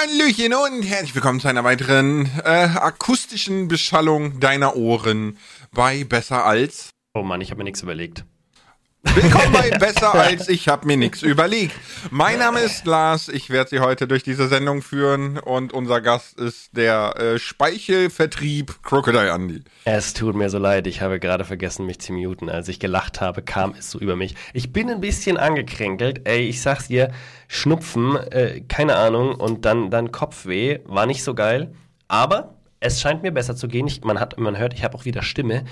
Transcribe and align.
Hallöchen 0.00 0.54
und 0.54 0.82
herzlich 0.82 1.14
willkommen 1.16 1.40
zu 1.40 1.48
einer 1.48 1.64
weiteren 1.64 2.30
äh, 2.44 2.48
akustischen 2.48 3.66
Beschallung 3.66 4.38
deiner 4.38 4.76
Ohren 4.76 5.38
bei 5.72 6.04
Besser 6.04 6.44
als. 6.44 6.90
Oh 7.14 7.22
Mann, 7.22 7.40
ich 7.40 7.50
habe 7.50 7.58
mir 7.58 7.64
nichts 7.64 7.82
überlegt. 7.82 8.24
Willkommen 9.14 9.52
bei 9.52 9.70
Besser 9.78 10.14
als 10.14 10.48
ich 10.48 10.68
habe 10.68 10.86
mir 10.86 10.96
nichts 10.96 11.22
überlegt. 11.22 11.74
Mein 12.10 12.38
Name 12.38 12.60
ist 12.60 12.86
Lars, 12.86 13.28
ich 13.28 13.50
werde 13.50 13.70
Sie 13.70 13.80
heute 13.80 14.06
durch 14.06 14.22
diese 14.22 14.48
Sendung 14.48 14.82
führen 14.82 15.38
und 15.38 15.72
unser 15.72 16.00
Gast 16.00 16.38
ist 16.38 16.76
der 16.76 17.14
äh, 17.16 17.38
Speichelvertrieb 17.38 18.82
Crocodile 18.82 19.30
Andy. 19.30 19.62
Es 19.84 20.14
tut 20.14 20.36
mir 20.36 20.50
so 20.50 20.58
leid, 20.58 20.86
ich 20.86 21.00
habe 21.00 21.20
gerade 21.20 21.44
vergessen, 21.44 21.86
mich 21.86 21.98
zu 21.98 22.12
muten. 22.12 22.48
Als 22.48 22.68
ich 22.68 22.80
gelacht 22.80 23.20
habe, 23.20 23.42
kam 23.42 23.74
es 23.78 23.90
so 23.90 23.98
über 23.98 24.16
mich. 24.16 24.34
Ich 24.52 24.72
bin 24.72 24.90
ein 24.90 25.00
bisschen 25.00 25.36
angekränkelt. 25.36 26.28
Ey, 26.28 26.48
ich 26.48 26.60
sag's 26.60 26.88
dir, 26.88 27.12
Schnupfen, 27.48 28.16
äh, 28.16 28.60
keine 28.68 28.96
Ahnung, 28.96 29.34
und 29.34 29.64
dann, 29.64 29.90
dann 29.90 30.12
Kopfweh, 30.12 30.80
war 30.84 31.06
nicht 31.06 31.24
so 31.24 31.34
geil. 31.34 31.72
Aber 32.08 32.54
es 32.80 33.00
scheint 33.00 33.22
mir 33.22 33.32
besser 33.32 33.56
zu 33.56 33.68
gehen. 33.68 33.86
Ich, 33.86 34.02
man, 34.04 34.20
hat, 34.20 34.38
man 34.38 34.56
hört, 34.56 34.74
ich 34.74 34.84
habe 34.84 34.96
auch 34.96 35.04
wieder 35.04 35.22
Stimme. 35.22 35.64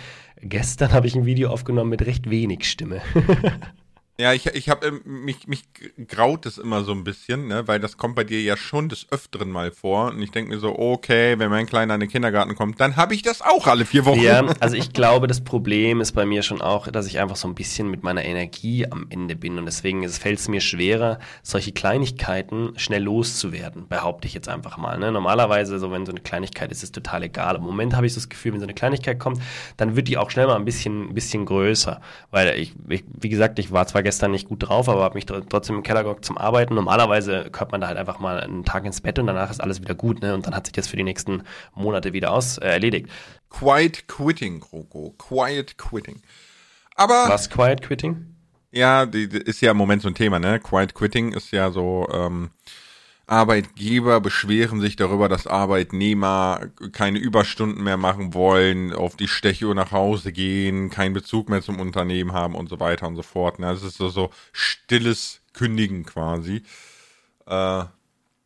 Gestern 0.49 0.93
habe 0.93 1.07
ich 1.07 1.17
ein 1.17 1.27
Video 1.27 1.51
aufgenommen 1.51 1.91
mit 1.91 2.07
recht 2.07 2.31
wenig 2.31 2.71
Stimme. 2.71 3.01
Ja, 4.19 4.33
ich, 4.33 4.47
ich 4.47 4.71
habe 4.71 4.87
ähm, 4.87 5.03
mich, 5.05 5.47
mich 5.47 5.65
graut 6.09 6.47
es 6.47 6.57
immer 6.57 6.85
so 6.85 6.93
ein 6.93 7.05
bisschen, 7.05 7.49
ne, 7.49 7.69
weil 7.69 7.81
das 7.81 7.99
kommt 7.99 8.17
bei 8.17 8.25
dir 8.25 8.41
ja 8.41 8.57
schon 8.57 8.89
des 8.89 9.07
Öfteren 9.11 9.51
mal 9.51 9.71
vor. 9.71 10.07
Und 10.09 10.23
ich 10.23 10.31
denke 10.31 10.55
mir 10.55 10.59
so, 10.59 10.79
okay, 10.79 11.39
wenn 11.39 11.51
mein 11.51 11.67
Kleiner 11.67 11.95
in 11.95 12.01
den 12.01 12.09
Kindergarten 12.09 12.55
kommt, 12.55 12.81
dann 12.81 12.97
habe 12.97 13.15
ich 13.15 13.21
das 13.21 13.43
auch 13.43 13.67
alle 13.67 13.85
vier 13.85 14.07
Wochen. 14.07 14.21
Ja, 14.21 14.43
also 14.61 14.75
ich 14.75 14.95
glaube, 14.95 15.27
das 15.27 15.43
Problem 15.43 16.01
ist 16.01 16.13
bei 16.13 16.25
mir 16.25 16.43
schon 16.43 16.63
auch, 16.63 16.89
dass 16.89 17.07
ich 17.07 17.19
einfach 17.19 17.37
so 17.37 17.47
ein 17.47 17.55
bisschen 17.55 17.91
mit 17.91 18.05
meiner 18.05 18.25
Energie 18.25 18.87
am 18.91 19.07
Ende 19.11 19.37
bin. 19.37 19.59
Und 19.59 19.67
deswegen 19.67 20.09
fällt 20.09 20.39
es 20.39 20.49
mir 20.49 20.63
schwerer, 20.63 21.19
solche 21.43 21.73
Kleinigkeiten 21.73 22.73
schnell 22.77 23.03
loszuwerden, 23.03 23.87
behaupte 23.87 24.29
ich 24.29 24.33
jetzt 24.33 24.49
einfach 24.49 24.79
mal. 24.79 24.99
Ne? 24.99 25.13
Normalerweise, 25.13 25.79
so 25.79 25.91
wenn 25.91 26.07
so 26.07 26.13
eine 26.13 26.23
Kleinigkeit 26.23 26.73
ist, 26.73 26.79
ist 26.79 26.85
es 26.85 26.93
total 26.93 27.23
egal. 27.25 27.57
Im 27.57 27.63
Moment 27.63 27.95
habe 27.95 28.07
ich 28.07 28.15
so 28.15 28.21
das 28.21 28.31
Gefühl, 28.31 28.55
wenn 28.55 28.61
so 28.61 28.67
eine 28.67 28.75
Kleinigkeit 28.75 29.19
kommt, 29.19 29.43
dann 29.77 29.95
wird 29.95 30.09
die 30.09 30.17
auch 30.17 30.31
schnell 30.31 30.47
mal 30.47 30.57
ein 30.57 30.65
bisschen, 30.65 31.11
ein 31.11 31.15
bisschen 31.15 31.45
größer. 31.45 32.01
Weil 32.31 32.59
ich, 32.59 32.73
ich 32.89 33.05
wie 33.21 33.29
gesagt, 33.29 33.59
ich 33.59 33.73
war 33.73 33.87
zwar 33.87 34.06
gestern 34.07 34.31
nicht 34.31 34.49
gut 34.49 34.69
drauf, 34.69 34.89
aber 34.89 35.03
habe 35.03 35.17
mich 35.17 35.27
trotzdem 35.27 35.75
im 35.75 35.83
Keller 35.83 36.05
gehockt 36.05 36.25
zum 36.25 36.39
Arbeiten. 36.39 36.77
Normalerweise 36.77 37.51
hört 37.53 37.73
man 37.73 37.81
da 37.81 37.89
halt 37.89 37.99
einfach 37.99 38.21
mal 38.21 38.39
einen 38.39 38.65
Tag 38.65 38.85
ins 38.85 39.01
Bett 39.01 39.19
und 39.19 39.27
danach 39.27 39.51
ist 39.51 39.61
alles 39.61 39.81
wieder 39.81 39.97
gut, 39.97 40.23
ne? 40.23 40.33
Und 40.33 40.47
dann 40.47 40.55
hat 40.55 40.67
sich 40.67 40.73
das 40.75 40.87
für 40.87 40.97
die 40.97 41.03
nächsten 41.03 41.43
Monate 41.75 42.13
wieder 42.13 42.31
aus 42.31 42.59
äh, 42.59 42.69
erledigt. 42.69 43.09
Quiet 43.51 44.07
Quitting, 44.07 44.61
Kroko. 44.61 45.17
Quiet 45.19 45.77
Quitting. 45.77 46.23
Aber. 46.95 47.25
Was 47.27 47.51
Quiet 47.51 47.83
Quitting? 47.83 48.37
Ja, 48.71 49.07
die, 49.07 49.29
die 49.29 49.39
ist 49.39 49.61
ja 49.61 49.73
im 49.73 49.77
Moment 49.77 50.03
so 50.03 50.09
ein 50.09 50.15
Thema, 50.15 50.39
ne? 50.39 50.61
Quiet 50.61 50.95
Quitting 50.95 51.33
ist 51.33 51.51
ja 51.51 51.73
so, 51.73 52.07
ähm, 52.13 52.51
Arbeitgeber 53.27 54.21
beschweren 54.21 54.81
sich 54.81 54.95
darüber, 54.95 55.29
dass 55.29 55.49
Arbeitnehmer 55.49 56.69
keine 56.93 57.19
Überstunden 57.19 57.83
mehr 57.83 57.97
machen 57.97 58.35
wollen, 58.35 58.93
auf 58.93 59.17
die 59.17 59.27
Stechuhr 59.27 59.75
nach 59.75 59.91
Hause 59.91 60.33
gehen, 60.33 60.91
keinen 60.91 61.13
Bezug 61.15 61.49
mehr 61.49 61.61
zum 61.63 61.81
Unternehmen 61.81 62.33
haben 62.33 62.55
und 62.55 62.69
so 62.69 62.79
weiter 62.79 63.09
und 63.09 63.17
so 63.17 63.23
fort. 63.23 63.57
Das 63.59 63.83
ist 63.83 63.97
so, 63.97 64.09
so 64.11 64.31
stilles 64.53 65.41
Kündigen 65.55 66.07
quasi. 66.07 66.63
Äh, 67.47 67.85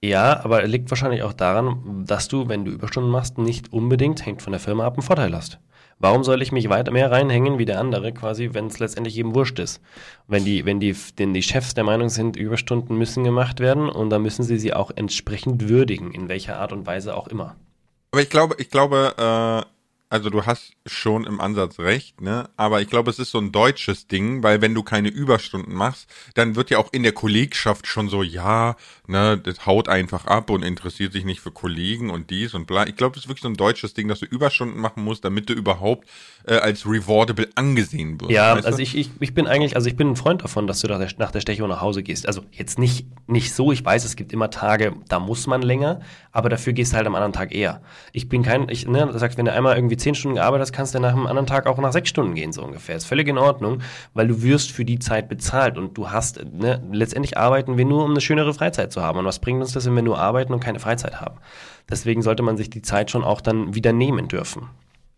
ja, 0.02 0.42
aber 0.44 0.66
liegt 0.66 0.90
wahrscheinlich 0.90 1.22
auch 1.22 1.32
daran, 1.32 2.04
dass 2.06 2.28
du, 2.28 2.48
wenn 2.48 2.64
du 2.64 2.70
Überstunden 2.70 3.10
machst, 3.10 3.38
nicht 3.38 3.72
unbedingt, 3.72 4.24
hängt 4.24 4.42
von 4.42 4.52
der 4.52 4.60
Firma 4.60 4.86
ab, 4.86 4.94
einen 4.94 5.02
Vorteil 5.02 5.34
hast. 5.34 5.58
Warum 6.02 6.24
soll 6.24 6.40
ich 6.40 6.50
mich 6.50 6.70
weiter 6.70 6.92
mehr 6.92 7.10
reinhängen 7.10 7.58
wie 7.58 7.66
der 7.66 7.78
andere, 7.78 8.12
quasi, 8.12 8.50
wenn 8.54 8.68
es 8.68 8.78
letztendlich 8.78 9.16
jedem 9.16 9.34
wurscht 9.34 9.58
ist? 9.58 9.82
Wenn 10.26 10.46
die, 10.46 10.64
wenn 10.64 10.80
die, 10.80 10.96
denn 11.18 11.34
die 11.34 11.42
Chefs 11.42 11.74
der 11.74 11.84
Meinung 11.84 12.08
sind, 12.08 12.36
Überstunden 12.36 12.96
müssen 12.96 13.22
gemacht 13.22 13.60
werden 13.60 13.90
und 13.90 14.08
dann 14.08 14.22
müssen 14.22 14.42
sie 14.42 14.58
sie 14.58 14.72
auch 14.72 14.90
entsprechend 14.94 15.68
würdigen, 15.68 16.12
in 16.12 16.30
welcher 16.30 16.58
Art 16.58 16.72
und 16.72 16.86
Weise 16.86 17.14
auch 17.14 17.28
immer. 17.28 17.56
Aber 18.12 18.22
ich 18.22 18.30
glaube, 18.30 18.56
ich 18.58 18.70
glaube, 18.70 19.14
äh, 19.18 19.70
also 20.10 20.28
du 20.28 20.44
hast 20.44 20.72
schon 20.86 21.24
im 21.24 21.40
Ansatz 21.40 21.78
recht, 21.78 22.20
ne? 22.20 22.50
Aber 22.56 22.82
ich 22.82 22.88
glaube, 22.88 23.10
es 23.10 23.20
ist 23.20 23.30
so 23.30 23.38
ein 23.38 23.52
deutsches 23.52 24.08
Ding, 24.08 24.42
weil 24.42 24.60
wenn 24.60 24.74
du 24.74 24.82
keine 24.82 25.08
Überstunden 25.08 25.72
machst, 25.72 26.10
dann 26.34 26.56
wird 26.56 26.68
ja 26.68 26.78
auch 26.78 26.92
in 26.92 27.04
der 27.04 27.12
Kollegschaft 27.12 27.86
schon 27.86 28.08
so, 28.08 28.24
ja, 28.24 28.74
ne, 29.06 29.38
das 29.38 29.66
haut 29.66 29.88
einfach 29.88 30.26
ab 30.26 30.50
und 30.50 30.64
interessiert 30.64 31.12
sich 31.12 31.24
nicht 31.24 31.40
für 31.40 31.52
Kollegen 31.52 32.10
und 32.10 32.30
dies 32.30 32.54
und 32.54 32.66
bla. 32.66 32.88
Ich 32.88 32.96
glaube, 32.96 33.16
es 33.16 33.24
ist 33.24 33.28
wirklich 33.28 33.42
so 33.42 33.48
ein 33.48 33.54
deutsches 33.54 33.94
Ding, 33.94 34.08
dass 34.08 34.18
du 34.18 34.26
Überstunden 34.26 34.80
machen 34.80 35.04
musst, 35.04 35.24
damit 35.24 35.48
du 35.48 35.52
überhaupt 35.52 36.08
äh, 36.44 36.54
als 36.54 36.86
rewardable 36.86 37.48
angesehen 37.54 38.20
wirst. 38.20 38.32
Ja, 38.32 38.54
also 38.54 38.80
ich, 38.80 38.96
ich, 38.96 39.10
ich 39.20 39.32
bin 39.32 39.46
eigentlich, 39.46 39.76
also 39.76 39.88
ich 39.88 39.96
bin 39.96 40.08
ein 40.08 40.16
Freund 40.16 40.42
davon, 40.42 40.66
dass 40.66 40.80
du 40.80 40.88
nach 40.88 40.98
der, 40.98 41.10
nach 41.18 41.30
der 41.30 41.40
Stechuhr 41.40 41.68
nach 41.68 41.82
Hause 41.82 42.02
gehst. 42.02 42.26
Also 42.26 42.42
jetzt 42.50 42.80
nicht, 42.80 43.06
nicht 43.28 43.54
so, 43.54 43.70
ich 43.70 43.84
weiß, 43.84 44.04
es 44.04 44.16
gibt 44.16 44.32
immer 44.32 44.50
Tage, 44.50 44.92
da 45.08 45.20
muss 45.20 45.46
man 45.46 45.62
länger, 45.62 46.00
aber 46.32 46.48
dafür 46.48 46.72
gehst 46.72 46.92
du 46.92 46.96
halt 46.96 47.06
am 47.06 47.14
anderen 47.14 47.32
Tag 47.32 47.54
eher. 47.54 47.80
Ich 48.12 48.28
bin 48.28 48.42
kein, 48.42 48.68
ich, 48.68 48.88
ne, 48.88 49.06
du 49.06 49.16
sagst, 49.16 49.38
wenn 49.38 49.44
du 49.44 49.52
einmal 49.52 49.76
irgendwie 49.76 49.99
zehn 50.00 50.14
Stunden 50.14 50.36
gearbeitet 50.36 50.62
hast, 50.62 50.72
kannst 50.72 50.94
du 50.94 51.00
nach 51.00 51.12
einem 51.12 51.26
anderen 51.26 51.46
Tag 51.46 51.66
auch 51.66 51.78
nach 51.78 51.92
sechs 51.92 52.08
Stunden 52.08 52.34
gehen, 52.34 52.52
so 52.52 52.62
ungefähr. 52.62 52.96
Ist 52.96 53.06
völlig 53.06 53.28
in 53.28 53.38
Ordnung, 53.38 53.82
weil 54.14 54.28
du 54.28 54.42
wirst 54.42 54.72
für 54.72 54.84
die 54.84 54.98
Zeit 54.98 55.28
bezahlt 55.28 55.78
und 55.78 55.96
du 55.96 56.10
hast, 56.10 56.44
ne, 56.52 56.82
letztendlich 56.92 57.38
arbeiten 57.38 57.78
wir 57.78 57.84
nur, 57.84 58.04
um 58.04 58.10
eine 58.10 58.20
schönere 58.20 58.54
Freizeit 58.54 58.92
zu 58.92 59.02
haben. 59.02 59.18
Und 59.18 59.24
was 59.24 59.38
bringt 59.38 59.60
uns 59.60 59.72
das, 59.72 59.86
wenn 59.86 59.94
wir 59.94 60.02
nur 60.02 60.18
arbeiten 60.18 60.52
und 60.52 60.60
keine 60.60 60.80
Freizeit 60.80 61.20
haben? 61.20 61.38
Deswegen 61.88 62.22
sollte 62.22 62.42
man 62.42 62.56
sich 62.56 62.70
die 62.70 62.82
Zeit 62.82 63.10
schon 63.10 63.24
auch 63.24 63.40
dann 63.40 63.74
wieder 63.74 63.92
nehmen 63.92 64.28
dürfen. 64.28 64.68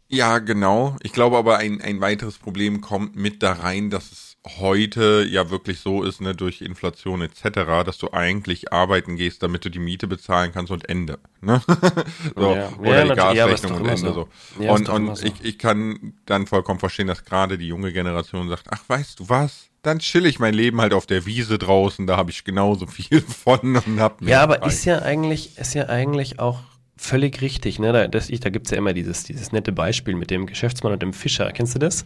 Ja, 0.08 0.40
genau. 0.40 0.96
Ich 1.02 1.12
glaube 1.12 1.38
aber, 1.38 1.56
ein, 1.58 1.80
ein 1.80 2.00
weiteres 2.02 2.36
Problem 2.36 2.82
kommt 2.82 3.16
mit 3.16 3.42
da 3.42 3.52
rein, 3.52 3.88
dass 3.88 4.12
es 4.12 4.31
heute 4.58 5.24
ja 5.28 5.50
wirklich 5.50 5.78
so 5.78 6.02
ist, 6.02 6.20
ne, 6.20 6.34
durch 6.34 6.62
Inflation 6.62 7.22
etc., 7.22 7.84
dass 7.84 7.98
du 7.98 8.12
eigentlich 8.12 8.72
arbeiten 8.72 9.16
gehst, 9.16 9.42
damit 9.42 9.64
du 9.64 9.70
die 9.70 9.78
Miete 9.78 10.08
bezahlen 10.08 10.50
kannst 10.52 10.72
und 10.72 10.88
Ende. 10.88 11.18
Ne? 11.40 11.62
so, 12.36 12.54
ja. 12.54 12.70
Oder 12.78 13.06
ja, 13.06 13.14
die 13.14 13.38
Gasrechnung 13.38 13.80
und 13.80 13.88
Ende 13.88 14.12
so. 14.12 14.28
Ja, 14.58 14.72
und 14.72 14.88
und 14.88 15.16
so. 15.16 15.24
ich, 15.24 15.34
ich 15.44 15.58
kann 15.58 16.14
dann 16.26 16.46
vollkommen 16.46 16.80
verstehen, 16.80 17.06
dass 17.06 17.24
gerade 17.24 17.56
die 17.56 17.68
junge 17.68 17.92
Generation 17.92 18.48
sagt, 18.48 18.66
ach 18.70 18.82
weißt 18.88 19.20
du 19.20 19.28
was, 19.28 19.68
dann 19.82 20.00
chill 20.00 20.26
ich 20.26 20.40
mein 20.40 20.54
Leben 20.54 20.80
halt 20.80 20.92
auf 20.92 21.06
der 21.06 21.24
Wiese 21.24 21.58
draußen, 21.58 22.06
da 22.06 22.16
habe 22.16 22.30
ich 22.30 22.42
genauso 22.42 22.86
viel 22.86 23.20
von 23.44 23.76
und 23.76 24.00
hab 24.00 24.22
Ja, 24.22 24.42
aber 24.42 24.56
frei. 24.56 24.68
ist 24.68 24.84
ja 24.84 25.00
eigentlich, 25.02 25.56
ist 25.56 25.74
ja 25.74 25.88
eigentlich 25.88 26.40
auch 26.40 26.58
völlig 26.96 27.40
richtig, 27.42 27.78
ne? 27.78 27.92
Da, 27.92 28.08
das, 28.08 28.28
da 28.28 28.50
gibt's 28.50 28.70
ja 28.70 28.76
immer 28.76 28.92
dieses, 28.92 29.24
dieses 29.24 29.52
nette 29.52 29.72
Beispiel 29.72 30.14
mit 30.16 30.30
dem 30.30 30.46
Geschäftsmann 30.46 30.92
und 30.92 31.02
dem 31.02 31.12
Fischer. 31.12 31.50
Kennst 31.52 31.74
du 31.74 31.78
das? 31.78 32.04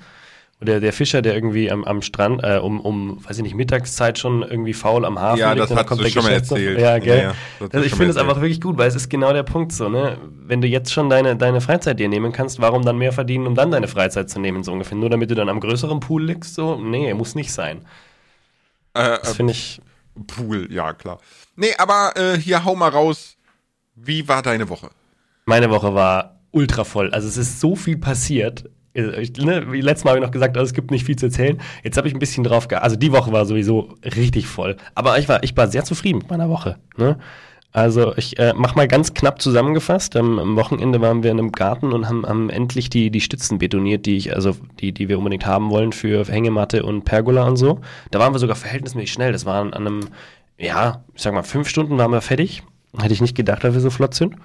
Oder 0.60 0.80
der 0.80 0.94
Fischer, 0.94 1.20
der 1.20 1.34
irgendwie 1.34 1.70
am, 1.70 1.84
am 1.84 2.00
Strand 2.00 2.42
äh, 2.42 2.56
um, 2.56 2.80
um, 2.80 3.22
weiß 3.26 3.36
ich 3.36 3.42
nicht, 3.42 3.54
Mittagszeit 3.54 4.18
schon 4.18 4.42
irgendwie 4.42 4.72
faul 4.72 5.04
am 5.04 5.18
Hafen 5.18 5.38
ja, 5.38 5.52
liegt. 5.52 5.68
Ja, 5.68 5.76
das 5.76 5.90
hast 5.90 6.00
du 6.00 6.08
schon 6.08 6.24
mal 6.24 6.32
erzählt. 6.32 6.80
Ja, 6.80 6.98
gell? 6.98 7.18
Ja, 7.18 7.22
ja, 7.24 7.34
also 7.70 7.84
ich 7.84 7.94
finde 7.94 8.10
es 8.10 8.16
einfach 8.16 8.40
wirklich 8.40 8.62
gut, 8.62 8.78
weil 8.78 8.88
es 8.88 8.94
ist 8.94 9.10
genau 9.10 9.34
der 9.34 9.42
Punkt 9.42 9.72
so, 9.72 9.90
ne? 9.90 10.16
Wenn 10.30 10.62
du 10.62 10.66
jetzt 10.66 10.92
schon 10.92 11.10
deine, 11.10 11.36
deine 11.36 11.60
Freizeit 11.60 12.00
dir 12.00 12.08
nehmen 12.08 12.32
kannst, 12.32 12.58
warum 12.58 12.84
dann 12.84 12.96
mehr 12.96 13.12
verdienen, 13.12 13.46
um 13.46 13.54
dann 13.54 13.70
deine 13.70 13.86
Freizeit 13.86 14.30
zu 14.30 14.40
nehmen, 14.40 14.64
so 14.64 14.72
ungefähr? 14.72 14.96
Nur 14.96 15.10
damit 15.10 15.30
du 15.30 15.34
dann 15.34 15.50
am 15.50 15.60
größeren 15.60 16.00
Pool 16.00 16.24
liegst, 16.24 16.54
so? 16.54 16.76
Nee, 16.76 17.12
muss 17.12 17.34
nicht 17.34 17.52
sein. 17.52 17.84
Äh, 18.94 19.18
das 19.18 19.34
finde 19.34 19.52
ich... 19.52 19.82
Pool, 20.26 20.72
ja, 20.72 20.94
klar. 20.94 21.18
Nee, 21.56 21.74
aber 21.76 22.14
äh, 22.16 22.38
hier 22.38 22.64
hau 22.64 22.74
mal 22.74 22.88
raus, 22.88 23.36
wie 23.94 24.26
war 24.26 24.40
deine 24.40 24.70
Woche? 24.70 24.88
Meine 25.44 25.68
Woche 25.68 25.92
war 25.92 26.40
ultra 26.50 26.84
voll. 26.84 27.10
Also 27.10 27.28
es 27.28 27.36
ist 27.36 27.60
so 27.60 27.76
viel 27.76 27.98
passiert. 27.98 28.64
Äh, 28.96 29.20
ich, 29.20 29.36
ne, 29.36 29.60
letztes 29.60 30.04
Mal 30.04 30.10
habe 30.10 30.20
ich 30.20 30.24
noch 30.24 30.32
gesagt, 30.32 30.56
also 30.56 30.68
es 30.68 30.74
gibt 30.74 30.90
nicht 30.90 31.04
viel 31.04 31.16
zu 31.16 31.26
erzählen. 31.26 31.60
Jetzt 31.84 31.96
habe 31.96 32.08
ich 32.08 32.14
ein 32.14 32.18
bisschen 32.18 32.44
drauf 32.44 32.68
ge 32.68 32.78
Also 32.78 32.96
die 32.96 33.12
Woche 33.12 33.32
war 33.32 33.44
sowieso 33.44 33.94
richtig 34.04 34.46
voll. 34.46 34.76
Aber 34.94 35.18
ich 35.18 35.28
war, 35.28 35.42
ich 35.42 35.56
war 35.56 35.68
sehr 35.68 35.84
zufrieden 35.84 36.18
mit 36.18 36.30
meiner 36.30 36.48
Woche. 36.48 36.76
Ne? 36.96 37.18
Also 37.72 38.16
ich 38.16 38.38
äh, 38.38 38.54
mache 38.54 38.74
mal 38.74 38.88
ganz 38.88 39.12
knapp 39.12 39.42
zusammengefasst. 39.42 40.16
Ähm, 40.16 40.38
am 40.38 40.56
Wochenende 40.56 41.00
waren 41.02 41.22
wir 41.22 41.30
in 41.30 41.38
einem 41.38 41.52
Garten 41.52 41.92
und 41.92 42.08
haben, 42.08 42.26
haben 42.26 42.48
endlich 42.48 42.88
die, 42.88 43.10
die 43.10 43.20
Stützen 43.20 43.58
betoniert, 43.58 44.06
die 44.06 44.16
ich, 44.16 44.34
also 44.34 44.56
die, 44.80 44.92
die 44.92 45.10
wir 45.10 45.18
unbedingt 45.18 45.44
haben 45.44 45.70
wollen 45.70 45.92
für 45.92 46.24
Hängematte 46.24 46.84
und 46.84 47.04
Pergola 47.04 47.46
und 47.46 47.56
so. 47.56 47.80
Da 48.10 48.18
waren 48.18 48.34
wir 48.34 48.38
sogar 48.38 48.56
verhältnismäßig 48.56 49.12
schnell. 49.12 49.32
Das 49.32 49.44
waren 49.44 49.74
an 49.74 49.86
einem, 49.86 50.00
ja, 50.56 51.04
ich 51.14 51.20
sag 51.20 51.34
mal, 51.34 51.42
fünf 51.42 51.68
Stunden 51.68 51.98
waren 51.98 52.12
wir 52.12 52.22
fertig. 52.22 52.62
Hätte 52.98 53.12
ich 53.12 53.20
nicht 53.20 53.36
gedacht, 53.36 53.62
dass 53.62 53.74
wir 53.74 53.80
so 53.82 53.90
flott 53.90 54.14
sind. 54.14 54.36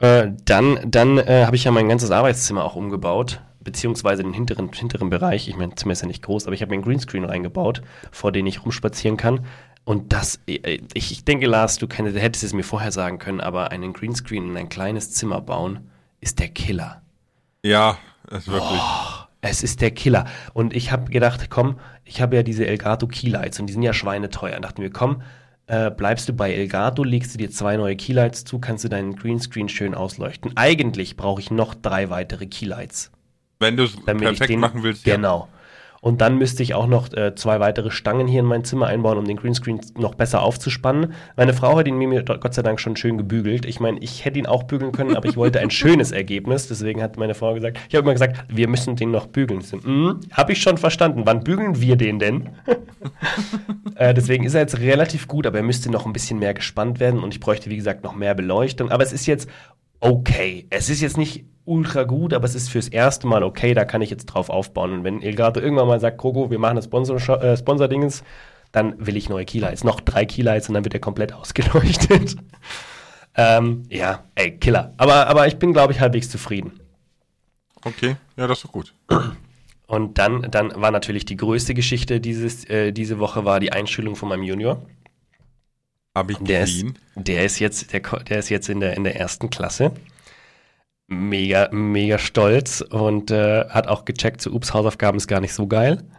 Äh, 0.00 0.32
dann 0.44 0.80
dann 0.86 1.18
äh, 1.18 1.44
habe 1.46 1.54
ich 1.54 1.64
ja 1.64 1.70
mein 1.70 1.88
ganzes 1.88 2.10
Arbeitszimmer 2.10 2.64
auch 2.64 2.74
umgebaut 2.74 3.40
beziehungsweise 3.60 4.22
den 4.22 4.32
hinteren, 4.32 4.72
hinteren 4.72 5.10
Bereich, 5.10 5.48
ich 5.48 5.56
meine, 5.56 5.74
Zimmer 5.74 5.92
ist 5.92 6.02
ja 6.02 6.08
nicht 6.08 6.22
groß, 6.22 6.46
aber 6.46 6.54
ich 6.54 6.62
habe 6.62 6.70
mir 6.70 6.76
einen 6.76 6.84
Greenscreen 6.84 7.24
reingebaut, 7.24 7.82
vor 8.10 8.32
den 8.32 8.46
ich 8.46 8.64
rumspazieren 8.64 9.16
kann. 9.16 9.46
Und 9.84 10.12
das, 10.12 10.40
äh, 10.46 10.80
ich, 10.94 11.12
ich 11.12 11.24
denke, 11.24 11.46
Lars, 11.46 11.78
du 11.78 11.86
kennst, 11.86 12.16
hättest 12.16 12.44
es 12.44 12.52
mir 12.52 12.62
vorher 12.62 12.92
sagen 12.92 13.18
können, 13.18 13.40
aber 13.40 13.70
einen 13.70 13.92
Greenscreen 13.92 14.50
in 14.50 14.56
ein 14.56 14.68
kleines 14.68 15.12
Zimmer 15.12 15.40
bauen, 15.40 15.90
ist 16.20 16.38
der 16.38 16.48
Killer. 16.48 17.02
Ja, 17.62 17.98
ist 18.30 18.48
wirklich. 18.48 18.80
Oh, 18.80 19.24
es 19.42 19.62
ist 19.62 19.80
der 19.80 19.90
Killer. 19.90 20.26
Und 20.52 20.74
ich 20.74 20.92
habe 20.92 21.10
gedacht, 21.10 21.50
komm, 21.50 21.78
ich 22.04 22.20
habe 22.20 22.36
ja 22.36 22.42
diese 22.42 22.66
Elgato 22.66 23.06
Keylights 23.06 23.58
und 23.60 23.66
die 23.66 23.72
sind 23.72 23.82
ja 23.82 23.92
schweineteuer. 23.92 24.56
Und 24.56 24.64
dachten 24.64 24.82
wir, 24.82 24.90
komm, 24.90 25.22
äh, 25.66 25.90
bleibst 25.90 26.28
du 26.28 26.32
bei 26.32 26.52
Elgato, 26.52 27.04
legst 27.04 27.34
du 27.34 27.38
dir 27.38 27.50
zwei 27.50 27.76
neue 27.76 27.96
Keylights 27.96 28.44
zu, 28.44 28.58
kannst 28.58 28.84
du 28.84 28.88
deinen 28.88 29.16
Greenscreen 29.16 29.68
schön 29.68 29.94
ausleuchten. 29.94 30.52
Eigentlich 30.56 31.16
brauche 31.16 31.40
ich 31.40 31.50
noch 31.50 31.74
drei 31.74 32.10
weitere 32.10 32.46
Keylights. 32.46 33.12
Wenn 33.60 33.76
du 33.76 33.84
es 33.84 33.96
perfekt 33.96 34.48
den, 34.48 34.58
machen 34.58 34.82
willst, 34.82 35.06
ja. 35.06 35.16
Genau. 35.16 35.48
Und 36.00 36.22
dann 36.22 36.38
müsste 36.38 36.62
ich 36.62 36.72
auch 36.72 36.86
noch 36.86 37.12
äh, 37.12 37.34
zwei 37.34 37.60
weitere 37.60 37.90
Stangen 37.90 38.26
hier 38.26 38.40
in 38.40 38.46
mein 38.46 38.64
Zimmer 38.64 38.86
einbauen, 38.86 39.18
um 39.18 39.26
den 39.26 39.36
Greenscreen 39.36 39.80
noch 39.98 40.14
besser 40.14 40.42
aufzuspannen. 40.42 41.12
Meine 41.36 41.52
Frau 41.52 41.76
hat 41.76 41.86
ihn 41.86 41.98
mir 41.98 42.22
Gott 42.22 42.54
sei 42.54 42.62
Dank 42.62 42.80
schon 42.80 42.96
schön 42.96 43.18
gebügelt. 43.18 43.66
Ich 43.66 43.80
meine, 43.80 43.98
ich 44.00 44.24
hätte 44.24 44.38
ihn 44.38 44.46
auch 44.46 44.62
bügeln 44.62 44.92
können, 44.92 45.14
aber 45.14 45.28
ich 45.28 45.36
wollte 45.36 45.60
ein 45.60 45.70
schönes 45.70 46.10
Ergebnis. 46.10 46.68
Deswegen 46.68 47.02
hat 47.02 47.18
meine 47.18 47.34
Frau 47.34 47.52
gesagt, 47.52 47.78
ich 47.86 47.94
habe 47.94 48.04
immer 48.04 48.14
gesagt, 48.14 48.44
wir 48.48 48.66
müssen 48.66 48.96
den 48.96 49.10
noch 49.10 49.26
bügeln. 49.26 49.60
Mm, 49.60 50.20
habe 50.32 50.52
ich 50.52 50.62
schon 50.62 50.78
verstanden. 50.78 51.22
Wann 51.26 51.44
bügeln 51.44 51.82
wir 51.82 51.96
den 51.96 52.18
denn? 52.18 52.48
äh, 53.96 54.14
deswegen 54.14 54.44
ist 54.44 54.54
er 54.54 54.62
jetzt 54.62 54.78
relativ 54.78 55.28
gut, 55.28 55.46
aber 55.46 55.58
er 55.58 55.64
müsste 55.64 55.90
noch 55.90 56.06
ein 56.06 56.14
bisschen 56.14 56.38
mehr 56.38 56.54
gespannt 56.54 56.98
werden 56.98 57.22
und 57.22 57.34
ich 57.34 57.40
bräuchte, 57.40 57.68
wie 57.68 57.76
gesagt, 57.76 58.04
noch 58.04 58.14
mehr 58.14 58.34
Beleuchtung. 58.34 58.90
Aber 58.90 59.02
es 59.02 59.12
ist 59.12 59.26
jetzt 59.26 59.50
okay. 60.00 60.66
Es 60.70 60.88
ist 60.88 61.02
jetzt 61.02 61.18
nicht 61.18 61.44
ultra 61.70 62.02
gut, 62.02 62.34
aber 62.34 62.44
es 62.44 62.54
ist 62.54 62.68
fürs 62.68 62.88
erste 62.88 63.26
Mal 63.26 63.42
okay, 63.42 63.72
da 63.74 63.84
kann 63.84 64.02
ich 64.02 64.10
jetzt 64.10 64.26
drauf 64.26 64.50
aufbauen. 64.50 64.92
Und 64.92 65.04
wenn 65.04 65.22
Elgato 65.22 65.60
irgendwann 65.60 65.86
mal 65.88 66.00
sagt, 66.00 66.18
Kroko, 66.18 66.50
wir 66.50 66.58
machen 66.58 66.76
das 66.76 66.86
Sponsor 66.86 67.16
äh, 67.42 67.56
Sponsor-Dingens, 67.56 68.24
dann 68.72 68.94
will 69.04 69.16
ich 69.16 69.28
neue 69.28 69.44
Keylights. 69.44 69.84
Noch 69.84 70.00
drei 70.00 70.26
Keylights 70.26 70.68
und 70.68 70.74
dann 70.74 70.84
wird 70.84 70.94
er 70.94 71.00
komplett 71.00 71.32
ausgeleuchtet. 71.34 72.36
ähm, 73.36 73.84
ja, 73.88 74.24
ey, 74.34 74.58
Killer. 74.58 74.92
Aber, 74.96 75.28
aber 75.28 75.46
ich 75.46 75.56
bin, 75.58 75.72
glaube 75.72 75.92
ich, 75.92 76.00
halbwegs 76.00 76.28
zufrieden. 76.28 76.80
Okay, 77.84 78.16
ja, 78.36 78.46
das 78.46 78.58
ist 78.58 78.64
doch 78.64 78.72
gut. 78.72 78.92
Und 79.86 80.18
dann, 80.18 80.42
dann 80.50 80.72
war 80.76 80.90
natürlich 80.90 81.24
die 81.24 81.36
größte 81.36 81.74
Geschichte 81.74 82.20
dieses, 82.20 82.64
äh, 82.68 82.92
diese 82.92 83.18
Woche 83.18 83.44
war 83.44 83.58
die 83.58 83.72
Einschulung 83.72 84.16
von 84.16 84.28
meinem 84.28 84.42
Junior. 84.42 84.82
Hab 86.14 86.30
ich 86.30 86.38
Der 86.38 86.62
ist, 86.62 86.72
gesehen. 86.72 86.98
der 87.14 87.44
ist 87.44 87.58
jetzt, 87.60 87.92
der, 87.92 88.00
der 88.00 88.38
ist 88.38 88.48
jetzt 88.50 88.68
in 88.68 88.80
der, 88.80 88.96
in 88.96 89.04
der 89.04 89.16
ersten 89.16 89.48
Klasse. 89.48 89.92
Mega, 91.12 91.68
mega 91.72 92.18
stolz 92.18 92.82
und 92.82 93.32
äh, 93.32 93.68
hat 93.68 93.88
auch 93.88 94.04
gecheckt, 94.04 94.40
so, 94.40 94.50
ups, 94.52 94.72
Hausaufgaben 94.72 95.18
ist 95.18 95.26
gar 95.26 95.40
nicht 95.40 95.52
so 95.52 95.66
geil. 95.66 96.02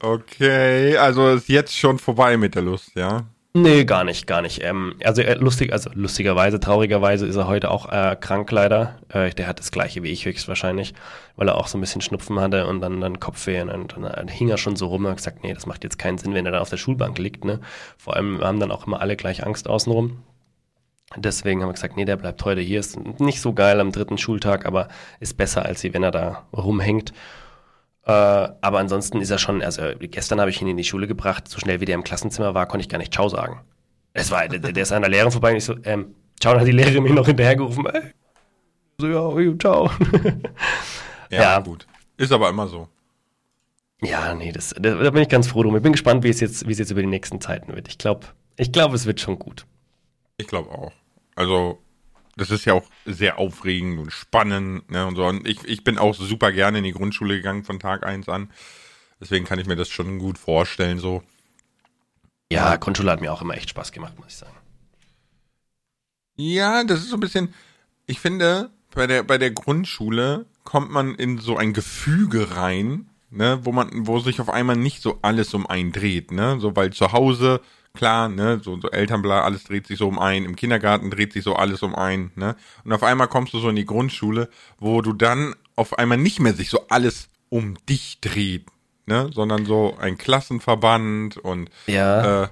Okay, 0.00 0.96
also 0.96 1.30
ist 1.30 1.48
jetzt 1.48 1.76
schon 1.76 1.98
vorbei 1.98 2.36
mit 2.36 2.54
der 2.54 2.62
Lust, 2.62 2.94
ja? 2.94 3.24
Nee, 3.52 3.84
gar 3.84 4.04
nicht, 4.04 4.28
gar 4.28 4.42
nicht. 4.42 4.62
Ähm, 4.62 4.94
also 5.02 5.22
äh, 5.22 5.34
lustig, 5.34 5.72
also 5.72 5.90
lustigerweise, 5.92 6.60
traurigerweise 6.60 7.26
ist 7.26 7.34
er 7.34 7.48
heute 7.48 7.72
auch 7.72 7.90
äh, 7.90 8.16
krank 8.20 8.52
leider. 8.52 9.00
Äh, 9.08 9.30
der 9.30 9.48
hat 9.48 9.58
das 9.58 9.72
gleiche 9.72 10.04
wie 10.04 10.10
ich 10.10 10.24
höchstwahrscheinlich, 10.24 10.94
weil 11.34 11.48
er 11.48 11.56
auch 11.56 11.66
so 11.66 11.76
ein 11.76 11.80
bisschen 11.80 12.00
Schnupfen 12.00 12.38
hatte 12.38 12.68
und 12.68 12.80
dann, 12.80 13.00
dann 13.00 13.18
Kopfweh 13.18 13.60
und 13.62 13.92
dann, 13.92 14.02
dann 14.02 14.28
hing 14.28 14.48
er 14.50 14.56
schon 14.58 14.76
so 14.76 14.86
rum 14.86 15.04
und 15.04 15.10
hat 15.10 15.16
gesagt, 15.16 15.42
nee, 15.42 15.52
das 15.52 15.66
macht 15.66 15.82
jetzt 15.82 15.98
keinen 15.98 16.18
Sinn, 16.18 16.32
wenn 16.32 16.46
er 16.46 16.52
da 16.52 16.60
auf 16.60 16.70
der 16.70 16.76
Schulbank 16.76 17.18
liegt. 17.18 17.44
Ne? 17.44 17.58
Vor 17.98 18.14
allem 18.14 18.40
haben 18.40 18.60
dann 18.60 18.70
auch 18.70 18.86
immer 18.86 19.00
alle 19.00 19.16
gleich 19.16 19.44
Angst 19.44 19.68
außenrum. 19.68 20.18
Deswegen 21.16 21.60
haben 21.62 21.68
wir 21.70 21.74
gesagt, 21.74 21.96
nee, 21.96 22.04
der 22.04 22.16
bleibt 22.16 22.44
heute 22.44 22.60
hier. 22.60 22.78
Ist 22.80 22.96
nicht 23.18 23.40
so 23.40 23.52
geil 23.52 23.80
am 23.80 23.90
dritten 23.90 24.16
Schultag, 24.16 24.64
aber 24.64 24.88
ist 25.18 25.36
besser, 25.36 25.64
als 25.64 25.82
wenn 25.82 26.02
er 26.04 26.12
da 26.12 26.46
rumhängt. 26.52 27.12
Äh, 28.04 28.10
aber 28.12 28.78
ansonsten 28.78 29.20
ist 29.20 29.30
er 29.30 29.38
schon, 29.38 29.60
also 29.62 29.82
gestern 29.98 30.40
habe 30.40 30.50
ich 30.50 30.62
ihn 30.62 30.68
in 30.68 30.76
die 30.76 30.84
Schule 30.84 31.06
gebracht, 31.06 31.48
so 31.48 31.58
schnell 31.58 31.80
wie 31.80 31.84
der 31.84 31.96
im 31.96 32.04
Klassenzimmer 32.04 32.54
war, 32.54 32.66
konnte 32.66 32.82
ich 32.82 32.88
gar 32.88 32.98
nicht 32.98 33.12
Ciao 33.12 33.28
sagen. 33.28 33.60
Es 34.12 34.30
war, 34.30 34.46
der, 34.48 34.58
der 34.60 34.82
ist 34.82 34.92
an 34.92 35.02
der 35.02 35.10
Lehrerin 35.10 35.32
vorbei 35.32 35.50
und 35.50 35.56
ich 35.56 35.64
so, 35.64 35.74
ähm, 35.84 36.14
Ciao, 36.40 36.52
dann 36.54 36.60
hat 36.62 36.68
die 36.68 36.72
Lehrerin 36.72 37.02
mich 37.02 37.12
noch 37.12 37.26
hinterhergerufen. 37.26 37.86
Ey. 37.86 38.02
So, 38.98 39.06
ja, 39.08 39.58
ciao. 39.58 39.90
Ja, 41.30 41.42
Ja. 41.42 41.58
gut. 41.60 41.86
Ist 42.16 42.32
aber 42.32 42.48
immer 42.48 42.66
so. 42.66 42.88
ja, 44.02 44.34
nee, 44.34 44.50
das, 44.52 44.74
da, 44.78 44.94
da 44.94 45.10
bin 45.10 45.22
ich 45.22 45.28
ganz 45.28 45.46
froh 45.48 45.62
drum. 45.62 45.76
Ich 45.76 45.82
bin 45.82 45.92
gespannt, 45.92 46.24
wie 46.24 46.28
es 46.30 46.40
jetzt, 46.40 46.66
wie 46.66 46.72
es 46.72 46.78
jetzt 46.78 46.90
über 46.90 47.00
die 47.02 47.06
nächsten 47.06 47.40
Zeiten 47.40 47.74
wird. 47.74 47.88
Ich 47.88 47.98
glaube, 47.98 48.26
ich 48.56 48.72
glaube, 48.72 48.94
es 48.96 49.06
wird 49.06 49.20
schon 49.20 49.38
gut. 49.38 49.66
Ich 50.40 50.46
glaube 50.46 50.70
auch. 50.70 50.92
Also, 51.36 51.78
das 52.36 52.50
ist 52.50 52.64
ja 52.64 52.74
auch 52.74 52.84
sehr 53.04 53.38
aufregend 53.38 53.98
und 53.98 54.12
spannend, 54.12 54.90
ne, 54.90 55.06
und 55.06 55.16
so. 55.16 55.24
Und 55.26 55.46
ich, 55.46 55.64
ich 55.64 55.84
bin 55.84 55.98
auch 55.98 56.14
super 56.14 56.52
gerne 56.52 56.78
in 56.78 56.84
die 56.84 56.92
Grundschule 56.92 57.36
gegangen 57.36 57.64
von 57.64 57.78
Tag 57.78 58.04
eins 58.04 58.28
an. 58.28 58.50
Deswegen 59.20 59.44
kann 59.44 59.58
ich 59.58 59.66
mir 59.66 59.76
das 59.76 59.90
schon 59.90 60.18
gut 60.18 60.38
vorstellen, 60.38 60.98
so. 60.98 61.22
Ja, 62.52 62.76
Grundschule 62.76 63.10
hat 63.10 63.20
mir 63.20 63.32
auch 63.32 63.42
immer 63.42 63.54
echt 63.54 63.70
Spaß 63.70 63.92
gemacht, 63.92 64.18
muss 64.18 64.28
ich 64.28 64.36
sagen. 64.36 64.56
Ja, 66.36 66.84
das 66.84 67.00
ist 67.00 67.10
so 67.10 67.16
ein 67.16 67.20
bisschen, 67.20 67.54
ich 68.06 68.18
finde, 68.18 68.70
bei 68.94 69.06
der, 69.06 69.22
bei 69.22 69.36
der 69.36 69.50
Grundschule 69.50 70.46
kommt 70.64 70.90
man 70.90 71.14
in 71.14 71.38
so 71.38 71.56
ein 71.56 71.74
Gefüge 71.74 72.56
rein, 72.56 73.10
ne, 73.30 73.60
wo 73.62 73.72
man, 73.72 74.06
wo 74.06 74.18
sich 74.18 74.40
auf 74.40 74.48
einmal 74.48 74.76
nicht 74.76 75.02
so 75.02 75.18
alles 75.22 75.52
um 75.54 75.66
einen 75.66 75.92
dreht, 75.92 76.32
ne, 76.32 76.58
so, 76.58 76.74
weil 76.74 76.92
zu 76.92 77.12
Hause, 77.12 77.60
klar, 77.94 78.28
ne, 78.28 78.60
so, 78.62 78.80
so 78.80 78.90
Elternbla, 78.90 79.42
alles 79.42 79.64
dreht 79.64 79.86
sich 79.86 79.98
so 79.98 80.08
um 80.08 80.18
einen, 80.18 80.46
im 80.46 80.56
Kindergarten 80.56 81.10
dreht 81.10 81.32
sich 81.32 81.44
so 81.44 81.54
alles 81.54 81.82
um 81.82 81.94
einen, 81.94 82.32
ne, 82.36 82.56
und 82.84 82.92
auf 82.92 83.02
einmal 83.02 83.28
kommst 83.28 83.52
du 83.54 83.58
so 83.58 83.68
in 83.68 83.76
die 83.76 83.86
Grundschule, 83.86 84.48
wo 84.78 85.02
du 85.02 85.12
dann 85.12 85.54
auf 85.76 85.98
einmal 85.98 86.18
nicht 86.18 86.40
mehr 86.40 86.54
sich 86.54 86.70
so 86.70 86.86
alles 86.88 87.28
um 87.48 87.76
dich 87.88 88.20
dreht, 88.20 88.66
ne, 89.06 89.30
sondern 89.32 89.66
so 89.66 89.96
ein 89.98 90.18
Klassenverband 90.18 91.36
und, 91.36 91.70
Ja. 91.86 92.44
äh, 92.44 92.48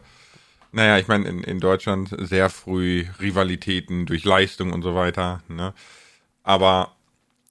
naja, 0.70 0.98
ich 0.98 1.08
meine, 1.08 1.26
in, 1.28 1.42
in 1.42 1.60
Deutschland 1.60 2.14
sehr 2.18 2.50
früh 2.50 3.06
Rivalitäten 3.20 4.04
durch 4.04 4.24
Leistung 4.24 4.72
und 4.72 4.82
so 4.82 4.94
weiter, 4.94 5.42
ne? 5.48 5.72
Aber 6.42 6.92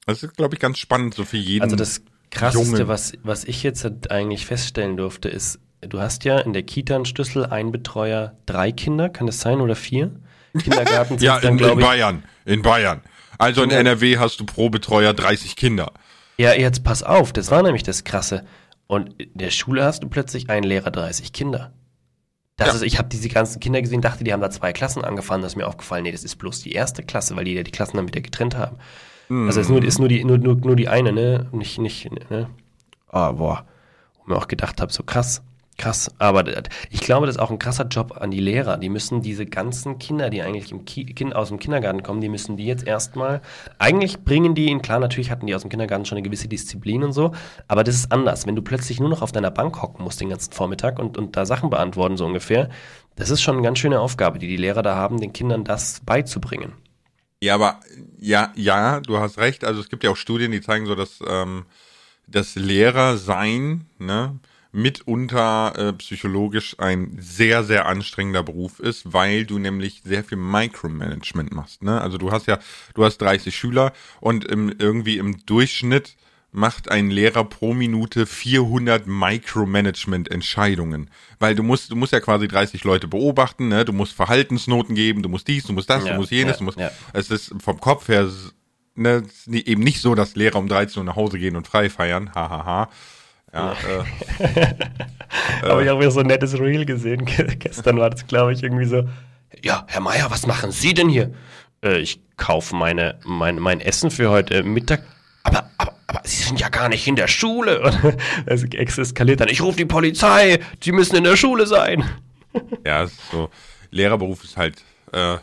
das 0.06 0.24
ist, 0.24 0.38
glaube 0.38 0.56
ich, 0.56 0.60
ganz 0.60 0.78
spannend, 0.78 1.16
so 1.16 1.26
für 1.26 1.38
jeden. 1.38 1.64
Also 1.64 1.76
das 1.76 2.02
Krasseste, 2.30 2.78
Jungen. 2.78 2.88
was, 2.88 3.14
was 3.24 3.44
ich 3.44 3.64
jetzt 3.64 3.84
halt 3.84 4.12
eigentlich 4.12 4.46
feststellen 4.46 4.98
durfte, 4.98 5.30
ist, 5.30 5.60
du 5.82 6.00
hast 6.00 6.24
ja 6.24 6.40
in 6.40 6.54
der 6.54 6.64
Kita 6.64 6.96
einen 6.96 7.06
Schlüssel, 7.06 7.46
ein 7.46 7.72
Betreuer, 7.72 8.34
drei 8.46 8.72
Kinder, 8.72 9.10
kann 9.10 9.28
das 9.28 9.40
sein, 9.42 9.62
oder 9.62 9.76
vier? 9.76 10.12
Kindergarten 10.58 11.18
ja, 11.20 11.40
dann, 11.40 11.44
in, 11.44 11.50
in 11.52 11.58
glaube 11.58 11.82
ich. 11.82 11.88
Bayern. 11.88 12.24
In 12.46 12.62
Bayern. 12.62 13.02
Also 13.38 13.64
in. 13.64 13.70
NRW 13.72 14.18
hast 14.18 14.40
du 14.40 14.46
pro 14.46 14.70
Betreuer 14.70 15.14
30 15.14 15.56
Kinder. 15.56 15.92
Ja, 16.38 16.54
jetzt 16.54 16.84
pass 16.84 17.04
auf, 17.04 17.34
das 17.34 17.52
war 17.52 17.64
nämlich 17.64 17.84
das 17.84 18.04
Krasse. 18.04 18.46
Und 18.88 19.22
in 19.22 19.32
der 19.36 19.52
Schule 19.52 19.84
hast 19.84 20.02
du 20.04 20.08
plötzlich 20.10 20.50
einen 20.50 20.64
Lehrer, 20.64 20.92
30 20.92 21.34
Kinder. 21.34 21.74
Das 22.56 22.70
Ja. 22.70 22.74
ist, 22.76 22.82
ich 22.84 22.98
habe 22.98 23.10
diese 23.10 23.30
ganzen 23.30 23.60
Kinder 23.60 23.82
gesehen, 23.82 24.02
dachte, 24.02 24.24
die 24.24 24.34
haben 24.34 24.42
da 24.42 24.50
zwei 24.50 24.74
Klassen 24.74 25.04
angefangen. 25.04 25.44
Das 25.44 25.52
ist 25.52 25.56
mir 25.58 25.68
aufgefallen, 25.68 26.04
nee, 26.04 26.12
das 26.12 26.24
ist 26.24 26.38
bloß 26.38 26.62
die 26.62 26.72
erste 26.72 27.04
Klasse, 27.04 27.36
weil 27.36 27.46
die 27.46 27.54
ja 27.54 27.64
die 27.64 27.72
Klassen 27.72 27.98
dann 27.98 28.08
wieder 28.08 28.22
getrennt 28.22 28.56
haben. 28.58 28.78
Also 29.30 29.60
es 29.60 29.68
ist 29.68 29.70
nur, 29.70 29.84
ist 29.84 30.00
nur 30.00 30.08
die, 30.08 30.24
nur, 30.24 30.38
nur, 30.38 30.56
nur 30.56 30.76
die 30.78 30.88
eine, 30.88 31.12
ne? 31.12 31.48
Nicht, 31.52 31.78
nicht, 31.80 32.10
ne? 32.32 32.50
Ah, 33.10 33.34
boah. 33.34 33.66
Wo 34.18 34.32
mir 34.34 34.38
auch 34.38 34.48
gedacht 34.48 34.80
habe, 34.80 34.92
so 34.94 35.04
krass, 35.04 35.44
krass. 35.78 36.12
Aber 36.18 36.46
ich 36.90 37.02
glaube, 37.02 37.28
das 37.28 37.36
ist 37.36 37.42
auch 37.42 37.52
ein 37.52 37.60
krasser 37.60 37.86
Job 37.86 38.18
an 38.20 38.32
die 38.32 38.40
Lehrer. 38.40 38.78
Die 38.78 38.90
müssen 38.90 39.22
diese 39.22 39.46
ganzen 39.46 40.00
Kinder, 40.00 40.30
die 40.30 40.42
eigentlich 40.42 40.72
im 40.72 40.86
Ki 40.86 41.06
kind, 41.06 41.36
aus 41.36 41.50
dem 41.50 41.60
Kindergarten 41.60 42.04
kommen, 42.04 42.22
die 42.22 42.30
müssen 42.30 42.58
die 42.58 42.66
jetzt 42.66 42.86
erstmal, 42.86 43.42
eigentlich 43.78 44.24
bringen 44.24 44.56
die 44.56 44.72
in, 44.72 44.82
klar, 44.82 45.00
natürlich 45.00 45.32
hatten 45.32 45.46
die 45.46 45.56
aus 45.56 45.62
dem 45.62 45.70
Kindergarten 45.70 46.06
schon 46.06 46.18
eine 46.18 46.24
gewisse 46.24 46.48
Disziplin 46.48 47.04
und 47.04 47.14
so, 47.14 47.32
aber 47.68 47.84
das 47.84 47.96
ist 47.96 48.12
anders. 48.12 48.48
Wenn 48.48 48.56
du 48.56 48.62
plötzlich 48.62 49.00
nur 49.00 49.10
noch 49.10 49.22
auf 49.22 49.32
deiner 49.32 49.52
Bank 49.52 49.82
hocken 49.82 50.04
musst 50.04 50.20
den 50.20 50.30
ganzen 50.30 50.52
Vormittag 50.52 51.00
und, 51.00 51.18
und 51.18 51.36
da 51.38 51.46
Sachen 51.46 51.70
beantworten, 51.70 52.18
so 52.18 52.26
ungefähr, 52.26 52.70
das 53.16 53.30
ist 53.30 53.42
schon 53.42 53.56
eine 53.56 53.64
ganz 53.64 53.80
schöne 53.80 54.00
Aufgabe, 54.00 54.40
die 54.40 54.48
die 54.48 54.58
Lehrer 54.58 54.82
da 54.82 54.96
haben, 54.96 55.20
den 55.20 55.34
Kindern 55.34 55.64
das 55.64 56.02
beizubringen. 56.06 56.74
Ja, 57.42 57.56
aber 57.56 57.80
ja, 58.20 58.52
ja, 58.56 59.00
du 59.00 59.20
hast 59.20 59.38
recht. 59.38 59.64
Also 59.64 59.80
es 59.80 59.90
gibt 59.90 60.04
ja 60.04 60.10
auch 60.10 60.18
Studien, 60.18 60.52
die 60.52 60.62
zeigen 60.62 60.88
so, 60.88 60.96
dass 60.96 61.20
ähm, 61.28 61.66
das 62.28 62.56
Lehrersein 62.56 63.86
ne, 64.00 64.40
mitunter 64.78 65.74
äh, 65.76 65.94
psychologisch 65.94 66.76
ein 66.80 67.18
sehr, 67.20 67.64
sehr 67.64 67.88
anstrengender 67.88 68.44
Beruf 68.44 68.80
ist, 68.80 69.12
weil 69.12 69.46
du 69.46 69.60
nämlich 69.60 70.02
sehr 70.06 70.24
viel 70.24 70.38
Micromanagement 70.38 71.52
machst. 71.52 71.84
Ne? 71.84 72.00
Also 72.00 72.18
du 72.18 72.32
hast 72.32 72.48
ja, 72.48 72.60
du 72.94 73.04
hast 73.04 73.18
30 73.18 73.56
Schüler 73.56 73.92
und 74.22 74.46
im, 74.46 74.74
irgendwie 74.78 75.18
im 75.18 75.46
Durchschnitt 75.46 76.16
macht 76.52 76.90
ein 76.90 77.10
Lehrer 77.10 77.44
pro 77.44 77.74
Minute 77.74 78.26
400 78.26 79.06
Micromanagement-Entscheidungen, 79.08 81.10
weil 81.40 81.56
du 81.56 81.64
musst, 81.64 81.92
du 81.92 81.96
musst 81.96 82.14
ja 82.14 82.20
quasi 82.20 82.48
30 82.48 82.84
Leute 82.84 83.08
beobachten, 83.08 83.68
ne? 83.68 83.84
Du 83.84 83.94
musst 83.94 84.14
Verhaltensnoten 84.14 84.96
geben, 84.96 85.24
du 85.24 85.30
musst 85.30 85.48
dies, 85.48 85.66
du 85.66 85.74
musst 85.74 85.90
das, 85.90 86.06
Ja, 86.06 86.14
du 86.14 86.20
musst 86.20 86.32
jenes, 86.32 86.54
ja, 86.54 86.58
du 86.60 86.64
musst. 86.64 86.80
ja. 86.80 86.92
Es 87.14 87.30
ist 87.30 87.54
vom 87.60 87.80
Kopf 87.80 88.08
her 88.08 88.30
ne, 88.96 89.24
eben 89.48 89.84
nicht 89.84 90.02
so, 90.02 90.16
dass 90.16 90.36
Lehrer 90.36 90.58
um 90.58 90.68
13 90.68 91.00
Uhr 91.00 91.06
nach 91.06 91.16
Hause 91.16 91.40
gehen 91.40 91.56
und 91.56 91.68
frei 91.68 91.90
feiern. 91.90 92.34
Hahaha. 92.34 92.50
Ha, 92.50 92.66
ha. 92.66 92.90
Ja, 93.58 93.74
äh, 94.40 94.76
Habe 95.70 95.84
ich 95.84 95.90
auch 95.90 96.00
wieder 96.00 96.12
so 96.12 96.20
ein 96.20 96.28
nettes 96.28 96.58
Reel 96.60 96.86
gesehen. 96.86 97.26
Ge- 97.26 97.56
Gestern 97.58 97.98
war 97.98 98.10
das, 98.10 98.28
glaube 98.28 98.54
ich, 98.54 98.64
irgendwie 98.64 98.86
so. 98.86 99.08
Ja, 99.64 99.86
Herr 99.88 100.02
Meier, 100.02 100.30
was 100.30 100.46
machen 100.48 100.72
Sie 100.72 100.94
denn 100.94 101.10
hier? 101.10 101.34
Äh, 101.84 102.00
ich 102.00 102.20
kaufe 102.38 102.76
meine, 102.76 103.20
mein, 103.24 103.60
mein 103.60 103.82
Essen 103.82 104.12
für 104.12 104.30
heute 104.30 104.64
Mittag. 104.64 105.04
Aber, 105.44 105.70
aber, 105.78 105.94
aber 106.08 106.22
Sie 106.24 106.44
sind 106.44 106.60
ja 106.60 106.70
gar 106.70 106.90
nicht 106.90 107.08
in 107.08 107.16
der 107.16 107.28
Schule. 107.28 107.82
Und 107.92 108.18
es 108.46 108.98
eskaliert 108.98 109.40
dann. 109.42 109.50
Ich 109.50 109.62
rufe 109.62 109.78
die 109.78 109.86
Polizei. 109.86 110.60
Sie 110.84 110.92
müssen 110.92 111.16
in 111.16 111.24
der 111.24 111.38
Schule 111.38 111.66
sein. 111.68 112.04
ja, 112.86 113.08
so. 113.32 113.50
Lehrerberuf 113.92 114.44
ist 114.44 114.58
halt, 114.58 114.84
äh, 115.14 115.36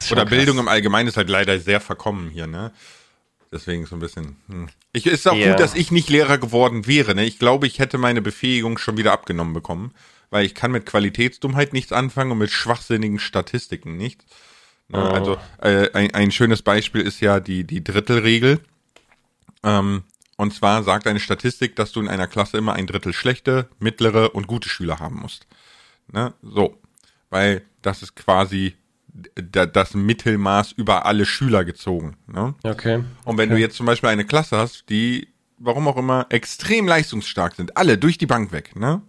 Ist 0.00 0.10
oder 0.12 0.22
krass. 0.22 0.30
Bildung 0.30 0.58
im 0.58 0.68
Allgemeinen 0.68 1.08
ist 1.08 1.16
halt 1.16 1.28
leider 1.28 1.58
sehr 1.58 1.80
verkommen 1.80 2.30
hier, 2.30 2.46
ne? 2.46 2.72
Deswegen 3.54 3.86
so 3.86 3.94
ein 3.94 4.00
bisschen. 4.00 4.36
Hm. 4.48 4.68
Ich 4.92 5.06
ist 5.06 5.28
auch 5.28 5.36
Ja. 5.36 5.50
gut, 5.52 5.60
dass 5.60 5.76
ich 5.76 5.92
nicht 5.92 6.10
Lehrer 6.10 6.38
geworden 6.38 6.88
wäre. 6.88 7.14
Ne? 7.14 7.24
Ich 7.24 7.38
glaube, 7.38 7.68
ich 7.68 7.78
hätte 7.78 7.98
meine 7.98 8.20
Befähigung 8.20 8.78
schon 8.78 8.96
wieder 8.96 9.12
abgenommen 9.12 9.54
bekommen, 9.54 9.94
weil 10.30 10.44
ich 10.44 10.56
kann 10.56 10.72
mit 10.72 10.86
Qualitätsdummheit 10.86 11.72
nichts 11.72 11.92
anfangen 11.92 12.32
und 12.32 12.38
mit 12.38 12.50
schwachsinnigen 12.50 13.20
Statistiken 13.20 13.96
nichts. 13.96 14.24
Ne? 14.88 14.98
Oh. 14.98 15.12
Also 15.14 15.36
äh, 15.62 15.88
ein, 15.92 16.12
ein 16.14 16.32
schönes 16.32 16.62
Beispiel 16.62 17.02
ist 17.02 17.20
ja 17.20 17.38
die 17.38 17.62
die 17.64 17.84
Drittelregel. 17.84 18.58
Ähm, 19.62 20.02
und 20.36 20.52
zwar 20.52 20.82
sagt 20.82 21.06
eine 21.06 21.20
Statistik, 21.20 21.76
dass 21.76 21.92
du 21.92 22.00
in 22.00 22.08
einer 22.08 22.26
Klasse 22.26 22.58
immer 22.58 22.72
ein 22.72 22.88
Drittel 22.88 23.12
schlechte, 23.12 23.68
mittlere 23.78 24.34
und 24.34 24.48
gute 24.48 24.68
Schüler 24.68 24.98
haben 24.98 25.20
musst. 25.20 25.46
Ne? 26.12 26.34
So. 26.42 26.76
Weil 27.30 27.62
das 27.82 28.02
ist 28.02 28.16
quasi 28.16 28.74
das 29.34 29.94
Mittelmaß 29.94 30.72
über 30.72 31.06
alle 31.06 31.24
Schüler 31.24 31.64
gezogen. 31.64 32.16
Ne? 32.26 32.54
Okay. 32.64 33.04
Und 33.24 33.38
wenn 33.38 33.48
okay. 33.48 33.56
du 33.56 33.60
jetzt 33.60 33.76
zum 33.76 33.86
Beispiel 33.86 34.08
eine 34.08 34.24
Klasse 34.24 34.56
hast, 34.56 34.88
die, 34.88 35.28
warum 35.58 35.86
auch 35.86 35.96
immer, 35.96 36.26
extrem 36.30 36.86
leistungsstark 36.86 37.54
sind, 37.54 37.76
alle 37.76 37.96
durch 37.96 38.18
die 38.18 38.26
Bank 38.26 38.52
weg, 38.52 38.76
ne? 38.76 39.02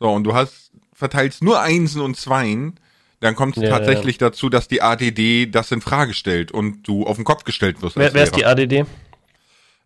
So, 0.00 0.10
und 0.10 0.24
du 0.24 0.34
hast, 0.34 0.72
verteilst 0.92 1.42
nur 1.42 1.60
Einsen 1.60 2.00
und 2.00 2.16
Zweien, 2.16 2.78
dann 3.20 3.34
kommt 3.34 3.56
es 3.56 3.64
Ja, 3.64 3.70
tatsächlich 3.70 4.18
dazu, 4.18 4.48
dass 4.48 4.68
die 4.68 4.80
ADD 4.80 5.46
das 5.46 5.72
in 5.72 5.80
Frage 5.80 6.14
stellt 6.14 6.52
und 6.52 6.86
du 6.86 7.04
auf 7.04 7.16
den 7.16 7.24
Kopf 7.24 7.44
gestellt 7.44 7.82
wirst. 7.82 7.96
Wer, 7.96 8.14
wer 8.14 8.24
ist 8.24 8.36
die. 8.36 8.44
ADD? 8.44 8.86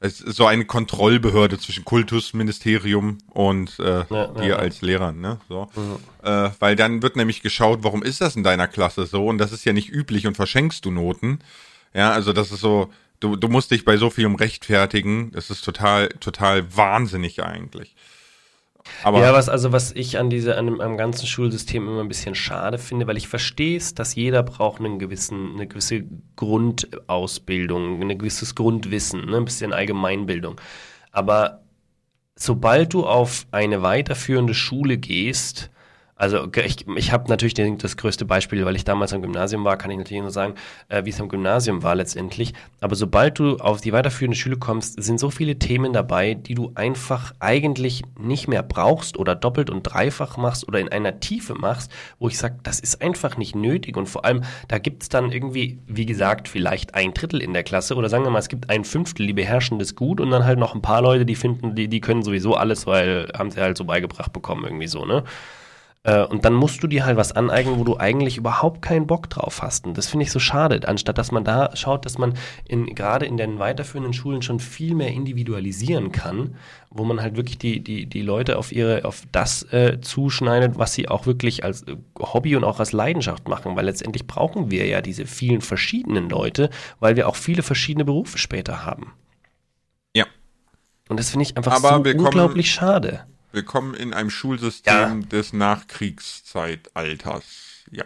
Es 0.04 0.20
ist 0.20 0.36
so 0.36 0.46
eine 0.46 0.64
Kontrollbehörde 0.64 1.58
zwischen 1.60 1.84
Kultusministerium 1.84 3.18
und 3.30 3.78
äh, 3.78 4.04
Ja, 4.10 4.26
dir 4.26 4.44
ja. 4.48 4.56
als 4.56 4.82
Lehrern, 4.82 5.20
ne? 5.20 5.38
So. 5.48 5.68
Äh, 6.24 6.50
weil 6.58 6.74
dann 6.74 7.02
wird 7.02 7.14
nämlich 7.14 7.40
geschaut, 7.40 7.80
warum 7.82 8.02
ist 8.02 8.20
das 8.20 8.34
in 8.34 8.42
deiner 8.42 8.66
Klasse 8.66 9.06
so? 9.06 9.26
Und 9.28 9.38
das 9.38 9.52
ist 9.52 9.64
ja 9.64 9.72
nicht 9.72 9.90
üblich 9.90 10.26
und 10.26 10.34
verschenkst 10.34 10.84
du 10.84 10.90
Noten. 10.90 11.38
Ja, 11.94 12.10
also 12.10 12.32
das 12.32 12.50
ist 12.50 12.60
so, 12.60 12.90
du, 13.20 13.36
du 13.36 13.46
musst 13.48 13.70
dich 13.70 13.84
bei 13.84 13.96
so 13.96 14.10
vielem 14.10 14.34
rechtfertigen. 14.34 15.30
Das 15.32 15.50
ist 15.50 15.64
total, 15.64 16.08
total 16.18 16.76
wahnsinnig 16.76 17.44
eigentlich. 17.44 17.94
Aber 19.02 19.20
Ja, 19.20 19.32
was 19.32 19.48
also 19.48 19.72
was 19.72 19.92
ich 19.92 20.18
an 20.18 20.30
diese 20.30 20.56
an 20.56 20.66
dem 20.66 20.80
am 20.80 20.96
ganzen 20.96 21.26
Schulsystem 21.26 21.86
immer 21.86 22.00
ein 22.00 22.08
bisschen 22.08 22.34
schade 22.34 22.78
finde, 22.78 23.06
weil 23.06 23.16
ich 23.16 23.28
verstehe 23.28 23.76
es, 23.76 23.94
dass 23.94 24.14
jeder 24.14 24.42
braucht 24.42 24.80
einen 24.80 24.98
gewissen 24.98 25.54
eine 25.54 25.66
gewisse 25.66 26.04
Grundausbildung, 26.36 28.02
ein 28.02 28.18
gewisses 28.18 28.54
Grundwissen, 28.54 29.26
ne, 29.26 29.36
ein 29.38 29.44
bisschen 29.44 29.72
Allgemeinbildung. 29.72 30.60
Aber 31.10 31.62
sobald 32.36 32.94
du 32.94 33.06
auf 33.06 33.46
eine 33.50 33.82
weiterführende 33.82 34.54
Schule 34.54 34.98
gehst, 34.98 35.70
also 36.14 36.46
ich, 36.64 36.86
ich 36.86 37.10
habe 37.10 37.28
natürlich 37.28 37.54
den, 37.54 37.78
das 37.78 37.96
größte 37.96 38.24
Beispiel, 38.24 38.64
weil 38.64 38.76
ich 38.76 38.84
damals 38.84 39.12
am 39.12 39.22
Gymnasium 39.22 39.64
war, 39.64 39.76
kann 39.76 39.90
ich 39.90 39.96
natürlich 39.96 40.22
nur 40.22 40.30
sagen, 40.30 40.54
äh, 40.88 41.04
wie 41.04 41.10
es 41.10 41.20
am 41.20 41.28
Gymnasium 41.28 41.82
war 41.82 41.94
letztendlich. 41.94 42.52
Aber 42.80 42.94
sobald 42.94 43.38
du 43.38 43.56
auf 43.56 43.80
die 43.80 43.92
weiterführende 43.92 44.36
Schule 44.36 44.56
kommst, 44.56 45.02
sind 45.02 45.18
so 45.18 45.30
viele 45.30 45.58
Themen 45.58 45.92
dabei, 45.92 46.34
die 46.34 46.54
du 46.54 46.72
einfach 46.74 47.32
eigentlich 47.40 48.02
nicht 48.20 48.46
mehr 48.46 48.62
brauchst 48.62 49.16
oder 49.16 49.34
doppelt 49.34 49.70
und 49.70 49.82
dreifach 49.82 50.36
machst 50.36 50.68
oder 50.68 50.80
in 50.80 50.90
einer 50.90 51.18
Tiefe 51.18 51.54
machst, 51.54 51.90
wo 52.18 52.28
ich 52.28 52.38
sage, 52.38 52.56
das 52.62 52.78
ist 52.78 53.02
einfach 53.02 53.36
nicht 53.36 53.56
nötig. 53.56 53.96
Und 53.96 54.08
vor 54.08 54.24
allem, 54.24 54.42
da 54.68 54.78
gibt 54.78 55.02
es 55.02 55.08
dann 55.08 55.32
irgendwie, 55.32 55.80
wie 55.86 56.06
gesagt, 56.06 56.46
vielleicht 56.46 56.94
ein 56.94 57.14
Drittel 57.14 57.42
in 57.42 57.52
der 57.52 57.64
Klasse 57.64 57.96
oder 57.96 58.08
sagen 58.08 58.24
wir 58.24 58.30
mal, 58.30 58.38
es 58.38 58.48
gibt 58.48 58.70
ein 58.70 58.84
Fünftel, 58.84 59.26
die 59.26 59.32
beherrschen 59.32 59.78
das 59.78 59.96
gut 59.96 60.20
und 60.20 60.30
dann 60.30 60.44
halt 60.44 60.58
noch 60.58 60.74
ein 60.74 60.82
paar 60.82 61.02
Leute, 61.02 61.24
die 61.24 61.34
finden, 61.34 61.74
die, 61.74 61.88
die 61.88 62.00
können 62.00 62.22
sowieso 62.22 62.54
alles, 62.54 62.86
weil 62.86 63.28
haben 63.36 63.50
sie 63.50 63.60
halt 63.60 63.76
so 63.76 63.84
beigebracht 63.84 64.32
bekommen, 64.32 64.64
irgendwie 64.64 64.86
so, 64.86 65.04
ne? 65.04 65.24
Äh, 66.04 66.24
Und 66.24 66.44
dann 66.44 66.54
musst 66.54 66.82
du 66.82 66.88
dir 66.88 67.04
halt 67.04 67.16
was 67.16 67.32
aneignen, 67.32 67.78
wo 67.78 67.84
du 67.84 67.96
eigentlich 67.96 68.36
überhaupt 68.36 68.82
keinen 68.82 69.06
Bock 69.06 69.30
drauf 69.30 69.62
hast. 69.62 69.86
Und 69.86 69.96
das 69.96 70.08
finde 70.08 70.24
ich 70.24 70.32
so 70.32 70.40
schade, 70.40 70.80
anstatt 70.88 71.16
dass 71.18 71.30
man 71.30 71.44
da 71.44 71.74
schaut, 71.76 72.04
dass 72.06 72.18
man 72.18 72.34
in, 72.66 72.86
gerade 72.94 73.24
in 73.26 73.36
den 73.36 73.58
weiterführenden 73.60 74.12
Schulen 74.12 74.42
schon 74.42 74.58
viel 74.58 74.94
mehr 74.94 75.12
individualisieren 75.12 76.10
kann, 76.10 76.56
wo 76.90 77.04
man 77.04 77.20
halt 77.22 77.36
wirklich 77.36 77.58
die, 77.58 77.80
die, 77.80 78.06
die 78.06 78.22
Leute 78.22 78.58
auf 78.58 78.72
ihre, 78.72 79.04
auf 79.04 79.22
das 79.30 79.62
äh, 79.72 80.00
zuschneidet, 80.00 80.76
was 80.78 80.92
sie 80.94 81.08
auch 81.08 81.26
wirklich 81.26 81.62
als 81.64 81.82
äh, 81.82 81.96
Hobby 82.18 82.56
und 82.56 82.64
auch 82.64 82.80
als 82.80 82.92
Leidenschaft 82.92 83.48
machen. 83.48 83.76
Weil 83.76 83.84
letztendlich 83.84 84.26
brauchen 84.26 84.70
wir 84.72 84.86
ja 84.86 85.02
diese 85.02 85.26
vielen 85.26 85.60
verschiedenen 85.60 86.28
Leute, 86.28 86.70
weil 86.98 87.14
wir 87.16 87.28
auch 87.28 87.36
viele 87.36 87.62
verschiedene 87.62 88.04
Berufe 88.04 88.38
später 88.38 88.84
haben. 88.84 89.12
ja, 90.14 90.26
Und 91.08 91.18
das 91.20 91.30
finde 91.30 91.44
ich 91.44 91.56
einfach 91.56 91.72
Aber 91.72 91.88
so 92.02 92.02
unglaublich 92.10 92.70
schade. 92.72 93.26
Willkommen 93.52 93.94
in 93.94 94.12
einem 94.14 94.30
Schulsystem 94.30 94.94
Ja. 94.94 95.14
des 95.30 95.52
Nachkriegszeitalters. 95.52 97.44
Ja. 97.90 98.04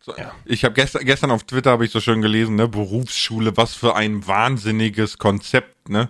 So, 0.00 0.14
Ja. 0.16 0.32
Ich 0.44 0.64
habe 0.64 0.74
gestern, 0.74 1.04
gestern 1.04 1.30
auf 1.30 1.44
Twitter 1.44 1.70
habe 1.72 1.84
ich 1.84 1.90
so 1.90 2.00
schön 2.00 2.22
gelesen, 2.22 2.54
ne, 2.56 2.68
Berufsschule, 2.68 3.56
was 3.56 3.74
für 3.74 3.96
ein 3.96 4.26
wahnsinniges 4.26 5.18
Konzept, 5.18 5.88
ne? 5.88 6.08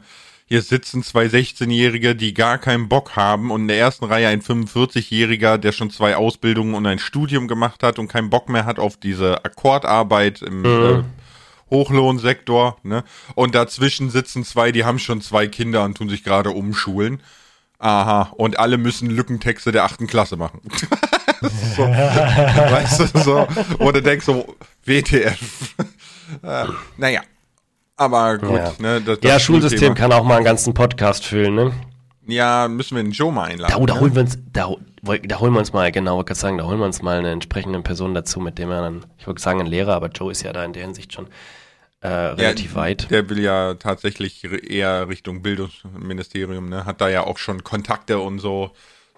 Hier 0.50 0.62
sitzen 0.62 1.02
zwei 1.02 1.26
16-Jährige, 1.26 2.16
die 2.16 2.32
gar 2.32 2.56
keinen 2.56 2.88
Bock 2.88 3.16
haben 3.16 3.50
und 3.50 3.62
in 3.62 3.68
der 3.68 3.78
ersten 3.78 4.06
Reihe 4.06 4.28
ein 4.28 4.40
45-Jähriger, 4.40 5.58
der 5.58 5.73
schon 5.73 5.90
zwei 5.90 6.16
Ausbildungen 6.16 6.75
und 6.75 6.87
ein 6.87 6.99
Studium 6.99 7.49
gemacht 7.49 7.82
hat 7.82 7.99
und 7.99 8.08
keinen 8.08 8.30
Bock 8.30 8.49
mehr 8.49 8.64
hat 8.64 8.78
auf 8.78 8.97
diese 8.97 9.44
Akkordarbeit 9.44 10.40
im 10.40 10.64
äh, 10.64 11.02
Hochlohnsektor, 11.70 12.78
ne? 12.82 13.04
Und 13.35 13.54
dazwischen 13.54 14.08
sitzen 14.08 14.42
zwei, 14.44 14.73
die 14.73 14.85
haben 14.87 14.99
schon 14.99 15.20
zwei 15.20 15.47
Kinder 15.49 15.85
und 15.85 15.99
tun 15.99 16.08
sich 16.08 16.25
gerade 16.25 16.49
umschulen. 16.50 17.20
Aha, 17.78 18.32
und 18.37 18.58
alle 18.58 18.76
müssen 18.76 19.08
Lückentexte 19.08 19.70
der 19.70 19.85
achten 19.85 20.06
Klasse 20.08 20.37
machen. 20.37 20.61
so, 21.76 21.82
weißt 21.85 23.00
du, 23.14 23.18
so, 23.20 23.49
wo 23.78 23.92
du 23.92 24.02
denkst 24.02 24.26
so, 24.26 24.56
WTF. 24.85 25.75
äh, 26.42 26.64
naja, 26.97 27.20
aber 27.97 28.38
gut, 28.38 28.56
Ja. 28.56 28.73
ne, 28.78 29.00
das, 29.00 29.20
das 29.20 29.30
Ja, 29.30 29.38
Schulsystem 29.38 29.94
kann 29.94 30.12
auch 30.12 30.25
mal 30.25 30.37
einen 30.37 30.44
ganzen 30.44 30.75
Podcast 30.75 31.25
füllen, 31.25 31.54
ne? 31.54 31.73
Ja, 32.26 32.68
müssen 32.68 32.97
wir 32.97 33.02
den 33.02 33.12
Joe 33.12 33.32
mal 33.32 33.44
einladen. 33.44 33.73
Da, 33.73 33.87
da 33.87 33.94
ne? 33.94 34.00
holen 34.00 34.14
wir 34.14 34.23
uns, 34.23 34.38
da, 34.52 34.68
da 35.02 35.38
holen 35.38 35.52
wir 35.52 35.61
uns 35.61 35.73
mal, 35.73 35.90
genau, 35.92 36.16
wollte 36.16 36.35
sagen, 36.35 36.58
da 36.58 36.64
holen 36.64 36.78
wir 36.78 36.87
uns 36.87 37.00
mal 37.00 37.18
eine 37.18 37.30
entsprechende 37.30 37.80
Person 37.80 38.12
dazu, 38.12 38.40
mit 38.40 38.58
dem 38.58 38.70
er 38.70 38.82
dann, 38.82 39.06
ich 39.18 39.26
wollte 39.26 39.40
sagen, 39.40 39.61
ein 39.61 39.66
Lehrer, 39.66 39.94
aber 39.94 40.08
Joe 40.08 40.32
ist 40.32 40.42
ja 40.42 40.52
da 40.52 40.64
in 40.64 40.73
der 40.73 40.82
Hinsicht 40.82 41.12
schon 41.12 41.28
äh, 42.00 42.09
relativ 42.09 42.75
weit. 42.75 43.11
Der 43.11 43.28
will 43.28 43.40
ja 43.40 43.75
tatsächlich 43.75 44.45
eher 44.45 45.09
Richtung 45.09 45.43
Bildungsministerium, 45.43 46.69
ne? 46.69 46.85
Hat 46.85 47.00
da 47.00 47.09
ja 47.09 47.25
auch 47.25 47.38
schon 47.38 47.64
Kontakte 47.64 48.21
und 48.21 48.38
so, 48.38 48.73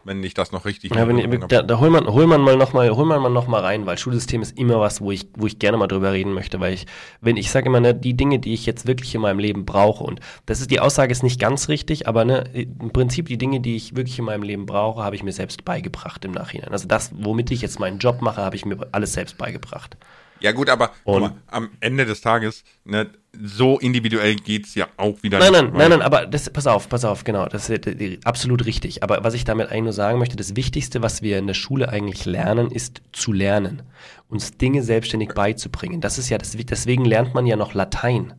wenn 0.04 0.22
ich 0.24 0.34
das 0.34 0.52
noch 0.52 0.64
richtig 0.64 0.94
Ja, 0.94 1.06
wenn, 1.06 1.48
da, 1.48 1.62
da 1.62 1.78
hol 1.78 1.90
man, 1.90 2.06
hol 2.06 2.26
man 2.26 2.40
mal 2.40 2.56
noch 2.56 2.72
mal, 2.72 2.90
hol 2.90 3.04
man 3.04 3.20
mal 3.20 3.28
noch 3.28 3.46
mal 3.46 3.60
rein, 3.60 3.86
weil 3.86 3.98
Schulsystem 3.98 4.40
ist 4.40 4.58
immer 4.58 4.80
was, 4.80 5.00
wo 5.00 5.10
ich, 5.10 5.28
wo 5.34 5.46
ich 5.46 5.58
gerne 5.58 5.76
mal 5.76 5.88
drüber 5.88 6.12
reden 6.12 6.32
möchte, 6.32 6.60
weil 6.60 6.72
ich, 6.72 6.86
wenn 7.20 7.36
ich 7.36 7.50
sage 7.50 7.66
immer, 7.66 7.80
ne, 7.80 7.94
die 7.94 8.14
Dinge, 8.14 8.38
die 8.38 8.54
ich 8.54 8.66
jetzt 8.66 8.86
wirklich 8.86 9.14
in 9.14 9.20
meinem 9.20 9.38
Leben 9.38 9.66
brauche 9.66 10.04
und 10.04 10.20
das 10.46 10.60
ist 10.60 10.70
die 10.70 10.80
Aussage 10.80 11.12
ist 11.12 11.22
nicht 11.22 11.40
ganz 11.40 11.68
richtig, 11.68 12.08
aber 12.08 12.24
ne, 12.24 12.44
im 12.54 12.92
Prinzip 12.92 13.28
die 13.28 13.38
Dinge, 13.38 13.60
die 13.60 13.76
ich 13.76 13.94
wirklich 13.96 14.18
in 14.18 14.24
meinem 14.24 14.42
Leben 14.42 14.66
brauche, 14.66 15.02
habe 15.02 15.16
ich 15.16 15.22
mir 15.22 15.32
selbst 15.32 15.64
beigebracht 15.64 16.24
im 16.24 16.32
Nachhinein. 16.32 16.70
Also 16.70 16.88
das, 16.88 17.10
womit 17.14 17.50
ich 17.50 17.60
jetzt 17.60 17.78
meinen 17.78 17.98
Job 17.98 18.22
mache, 18.22 18.40
habe 18.40 18.56
ich 18.56 18.64
mir 18.64 18.78
alles 18.92 19.12
selbst 19.12 19.36
beigebracht. 19.36 19.96
Ja 20.40 20.52
gut, 20.52 20.70
aber 20.70 20.90
mal, 21.04 21.34
am 21.46 21.70
Ende 21.80 22.06
des 22.06 22.20
Tages, 22.20 22.64
ne, 22.84 23.10
so 23.42 23.78
individuell 23.78 24.36
geht's 24.36 24.74
ja 24.74 24.88
auch 24.96 25.22
wieder 25.22 25.38
Nein, 25.38 25.52
nicht. 25.52 25.62
nein, 25.62 25.72
nein, 25.74 25.90
nein, 25.90 26.02
aber 26.02 26.26
das, 26.26 26.50
pass 26.50 26.66
auf, 26.66 26.88
pass 26.88 27.04
auf, 27.04 27.24
genau, 27.24 27.46
das 27.46 27.68
ist 27.68 28.26
absolut 28.26 28.66
richtig. 28.66 29.02
Aber 29.02 29.22
was 29.22 29.34
ich 29.34 29.44
damit 29.44 29.68
eigentlich 29.68 29.84
nur 29.84 29.92
sagen 29.92 30.18
möchte, 30.18 30.36
das 30.36 30.56
Wichtigste, 30.56 31.02
was 31.02 31.22
wir 31.22 31.38
in 31.38 31.46
der 31.46 31.54
Schule 31.54 31.88
eigentlich 31.88 32.24
lernen, 32.24 32.70
ist 32.70 33.02
zu 33.12 33.32
lernen, 33.32 33.82
uns 34.28 34.56
Dinge 34.56 34.82
selbstständig 34.82 35.30
beizubringen. 35.34 36.00
Das 36.00 36.18
ist 36.18 36.28
ja, 36.28 36.38
das, 36.38 36.56
deswegen 36.56 37.04
lernt 37.04 37.34
man 37.34 37.46
ja 37.46 37.56
noch 37.56 37.74
Latein. 37.74 38.34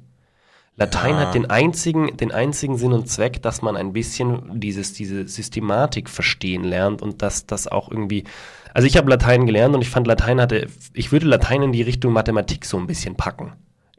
Latein 0.78 1.16
Ja. 1.16 1.20
hat 1.22 1.36
den 1.36 1.50
einzigen, 1.50 2.18
den 2.18 2.32
einzigen 2.32 2.78
Sinn 2.78 2.94
und 2.94 3.08
Zweck, 3.08 3.42
dass 3.42 3.62
man 3.62 3.76
ein 3.78 3.94
bisschen 3.94 4.60
dieses, 4.60 4.94
diese 4.94 5.28
Systematik 5.28 6.10
verstehen 6.10 6.64
lernt 6.64 7.02
und 7.02 7.22
dass 7.22 7.46
das 7.46 7.68
auch 7.68 7.90
irgendwie. 7.92 8.24
Also 8.74 8.88
ich 8.88 8.98
habe 8.98 9.10
Latein 9.10 9.46
gelernt 9.46 9.76
und 9.76 9.82
ich 9.82 9.90
fand 9.90 10.08
Latein 10.08 10.40
hatte, 10.40 10.68
ich 10.94 11.12
würde 11.12 11.28
Latein 11.28 11.64
in 11.64 11.72
die 11.72 11.82
Richtung 11.82 12.14
Mathematik 12.14 12.66
so 12.66 12.78
ein 12.78 12.88
bisschen 12.88 13.16
packen. 13.16 13.54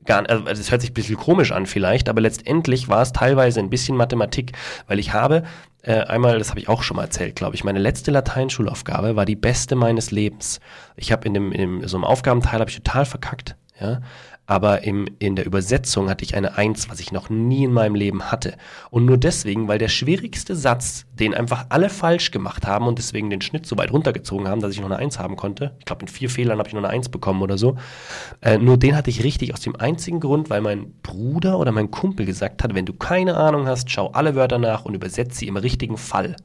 Gar, 0.04 0.28
also 0.28 0.44
das 0.44 0.70
hört 0.70 0.80
sich 0.80 0.90
ein 0.90 0.94
bisschen 0.94 1.16
komisch 1.16 1.52
an 1.52 1.66
vielleicht, 1.66 2.08
aber 2.08 2.20
letztendlich 2.20 2.88
war 2.88 3.02
es 3.02 3.12
teilweise 3.12 3.60
ein 3.60 3.70
bisschen 3.70 3.96
Mathematik, 3.96 4.52
weil 4.88 4.98
ich 4.98 5.12
habe 5.12 5.44
äh, 5.82 6.00
einmal, 6.00 6.38
das 6.38 6.50
habe 6.50 6.58
ich 6.58 6.68
auch 6.68 6.82
schon 6.82 6.96
mal 6.96 7.04
erzählt, 7.04 7.36
glaube 7.36 7.54
ich, 7.54 7.62
meine 7.62 7.78
letzte 7.78 8.10
Lateinschulaufgabe 8.10 9.14
war 9.14 9.24
die 9.24 9.36
beste 9.36 9.76
meines 9.76 10.10
Lebens. 10.10 10.60
Ich 10.96 11.12
habe 11.12 11.26
in 11.26 11.34
dem, 11.34 11.52
in 11.52 11.60
dem 11.60 11.88
so 11.88 11.96
einem 11.96 12.04
Aufgabenteil 12.04 12.60
habe 12.60 12.70
ich 12.70 12.76
total 12.76 13.04
verkackt, 13.04 13.56
ja, 13.80 14.00
aber 14.46 14.82
im, 14.82 15.06
in 15.18 15.36
der 15.36 15.46
Übersetzung 15.46 16.10
hatte 16.10 16.24
ich 16.24 16.34
eine 16.34 16.56
Eins, 16.58 16.90
was 16.90 17.00
ich 17.00 17.12
noch 17.12 17.30
nie 17.30 17.64
in 17.64 17.72
meinem 17.72 17.94
Leben 17.94 18.30
hatte. 18.32 18.54
Und 18.90 19.06
nur 19.06 19.16
deswegen, 19.16 19.68
weil 19.68 19.78
der 19.78 19.88
schwierigste 19.88 20.56
Satz, 20.56 21.06
den 21.18 21.32
einfach 21.32 21.66
alle 21.68 21.88
falsch 21.88 22.32
gemacht 22.32 22.66
haben 22.66 22.86
und 22.88 22.98
deswegen 22.98 23.30
den 23.30 23.40
Schnitt 23.40 23.66
so 23.66 23.78
weit 23.78 23.92
runtergezogen 23.92 24.48
haben, 24.48 24.60
dass 24.60 24.72
ich 24.72 24.80
noch 24.80 24.86
eine 24.90 24.96
Eins 24.96 25.18
haben 25.18 25.36
konnte. 25.36 25.76
Ich 25.78 25.84
glaube, 25.84 26.02
mit 26.02 26.10
vier 26.10 26.28
Fehlern 26.28 26.58
habe 26.58 26.68
ich 26.68 26.74
noch 26.74 26.82
eine 26.82 26.90
Eins 26.90 27.08
bekommen 27.08 27.40
oder 27.40 27.56
so. 27.56 27.76
Äh, 28.40 28.58
nur 28.58 28.78
den 28.78 28.96
hatte 28.96 29.10
ich 29.10 29.22
richtig 29.22 29.54
aus 29.54 29.60
dem 29.60 29.76
einzigen 29.76 30.18
Grund, 30.18 30.50
weil 30.50 30.60
mein 30.60 30.92
Bruder 31.02 31.58
oder 31.58 31.70
mein 31.70 31.90
Kumpel 31.90 32.26
gesagt 32.26 32.64
hat, 32.64 32.74
wenn 32.74 32.86
du 32.86 32.94
keine 32.94 33.36
Ahnung 33.36 33.66
hast, 33.66 33.90
schau 33.90 34.08
alle 34.08 34.34
Wörter 34.34 34.58
nach 34.58 34.84
und 34.84 34.94
übersetze 34.94 35.38
sie 35.38 35.48
im 35.48 35.56
richtigen 35.56 35.96
Fall. 35.96 36.36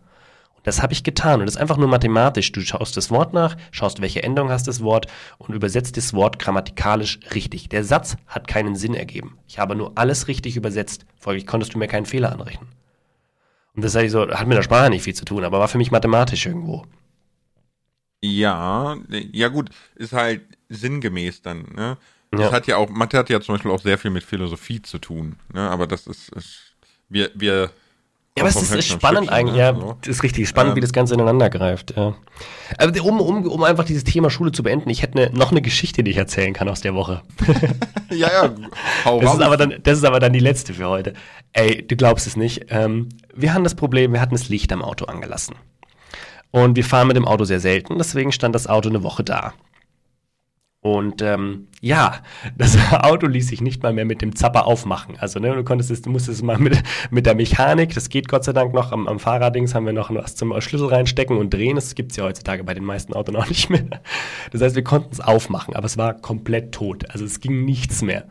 Das 0.68 0.84
habe 0.84 0.92
ich 0.92 1.06
getan 1.06 1.40
und 1.40 1.46
das 1.46 1.56
ist 1.56 1.62
einfach 1.62 1.78
nur 1.78 1.88
mathematisch. 1.88 2.52
Du 2.52 2.60
schaust 2.60 2.98
das 2.98 3.10
Wort 3.10 3.32
nach, 3.32 3.56
schaust, 3.72 4.02
welche 4.02 4.22
Endung 4.22 4.50
hast 4.50 4.68
das 4.68 4.82
Wort 4.82 5.08
und 5.38 5.56
übersetzt 5.56 5.96
das 5.96 6.14
Wort 6.14 6.40
grammatikalisch 6.40 7.22
richtig. 7.34 7.70
Der 7.70 7.86
Satz 7.86 8.18
hat 8.28 8.50
keinen 8.50 8.76
Sinn 8.76 8.94
ergeben. 8.94 9.38
Ich 9.48 9.60
habe 9.60 9.78
nur 9.78 9.94
alles 9.96 10.28
richtig 10.28 10.58
übersetzt. 10.58 11.06
Folglich 11.16 11.48
konntest 11.48 11.74
du 11.74 11.78
mir 11.78 11.88
keinen 11.88 12.06
Fehler 12.06 12.34
anrechnen. 12.34 12.68
Und 13.78 13.86
das 13.86 13.96
ich 13.96 14.12
so, 14.12 14.30
hat 14.30 14.46
mit 14.46 14.58
der 14.58 14.62
Sprache 14.62 14.90
nicht 14.90 15.04
viel 15.04 15.16
zu 15.16 15.24
tun, 15.24 15.46
aber 15.46 15.58
war 15.58 15.70
für 15.70 15.78
mich 15.78 15.92
mathematisch 15.92 16.46
irgendwo. 16.46 16.86
Ja, 18.20 18.98
ja 19.08 19.48
gut, 19.48 19.70
ist 19.96 20.12
halt 20.12 20.42
sinngemäß 20.68 21.44
dann, 21.44 21.62
ne? 21.76 21.98
Ja. 22.34 22.40
Das 22.40 22.52
hat 22.52 22.68
ja 22.68 22.76
auch, 22.76 22.90
Mathe 22.90 23.18
hat 23.18 23.30
ja 23.30 23.40
zum 23.40 23.56
Beispiel 23.56 23.72
auch 23.72 23.80
sehr 23.80 23.98
viel 23.98 24.12
mit 24.12 24.26
Philosophie 24.26 24.82
zu 24.82 24.98
tun. 24.98 25.38
Ne? 25.54 25.62
Aber 25.62 25.88
das 25.88 26.08
ist, 26.08 26.28
ist 26.36 26.76
wir, 27.08 27.32
wir 27.36 27.72
ja, 28.38 28.44
aber 28.44 28.50
es 28.50 28.62
ist, 28.62 28.74
ist 28.74 28.88
spannend 28.88 29.30
eigentlich, 29.30 29.56
ne? 29.56 29.60
ja, 29.60 29.76
so. 29.76 29.98
ist 30.06 30.24
richtig 30.24 30.48
spannend, 30.48 30.72
ähm. 30.72 30.76
wie 30.78 30.82
das 30.82 30.94
Ganze 30.94 31.14
ineinander 31.14 31.50
greift, 31.50 31.96
ja. 31.96 32.16
Aber 32.78 33.02
um, 33.04 33.20
um, 33.20 33.46
um 33.46 33.64
einfach 33.64 33.84
dieses 33.84 34.04
Thema 34.04 34.30
Schule 34.30 34.52
zu 34.52 34.64
beenden, 34.64 34.90
ich 34.90 35.02
hätte 35.02 35.18
ne, 35.18 35.32
noch 35.34 35.52
eine 35.52 35.62
Geschichte, 35.62 36.04
die 36.04 36.12
ich 36.12 36.18
erzählen 36.18 36.54
kann 36.54 36.70
aus 36.70 36.82
der 36.82 36.94
Woche. 36.96 37.22
ja, 38.10 38.28
ja, 38.28 38.56
hau 39.06 39.20
das 39.20 39.34
ist, 39.34 39.42
aber 39.42 39.58
dann, 39.58 39.76
das 39.84 39.98
ist 39.98 40.04
aber 40.04 40.20
dann 40.20 40.34
die 40.34 40.40
letzte 40.40 40.74
für 40.74 40.88
heute. 40.88 41.14
Ey, 41.54 41.86
du 41.86 41.96
glaubst 41.96 42.28
es 42.28 42.36
nicht. 42.36 42.66
Ähm, 42.70 43.10
wir 43.36 43.54
haben 43.54 43.64
das 43.64 43.76
Problem, 43.76 44.14
wir 44.14 44.22
hatten 44.22 44.36
das 44.36 44.50
Licht 44.50 44.72
am 44.72 44.82
Auto 44.82 45.06
angelassen. 45.06 45.56
Und 46.52 46.76
wir 46.76 46.86
fahren 46.86 47.08
mit 47.08 47.18
dem 47.18 47.28
Auto 47.28 47.44
sehr 47.44 47.60
selten, 47.60 47.98
deswegen 47.98 48.32
stand 48.32 48.56
das 48.56 48.68
Auto 48.68 48.90
eine 48.90 49.04
Woche 49.04 49.24
da. 49.24 49.54
Und 50.88 51.22
ähm, 51.22 51.68
ja, 51.82 52.22
das 52.58 52.78
Auto 52.94 53.28
ließ 53.28 53.50
sich 53.50 53.60
nicht 53.60 53.84
mal 53.84 53.92
mehr 53.92 54.06
mit 54.06 54.22
dem 54.22 54.38
Zapper 54.38 54.66
aufmachen. 54.66 55.18
Also 55.20 55.38
ne, 55.38 55.54
du 55.54 55.66
konntest 55.66 55.92
es, 55.92 56.02
du 56.02 56.10
musstest 56.10 56.38
es 56.38 56.44
mal 56.44 56.58
mit, 56.58 56.82
mit 57.12 57.26
der 57.26 57.36
Mechanik, 57.36 57.94
das 57.94 58.08
geht 58.08 58.30
Gott 58.30 58.46
sei 58.46 58.54
Dank 58.54 58.74
noch, 58.74 58.94
am, 58.94 59.06
am 59.06 59.20
Fahrraddings 59.20 59.76
haben 59.76 59.86
wir 59.86 59.92
noch 59.92 60.14
was 60.16 60.36
zum 60.36 60.60
Schlüssel 60.62 60.88
reinstecken 60.88 61.38
und 61.38 61.54
drehen. 61.54 61.76
Das 61.76 61.94
gibt 61.94 62.12
es 62.12 62.18
ja 62.18 62.24
heutzutage 62.24 62.64
bei 62.64 62.74
den 62.74 62.86
meisten 62.86 63.14
Autos 63.14 63.34
noch 63.34 63.50
nicht 63.50 63.70
mehr. 63.70 63.84
Das 64.52 64.62
heißt, 64.62 64.78
wir 64.78 64.84
konnten 64.86 65.10
es 65.12 65.20
aufmachen, 65.20 65.76
aber 65.76 65.86
es 65.86 65.98
war 65.98 66.14
komplett 66.14 66.72
tot. 66.72 67.10
Also 67.10 67.26
es 67.26 67.42
ging 67.42 67.66
nichts 67.66 68.02
mehr. 68.02 68.24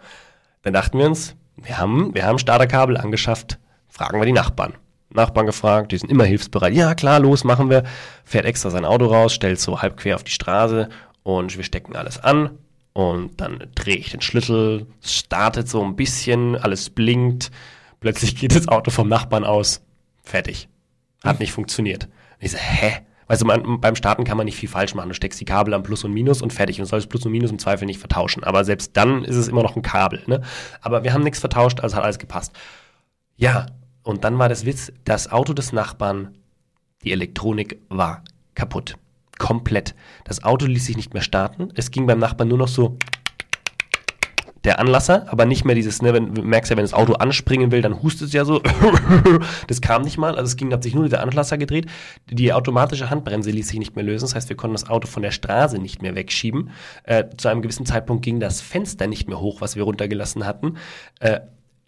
Dann 0.62 0.72
dachten 0.72 0.98
wir 0.98 1.04
uns, 1.04 1.36
wir 1.56 1.76
haben, 1.76 2.14
wir 2.14 2.24
haben 2.24 2.38
Starterkabel 2.38 2.96
angeschafft, 2.96 3.58
fragen 3.86 4.18
wir 4.18 4.24
die 4.24 4.32
Nachbarn. 4.32 4.72
Nachbarn 5.10 5.46
gefragt, 5.46 5.92
die 5.92 5.98
sind 5.98 6.10
immer 6.10 6.24
hilfsbereit. 6.24 6.74
Ja, 6.74 6.94
klar, 6.94 7.20
los, 7.20 7.44
machen 7.44 7.70
wir. 7.70 7.84
Fährt 8.24 8.44
extra 8.44 8.70
sein 8.70 8.84
Auto 8.84 9.06
raus, 9.06 9.34
stellt 9.34 9.60
so 9.60 9.82
halb 9.82 9.96
quer 9.96 10.16
auf 10.16 10.24
die 10.24 10.32
Straße 10.32 10.88
und 11.26 11.56
wir 11.56 11.64
stecken 11.64 11.96
alles 11.96 12.22
an 12.22 12.50
und 12.92 13.40
dann 13.40 13.58
drehe 13.74 13.96
ich 13.96 14.12
den 14.12 14.20
Schlüssel, 14.20 14.86
startet 15.02 15.68
so 15.68 15.82
ein 15.82 15.96
bisschen, 15.96 16.54
alles 16.54 16.88
blinkt, 16.88 17.50
plötzlich 17.98 18.36
geht 18.36 18.54
das 18.54 18.68
Auto 18.68 18.92
vom 18.92 19.08
Nachbarn 19.08 19.42
aus, 19.44 19.82
fertig. 20.22 20.68
Hat 21.24 21.40
nicht 21.40 21.50
funktioniert. 21.50 22.04
Und 22.04 22.44
ich 22.44 22.52
so, 22.52 22.58
hä? 22.58 23.00
Also 23.26 23.44
man, 23.44 23.80
beim 23.80 23.96
Starten 23.96 24.22
kann 24.22 24.36
man 24.36 24.44
nicht 24.44 24.56
viel 24.56 24.68
falsch 24.68 24.94
machen. 24.94 25.08
Du 25.08 25.16
steckst 25.16 25.40
die 25.40 25.44
Kabel 25.44 25.74
am 25.74 25.82
Plus 25.82 26.04
und 26.04 26.12
Minus 26.12 26.42
und 26.42 26.52
fertig. 26.52 26.78
Und 26.78 26.86
sollst 26.86 27.08
Plus 27.08 27.26
und 27.26 27.32
Minus 27.32 27.50
im 27.50 27.58
Zweifel 27.58 27.86
nicht 27.86 27.98
vertauschen. 27.98 28.44
Aber 28.44 28.64
selbst 28.64 28.96
dann 28.96 29.24
ist 29.24 29.34
es 29.34 29.48
immer 29.48 29.64
noch 29.64 29.74
ein 29.74 29.82
Kabel. 29.82 30.22
Ne? 30.28 30.42
Aber 30.80 31.02
wir 31.02 31.12
haben 31.12 31.24
nichts 31.24 31.40
vertauscht, 31.40 31.80
also 31.80 31.96
hat 31.96 32.04
alles 32.04 32.20
gepasst. 32.20 32.52
Ja, 33.34 33.66
und 34.04 34.22
dann 34.22 34.38
war 34.38 34.48
das 34.48 34.64
Witz, 34.64 34.92
das 35.04 35.32
Auto 35.32 35.54
des 35.54 35.72
Nachbarn, 35.72 36.38
die 37.02 37.10
Elektronik 37.10 37.80
war 37.88 38.22
kaputt. 38.54 38.96
Komplett. 39.38 39.94
Das 40.24 40.44
Auto 40.44 40.66
ließ 40.66 40.86
sich 40.86 40.96
nicht 40.96 41.14
mehr 41.14 41.22
starten. 41.22 41.70
Es 41.74 41.90
ging 41.90 42.06
beim 42.06 42.18
Nachbarn 42.18 42.48
nur 42.48 42.58
noch 42.58 42.68
so 42.68 42.98
der 44.66 44.80
Anlasser, 44.80 45.26
aber 45.28 45.46
nicht 45.46 45.64
mehr 45.64 45.76
dieses, 45.76 46.02
ne, 46.02 46.12
wenn, 46.12 46.32
merkst 46.32 46.70
ja, 46.70 46.76
wenn 46.76 46.82
das 46.84 46.92
Auto 46.92 47.12
anspringen 47.12 47.70
will, 47.70 47.82
dann 47.82 48.02
hustet 48.02 48.28
es 48.28 48.32
ja 48.32 48.44
so. 48.44 48.60
das 49.68 49.80
kam 49.80 50.02
nicht 50.02 50.18
mal, 50.18 50.34
also 50.34 50.42
es 50.42 50.56
ging, 50.56 50.72
hat 50.72 50.82
sich 50.82 50.92
nur 50.92 51.04
dieser 51.04 51.20
Anlasser 51.20 51.56
gedreht. 51.56 51.86
Die 52.28 52.52
automatische 52.52 53.08
Handbremse 53.08 53.52
ließ 53.52 53.68
sich 53.68 53.78
nicht 53.78 53.94
mehr 53.94 54.04
lösen, 54.04 54.24
das 54.24 54.34
heißt, 54.34 54.48
wir 54.48 54.56
konnten 54.56 54.74
das 54.74 54.90
Auto 54.90 55.06
von 55.06 55.22
der 55.22 55.30
Straße 55.30 55.78
nicht 55.78 56.02
mehr 56.02 56.16
wegschieben. 56.16 56.70
Äh, 57.04 57.26
zu 57.36 57.46
einem 57.46 57.62
gewissen 57.62 57.86
Zeitpunkt 57.86 58.24
ging 58.24 58.40
das 58.40 58.60
Fenster 58.60 59.06
nicht 59.06 59.28
mehr 59.28 59.40
hoch, 59.40 59.60
was 59.60 59.76
wir 59.76 59.84
runtergelassen 59.84 60.44
hatten. 60.44 60.78
Äh, 61.20 61.40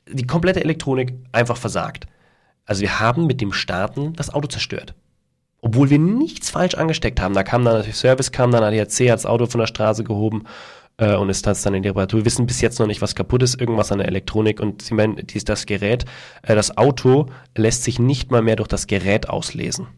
die 0.09 0.27
komplette 0.27 0.63
Elektronik 0.63 1.15
einfach 1.33 1.57
versagt. 1.57 2.07
Also 2.65 2.83
wir 2.83 3.01
haben 3.01 3.27
mit 3.27 3.41
dem 3.41 3.53
Starten 3.53 4.13
das 4.13 4.33
Auto 4.33 4.47
zerstört 4.47 4.95
obwohl 5.61 5.91
wir 5.91 5.99
nichts 5.99 6.51
falsch 6.51 6.75
angesteckt 6.75 7.21
haben. 7.21 7.35
Da 7.35 7.43
kam 7.43 7.65
dann 7.65 7.75
natürlich 7.75 7.97
Service, 7.97 8.33
kam 8.33 8.51
dann 8.51 8.63
ADAC, 8.63 9.11
hat 9.11 9.19
das 9.19 9.27
Auto 9.27 9.47
von 9.47 9.61
der 9.61 9.67
Straße 9.67 10.05
gehoben 10.05 10.45
äh, 10.99 11.17
und 11.17 11.31
ist 11.31 11.47
dann 11.47 11.75
in 11.75 11.83
die 11.83 11.89
Reparatur. 11.89 12.21
Wir 12.21 12.27
wissen 12.27 12.47
bis 12.47 12.61
jetzt 12.61 12.79
noch 12.79 12.87
nicht, 12.87 13.03
was 13.03 13.15
kaputt 13.15 13.43
ist, 13.43 13.61
irgendwas 13.61 13.91
an 13.91 13.99
der 13.99 14.09
Elektronik 14.09 14.61
und 14.61 14.83
sie 14.83 14.95
meinen, 14.95 15.17
dies, 15.27 15.45
das 15.45 15.67
Gerät, 15.67 16.05
äh, 16.43 16.55
das 16.55 16.77
Auto 16.77 17.27
lässt 17.57 17.85
sich 17.85 17.99
nicht 17.99 18.31
mal 18.31 18.43
mehr 18.43 18.57
durch 18.57 18.69
das 18.69 18.87
Gerät 18.87 19.29
auslesen, 19.29 19.89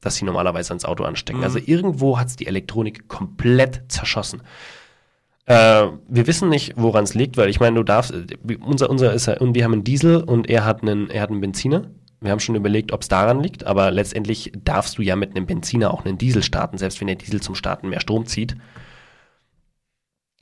das 0.00 0.14
sie 0.14 0.24
normalerweise 0.24 0.70
ans 0.70 0.84
Auto 0.84 1.04
anstecken. 1.04 1.40
Mhm. 1.40 1.44
Also 1.44 1.58
irgendwo 1.64 2.18
hat 2.18 2.28
es 2.28 2.36
die 2.36 2.46
Elektronik 2.46 3.08
komplett 3.08 3.82
zerschossen. 3.88 4.42
Äh, 5.46 5.88
wir 6.08 6.26
wissen 6.26 6.48
nicht, 6.48 6.74
woran 6.76 7.04
es 7.04 7.14
liegt, 7.14 7.36
weil 7.36 7.50
ich 7.50 7.60
meine, 7.60 7.76
du 7.76 7.82
darfst, 7.82 8.14
unser, 8.64 8.88
unser 8.88 9.12
ist 9.12 9.26
ja, 9.26 9.38
und 9.38 9.54
wir 9.54 9.64
haben 9.64 9.72
einen 9.72 9.84
Diesel 9.84 10.22
und 10.22 10.48
er 10.48 10.64
hat 10.64 10.82
einen, 10.82 11.10
er 11.10 11.22
hat 11.22 11.30
einen 11.30 11.40
Benziner. 11.40 11.90
Wir 12.20 12.30
haben 12.30 12.40
schon 12.40 12.54
überlegt, 12.54 12.92
ob 12.92 13.00
es 13.00 13.08
daran 13.08 13.42
liegt, 13.42 13.64
aber 13.64 13.90
letztendlich 13.90 14.52
darfst 14.64 14.98
du 14.98 15.02
ja 15.02 15.16
mit 15.16 15.30
einem 15.30 15.46
Benziner 15.46 15.92
auch 15.92 16.04
einen 16.04 16.18
Diesel 16.18 16.42
starten, 16.42 16.76
selbst 16.76 17.00
wenn 17.00 17.06
der 17.06 17.16
Diesel 17.16 17.40
zum 17.40 17.54
Starten 17.54 17.88
mehr 17.88 18.00
Strom 18.00 18.26
zieht. 18.26 18.56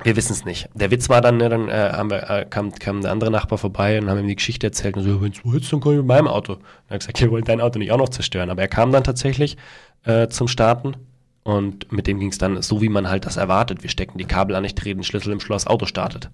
Wir 0.03 0.15
wissen 0.15 0.33
es 0.33 0.45
nicht. 0.45 0.69
Der 0.75 0.93
Witz 0.93 1.09
war 1.09 1.21
dann, 1.21 1.39
ne, 1.39 1.49
dann 1.49 1.69
äh, 1.69 2.41
äh, 2.41 2.45
kam, 2.45 2.73
kam 2.73 3.01
der 3.03 3.11
andere 3.11 3.33
Nachbar 3.33 3.59
vorbei 3.59 4.01
und 4.01 4.09
haben 4.09 4.21
ihm 4.21 4.29
die 4.29 4.37
Geschichte 4.37 4.69
erzählt 4.69 4.97
und 4.97 5.03
so, 5.03 5.21
wenn 5.21 5.33
du 5.33 5.39
willst, 5.45 5.73
dann 5.73 5.81
komm 5.81 5.93
ich 5.93 5.99
mit 5.99 6.07
meinem 6.07 6.29
Auto. 6.29 6.55
Und 6.55 6.63
er 6.89 6.95
hat 6.95 7.01
gesagt, 7.01 7.21
wir 7.21 7.31
wollen 7.31 7.45
dein 7.45 7.61
Auto 7.61 7.81
nicht 7.81 7.91
auch 7.91 7.99
noch 7.99 8.09
zerstören. 8.09 8.51
Aber 8.51 8.63
er 8.63 8.69
kam 8.69 8.93
dann 8.93 9.03
tatsächlich 9.03 9.57
äh, 10.05 10.29
zum 10.29 10.47
Starten 10.47 10.97
und 11.43 11.91
mit 11.91 12.07
dem 12.07 12.21
ging 12.21 12.29
es 12.29 12.39
dann 12.39 12.63
so, 12.63 12.81
wie 12.81 12.89
man 12.89 13.09
halt 13.09 13.27
das 13.27 13.37
erwartet. 13.37 13.83
Wir 13.83 13.91
stecken 13.91 14.19
die 14.19 14.25
Kabel 14.25 14.55
an, 14.55 14.65
ich 14.65 14.77
drehe 14.77 14.95
den 14.95 15.03
Schlüssel 15.03 15.33
im 15.33 15.41
Schloss, 15.41 15.67
Auto 15.67 15.87
startet. 15.87 16.31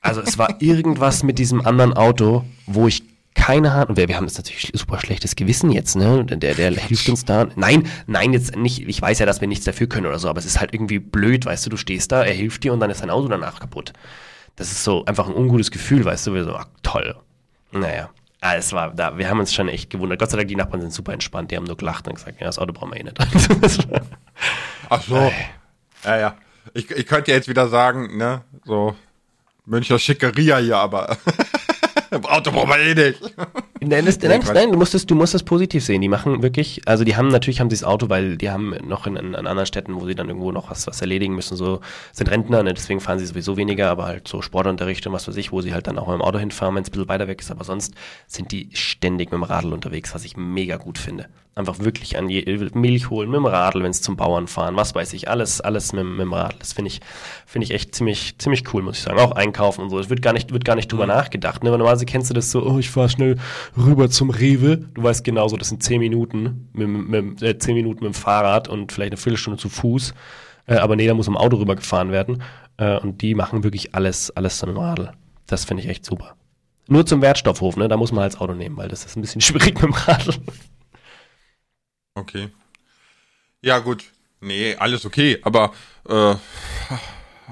Also 0.00 0.20
es 0.20 0.36
war 0.36 0.60
irgendwas 0.60 1.22
mit 1.22 1.38
diesem 1.38 1.64
anderen 1.64 1.94
Auto, 1.94 2.44
wo 2.66 2.88
ich 2.88 3.04
keine 3.38 3.72
Ahnung. 3.72 3.96
Wir, 3.96 4.08
wir 4.08 4.16
haben 4.16 4.26
jetzt 4.26 4.36
natürlich 4.36 4.70
super 4.74 4.98
schlechtes 4.98 5.36
Gewissen 5.36 5.70
jetzt, 5.70 5.96
ne? 5.96 6.24
Der, 6.24 6.54
der 6.54 6.70
hilft 6.72 7.08
uns 7.08 7.24
da. 7.24 7.46
Nein, 7.54 7.88
nein, 8.06 8.32
jetzt 8.32 8.56
nicht. 8.56 8.86
Ich 8.86 9.00
weiß 9.00 9.20
ja, 9.20 9.26
dass 9.26 9.40
wir 9.40 9.48
nichts 9.48 9.64
dafür 9.64 9.88
können 9.88 10.06
oder 10.06 10.18
so, 10.18 10.28
aber 10.28 10.38
es 10.38 10.44
ist 10.44 10.60
halt 10.60 10.74
irgendwie 10.74 10.98
blöd, 10.98 11.46
weißt 11.46 11.64
du, 11.64 11.70
du 11.70 11.76
stehst 11.76 12.12
da, 12.12 12.24
er 12.24 12.34
hilft 12.34 12.64
dir 12.64 12.72
und 12.72 12.80
dann 12.80 12.90
ist 12.90 13.00
dein 13.00 13.10
Auto 13.10 13.28
danach 13.28 13.58
kaputt. 13.58 13.92
Das 14.56 14.70
ist 14.70 14.84
so 14.84 15.04
einfach 15.04 15.28
ein 15.28 15.34
ungutes 15.34 15.70
Gefühl, 15.70 16.04
weißt 16.04 16.26
du, 16.26 16.34
wir 16.34 16.44
so, 16.44 16.56
ach, 16.56 16.66
toll. 16.82 17.16
Naja. 17.70 18.10
Ah, 18.40 18.56
es 18.56 18.72
war 18.72 18.92
da, 18.92 19.16
wir 19.16 19.30
haben 19.30 19.40
uns 19.40 19.54
schon 19.54 19.68
echt 19.68 19.88
gewundert. 19.88 20.18
Gott 20.18 20.30
sei 20.30 20.36
Dank, 20.36 20.48
die 20.48 20.56
Nachbarn 20.56 20.80
sind 20.80 20.92
super 20.92 21.12
entspannt, 21.12 21.50
die 21.50 21.56
haben 21.56 21.64
nur 21.64 21.76
gelacht 21.76 22.06
und 22.06 22.14
gesagt, 22.16 22.40
ja, 22.40 22.46
das 22.46 22.58
Auto 22.58 22.72
brauchen 22.72 22.92
wir 22.92 23.00
eh 23.00 23.04
nicht. 23.04 23.18
ach 24.90 25.02
so. 25.02 25.32
Ja, 26.04 26.18
ja. 26.18 26.36
Ich, 26.74 26.90
ich 26.90 27.06
könnte 27.06 27.32
jetzt 27.32 27.48
wieder 27.48 27.68
sagen, 27.68 28.16
ne, 28.16 28.42
so 28.64 28.94
Münchner 29.64 29.98
Schickeria 29.98 30.58
hier, 30.58 30.76
aber 30.76 31.16
Auto 32.22 32.50
brauchen 32.50 32.70
wir 32.70 32.78
eh 32.78 32.94
nicht. 32.94 33.20
Nein, 33.80 34.06
das, 34.06 34.18
nein, 34.22 34.40
nein, 34.52 34.72
du 34.72 34.78
musst 34.78 34.94
es, 34.94 35.06
du 35.06 35.14
musst 35.14 35.34
es 35.34 35.42
positiv 35.42 35.84
sehen. 35.84 36.00
Die 36.00 36.08
machen 36.08 36.42
wirklich, 36.42 36.82
also 36.86 37.04
die 37.04 37.16
haben 37.16 37.28
natürlich 37.28 37.60
haben 37.60 37.70
sie 37.70 37.76
das 37.76 37.84
Auto, 37.84 38.08
weil 38.08 38.36
die 38.36 38.50
haben 38.50 38.74
noch 38.86 39.06
in, 39.06 39.16
in, 39.16 39.34
anderen 39.34 39.66
Städten, 39.66 39.94
wo 39.94 40.06
sie 40.06 40.14
dann 40.14 40.28
irgendwo 40.28 40.52
noch 40.52 40.70
was, 40.70 40.86
was 40.86 41.00
erledigen 41.00 41.34
müssen, 41.34 41.56
so 41.56 41.80
sind 42.12 42.30
Rentner, 42.30 42.62
ne, 42.62 42.74
deswegen 42.74 43.00
fahren 43.00 43.18
sie 43.18 43.26
sowieso 43.26 43.56
weniger, 43.56 43.90
aber 43.90 44.06
halt 44.06 44.28
so 44.28 44.42
Sportunterricht 44.42 45.06
und 45.06 45.12
was 45.12 45.28
weiß 45.28 45.36
ich, 45.36 45.52
wo 45.52 45.60
sie 45.60 45.74
halt 45.74 45.86
dann 45.86 45.98
auch 45.98 46.06
mit 46.06 46.14
dem 46.14 46.22
Auto 46.22 46.38
hinfahren, 46.38 46.74
wenn 46.74 46.82
es 46.82 46.88
ein 46.88 46.92
bisschen 46.92 47.08
weiter 47.08 47.28
weg 47.28 47.40
ist. 47.40 47.50
Aber 47.50 47.64
sonst 47.64 47.94
sind 48.26 48.52
die 48.52 48.70
ständig 48.72 49.30
mit 49.30 49.38
dem 49.38 49.42
Radl 49.42 49.72
unterwegs, 49.72 50.14
was 50.14 50.24
ich 50.24 50.36
mega 50.36 50.76
gut 50.76 50.98
finde. 50.98 51.28
Einfach 51.58 51.80
wirklich 51.80 52.16
an 52.16 52.28
je, 52.28 52.44
Milch 52.74 53.10
holen 53.10 53.30
mit 53.30 53.38
dem 53.38 53.46
Radl, 53.46 53.82
wenn 53.82 53.90
es 53.90 54.00
zum 54.00 54.14
Bauern 54.14 54.46
fahren, 54.46 54.76
was 54.76 54.94
weiß 54.94 55.12
ich, 55.12 55.28
alles, 55.28 55.60
alles 55.60 55.92
mit, 55.92 56.04
mit 56.04 56.20
dem 56.20 56.32
Radl. 56.32 56.54
Das 56.60 56.72
finde 56.72 56.86
ich, 56.86 57.00
finde 57.46 57.64
ich 57.64 57.72
echt 57.72 57.96
ziemlich, 57.96 58.38
ziemlich 58.38 58.62
cool, 58.72 58.82
muss 58.82 58.98
ich 58.98 59.02
sagen. 59.02 59.18
Auch 59.18 59.32
einkaufen 59.32 59.82
und 59.82 59.90
so. 59.90 59.98
Es 59.98 60.08
wird 60.08 60.22
gar 60.22 60.32
nicht, 60.32 60.52
wird 60.52 60.64
gar 60.64 60.76
nicht 60.76 60.92
drüber 60.92 61.06
mhm. 61.06 61.14
nachgedacht. 61.14 61.64
Ne? 61.64 61.72
Normalerweise 61.98 62.06
kennst 62.06 62.30
du 62.30 62.34
das 62.34 62.50
so, 62.50 62.64
oh, 62.64 62.78
ich 62.78 62.90
fahre 62.90 63.08
schnell 63.08 63.36
rüber 63.76 64.08
zum 64.10 64.30
Rewe. 64.30 64.78
Du 64.94 65.02
weißt 65.02 65.24
genauso, 65.24 65.56
das 65.56 65.68
sind 65.68 65.82
zehn 65.82 66.00
Minuten 66.00 66.68
mit, 66.72 66.88
mit, 66.88 67.42
äh, 67.42 67.58
zehn 67.58 67.74
Minuten 67.74 68.04
mit 68.04 68.14
dem 68.14 68.20
Fahrrad 68.20 68.68
und 68.68 68.92
vielleicht 68.92 69.12
eine 69.12 69.16
Viertelstunde 69.16 69.58
zu 69.58 69.68
Fuß. 69.68 70.14
Äh, 70.66 70.76
aber 70.76 70.96
nee, 70.96 71.06
da 71.06 71.14
muss 71.14 71.26
im 71.26 71.36
Auto 71.36 71.56
rübergefahren 71.56 72.12
werden. 72.12 72.42
Äh, 72.76 72.98
und 72.98 73.22
die 73.22 73.34
machen 73.34 73.64
wirklich 73.64 73.94
alles, 73.94 74.30
alles 74.30 74.60
mit 74.62 74.70
dem 74.70 74.78
Radl. 74.78 75.12
Das 75.46 75.64
finde 75.64 75.82
ich 75.82 75.88
echt 75.88 76.04
super. 76.04 76.36
Nur 76.86 77.04
zum 77.04 77.20
Wertstoffhof, 77.20 77.76
ne? 77.76 77.88
Da 77.88 77.96
muss 77.96 78.12
man 78.12 78.22
halt 78.22 78.34
das 78.34 78.40
Auto 78.40 78.54
nehmen, 78.54 78.76
weil 78.76 78.88
das 78.88 79.04
ist 79.04 79.16
ein 79.16 79.22
bisschen 79.22 79.40
schwierig 79.40 79.74
mit 79.74 79.82
dem 79.82 79.94
Radl. 79.94 80.34
Okay. 82.14 82.48
Ja, 83.60 83.78
gut. 83.80 84.04
Nee, 84.40 84.76
alles 84.76 85.04
okay, 85.04 85.38
aber 85.42 85.72
äh, 86.08 86.36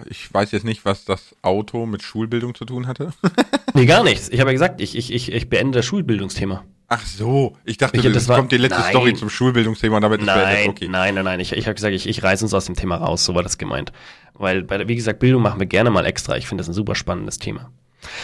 ich 0.09 0.33
weiß 0.33 0.53
jetzt 0.53 0.65
nicht, 0.65 0.85
was 0.85 1.05
das 1.05 1.35
Auto 1.43 1.87
mit 1.87 2.03
Schulbildung 2.03 2.55
zu 2.55 2.65
tun 2.65 2.87
hatte. 2.87 3.13
nee, 3.75 3.87
gar 3.87 4.03
nichts. 4.05 4.29
Ich 4.29 4.41
habe 4.41 4.51
ja 4.51 4.53
gesagt, 4.53 4.81
ich, 4.81 4.97
ich, 4.97 5.13
ich, 5.13 5.33
ich 5.33 5.49
beende 5.49 5.79
das 5.79 5.87
Schulbildungsthema. 5.87 6.65
Ach 6.89 7.05
so, 7.05 7.57
ich 7.65 7.79
dachte, 7.79 7.97
ich, 7.97 8.13
das 8.13 8.29
war, 8.29 8.37
kommt 8.37 8.53
die 8.53 8.59
letzte 8.59 8.81
nein, 8.81 8.91
Story 8.91 9.15
zum 9.15 9.29
Schulbildungsthema 9.29 9.97
und 9.97 10.03
damit 10.03 10.21
ist 10.21 10.27
nein, 10.27 10.69
okay. 10.69 10.87
Nein, 10.89 11.17
nein, 11.17 11.25
nein, 11.25 11.41
ich, 11.41 11.53
ich 11.53 11.67
habe 11.67 11.75
gesagt, 11.75 11.93
ich, 11.93 12.09
ich 12.09 12.23
reiße 12.23 12.45
uns 12.45 12.55
aus 12.55 12.67
dem 12.67 12.77
Thema 12.77 12.97
raus, 12.97 13.25
so 13.25 13.35
war 13.35 13.43
das 13.43 13.59
gemeint. 13.59 13.93
Weil, 14.35 14.63
bei 14.63 14.87
wie 14.87 14.95
gesagt, 14.95 15.19
Bildung 15.19 15.43
machen 15.43 15.59
wir 15.59 15.67
gerne 15.67 15.91
mal 15.91 16.07
extra. 16.07 16.37
Ich 16.37 16.47
finde 16.47 16.61
das 16.63 16.69
ein 16.69 16.75
super 16.75 16.95
spannendes 16.95 17.39
Thema. 17.39 17.73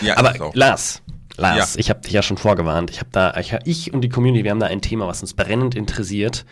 Ja, 0.00 0.16
Aber 0.16 0.52
Lars, 0.54 1.02
Lars, 1.36 1.74
ja. 1.74 1.80
ich 1.80 1.90
habe 1.90 2.00
dich 2.02 2.12
ja 2.12 2.22
schon 2.22 2.36
vorgewarnt. 2.36 2.90
Ich 2.90 3.00
habe 3.00 3.08
da, 3.10 3.34
ich, 3.36 3.56
ich 3.64 3.92
und 3.92 4.02
die 4.02 4.08
Community, 4.08 4.44
wir 4.44 4.52
haben 4.52 4.60
da 4.60 4.66
ein 4.66 4.80
Thema, 4.80 5.08
was 5.08 5.22
uns 5.22 5.34
brennend 5.34 5.74
interessiert. 5.74 6.44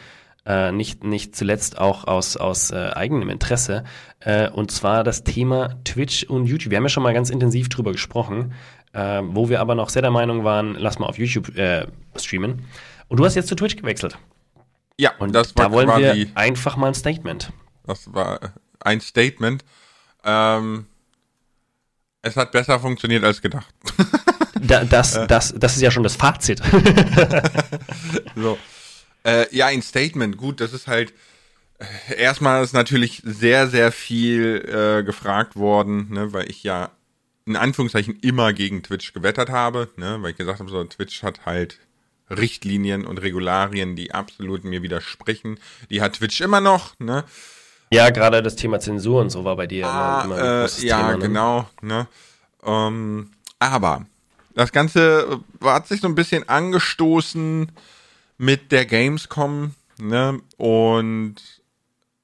Äh, 0.47 0.73
nicht, 0.73 1.05
nicht 1.05 1.37
zuletzt 1.37 1.79
auch 1.79 2.07
aus, 2.07 2.37
aus 2.37 2.71
äh, 2.71 2.91
eigenem 2.95 3.29
Interesse. 3.29 3.85
Äh, 4.21 4.49
und 4.49 4.71
zwar 4.71 5.05
das 5.05 5.23
Thema 5.23 5.77
Twitch 5.85 6.25
und 6.25 6.47
YouTube. 6.47 6.71
Wir 6.71 6.79
haben 6.79 6.85
ja 6.85 6.89
schon 6.89 7.03
mal 7.03 7.13
ganz 7.15 7.31
intensiv 7.31 7.69
drüber 7.69 7.93
gesprochen, 7.93 8.55
äh, 8.93 9.21
wo 9.25 9.49
wir 9.49 9.61
aber 9.61 9.75
noch 9.75 9.91
sehr 9.91 10.03
der 10.03 10.11
Meinung 10.11 10.45
waren, 10.45 10.75
lass 10.75 10.99
mal 10.99 11.07
auf 11.07 11.19
YouTube 11.19 11.57
äh, 11.57 11.87
streamen. 12.17 12.65
Und 13.09 13.19
du 13.21 13.25
hast 13.25 13.35
jetzt 13.35 13.49
zu 13.49 13.55
Twitch 13.55 13.77
gewechselt. 13.77 14.17
Ja, 14.99 15.13
und 15.19 15.35
das 15.35 15.57
war 15.57 15.67
da 15.67 15.73
wollen 15.73 15.89
wir 15.99 16.27
einfach 16.35 16.77
mal 16.77 16.89
ein 16.89 16.95
Statement. 16.95 17.53
Das 17.87 18.13
war 18.13 18.39
ein 18.81 19.01
Statement. 19.01 19.65
Ähm, 20.25 20.87
Es 22.23 22.37
hat 22.37 22.53
besser 22.53 22.79
funktioniert 22.81 23.25
als 23.25 23.41
gedacht. 23.41 23.73
Da, 24.61 24.85
das, 24.85 25.19
das, 25.29 25.55
das 25.57 25.77
ist 25.77 25.83
ja 25.83 25.91
schon 25.91 26.03
das 26.03 26.17
Fazit. 26.17 26.61
so. 28.37 28.59
Äh, 29.25 29.55
ja, 29.55 29.67
ein 29.67 29.83
Statement, 29.83 30.37
gut, 30.37 30.61
das 30.61 30.73
ist 30.73 30.87
halt. 30.87 31.13
Äh, 31.79 32.17
erstmal 32.17 32.63
ist 32.63 32.73
natürlich 32.73 33.23
sehr, 33.25 33.69
sehr 33.69 33.93
viel 33.93 34.65
äh, 34.69 35.03
gefragt 35.03 35.57
worden, 35.57 36.09
ne, 36.11 36.33
weil 36.33 36.51
ich 36.51 36.63
ja 36.63 36.91
in 37.47 37.57
Anführungszeichen 37.57 38.19
immer 38.21 38.53
gegen 38.53 38.83
Twitch 38.83 39.13
gewettert 39.13 39.51
habe, 39.51 39.89
ne, 39.97 40.19
weil 40.21 40.33
ich 40.33 40.37
gesagt 40.37 40.61
habe, 40.61 40.71
so 40.71 40.85
Twitch 40.85 41.23
hat 41.23 41.47
halt 41.47 41.79
Richtlinien 42.31 43.07
und 43.07 43.19
Regularien, 43.19 43.97
die 43.97 44.13
absolut 44.15 44.65
mir 44.65 44.83
widersprechen. 44.83 45.59
Die 45.91 46.01
hat 46.01 46.15
Twitch 46.15 46.41
immer 46.41 46.61
noch, 46.61 46.99
ne? 46.99 47.25
Ja, 47.93 48.11
gerade 48.11 48.41
das 48.41 48.55
Thema 48.55 48.79
Zensur 48.79 49.21
und 49.21 49.31
so 49.31 49.45
war 49.45 49.57
bei 49.57 49.67
dir 49.67 49.87
ah, 49.89 50.23
immer, 50.25 50.37
immer 50.37 50.45
ein 50.45 50.61
großes 50.61 50.85
äh, 50.85 50.87
ja, 50.87 50.99
Thema. 50.99 51.13
Ne? 51.13 51.19
genau, 51.19 51.71
ne? 51.83 52.07
Ähm, 52.63 53.31
aber 53.59 54.07
das 54.55 54.71
Ganze 54.71 55.41
hat 55.63 55.89
sich 55.89 56.01
so 56.01 56.07
ein 56.07 56.15
bisschen 56.15 56.49
angestoßen 56.49 57.73
mit 58.41 58.73
der 58.73 58.87
Gamescom, 58.87 59.75
ne? 59.99 60.41
Und 60.57 61.35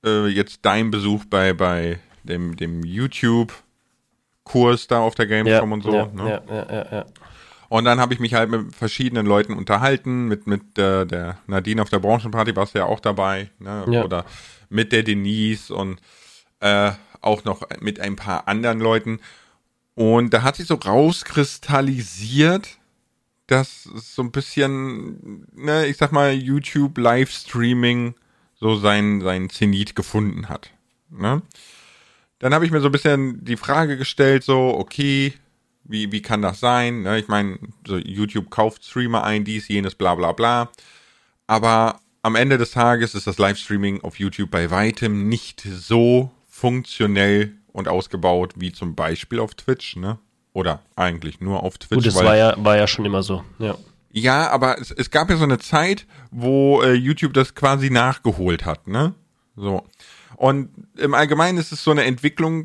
äh, 0.03 0.29
jetzt 0.29 0.61
dein 0.63 0.91
Besuch 0.91 1.27
bei, 1.27 1.53
bei 1.53 1.99
dem, 2.23 2.57
dem 2.57 2.83
YouTube-Kurs 2.85 4.87
da 4.87 5.01
auf 5.01 5.15
der 5.15 5.27
Gamescom 5.27 5.69
ja, 5.69 5.75
und 5.75 5.83
so. 5.83 5.95
Ja, 5.95 6.07
ne? 6.07 6.31
ja, 6.31 6.43
ja, 6.49 6.73
ja, 6.73 6.87
ja. 6.91 7.05
Und 7.69 7.85
dann 7.85 8.01
habe 8.01 8.15
ich 8.15 8.21
mich 8.21 8.33
halt 8.33 8.49
mit 8.49 8.75
verschiedenen 8.75 9.27
Leuten 9.27 9.53
unterhalten, 9.53 10.27
mit, 10.27 10.47
mit 10.47 10.79
der, 10.79 11.05
der 11.05 11.37
Nadine 11.49 11.83
auf 11.83 11.91
der 11.91 11.99
Branchenparty 11.99 12.57
warst 12.57 12.75
du 12.75 12.79
ja 12.79 12.87
auch 12.87 13.01
dabei, 13.01 13.51
ne? 13.59 13.85
Ja. 13.91 14.03
oder 14.03 14.25
mit 14.71 14.93
der 14.93 15.03
Denise 15.03 15.71
und 15.71 16.01
äh, 16.61 16.93
auch 17.21 17.45
noch 17.45 17.61
mit 17.81 18.01
ein 18.01 18.17
paar 18.17 18.49
anderen 18.49 18.81
Leuten. 18.81 19.21
Und 19.95 20.33
da 20.33 20.43
hat 20.43 20.57
sich 20.57 20.67
so 20.67 20.77
rauskristallisiert, 20.77 22.79
dass 23.47 23.85
so 23.85 24.23
ein 24.23 24.33
bisschen, 24.33 25.47
ne, 25.55 25.87
ich 25.87 25.97
sag 25.97 26.13
mal, 26.13 26.33
YouTube 26.33 26.99
Livestreaming 26.99 28.15
so 28.59 28.77
sein, 28.77 29.21
sein 29.21 29.51
Zenit 29.51 29.95
gefunden 29.95 30.49
hat. 30.49 30.71
Ne? 31.11 31.43
Dann 32.39 32.55
habe 32.55 32.65
ich 32.65 32.71
mir 32.71 32.81
so 32.81 32.89
ein 32.89 32.93
bisschen 32.93 33.45
die 33.45 33.57
Frage 33.57 33.97
gestellt, 33.97 34.43
so, 34.45 34.75
okay, 34.77 35.35
wie, 35.85 36.11
wie 36.11 36.23
kann 36.23 36.43
das 36.43 36.61
sein? 36.61 37.03
Ne? 37.03 37.19
Ich 37.19 37.29
meine, 37.29 37.59
so 37.87 37.97
YouTube 37.97 38.51
kauft 38.51 38.85
Streamer 38.85 39.25
ein, 39.25 39.45
dies, 39.45 39.69
jenes, 39.69 39.95
bla 39.95 40.15
bla 40.15 40.33
bla. 40.33 40.71
Aber 41.47 42.01
am 42.23 42.35
Ende 42.35 42.59
des 42.59 42.73
Tages 42.73 43.15
ist 43.15 43.29
das 43.29 43.39
Livestreaming 43.39 44.03
auf 44.03 44.19
YouTube 44.19 44.51
bei 44.51 44.71
weitem 44.71 45.29
nicht 45.29 45.61
so 45.61 46.33
funktionell 46.49 47.57
und 47.73 47.87
ausgebaut 47.87 48.55
wie 48.57 48.73
zum 48.73 48.97
Beispiel 48.97 49.39
auf 49.39 49.55
Twitch, 49.55 49.97
ne? 49.97 50.19
Oder 50.57 50.81
eigentlich 50.97 51.43
nur 51.43 51.63
auf 51.65 51.77
Twitch. 51.77 51.99
Gut, 51.99 52.07
das 52.07 52.15
war 52.15 52.35
ja, 52.35 52.55
war 52.57 52.79
ja 52.79 52.87
schon 52.87 53.05
immer 53.05 53.23
so, 53.23 53.45
ja. 53.59 53.77
Ja, 54.11 54.49
aber 54.49 54.81
es, 54.81 54.91
es 54.91 55.11
gab 55.11 55.29
ja 55.29 55.37
so 55.37 55.45
eine 55.45 55.59
Zeit, 55.59 56.07
wo 56.31 56.81
äh, 56.81 56.95
YouTube 56.95 57.35
das 57.35 57.55
quasi 57.55 57.91
nachgeholt 57.91 58.65
hat, 58.65 58.89
ne? 58.89 59.13
So. 59.55 59.85
Und 60.37 60.71
im 60.97 61.13
Allgemeinen 61.13 61.59
ist 61.59 61.73
es 61.73 61.85
so 61.85 61.91
eine 61.91 62.05
Entwicklung 62.05 62.65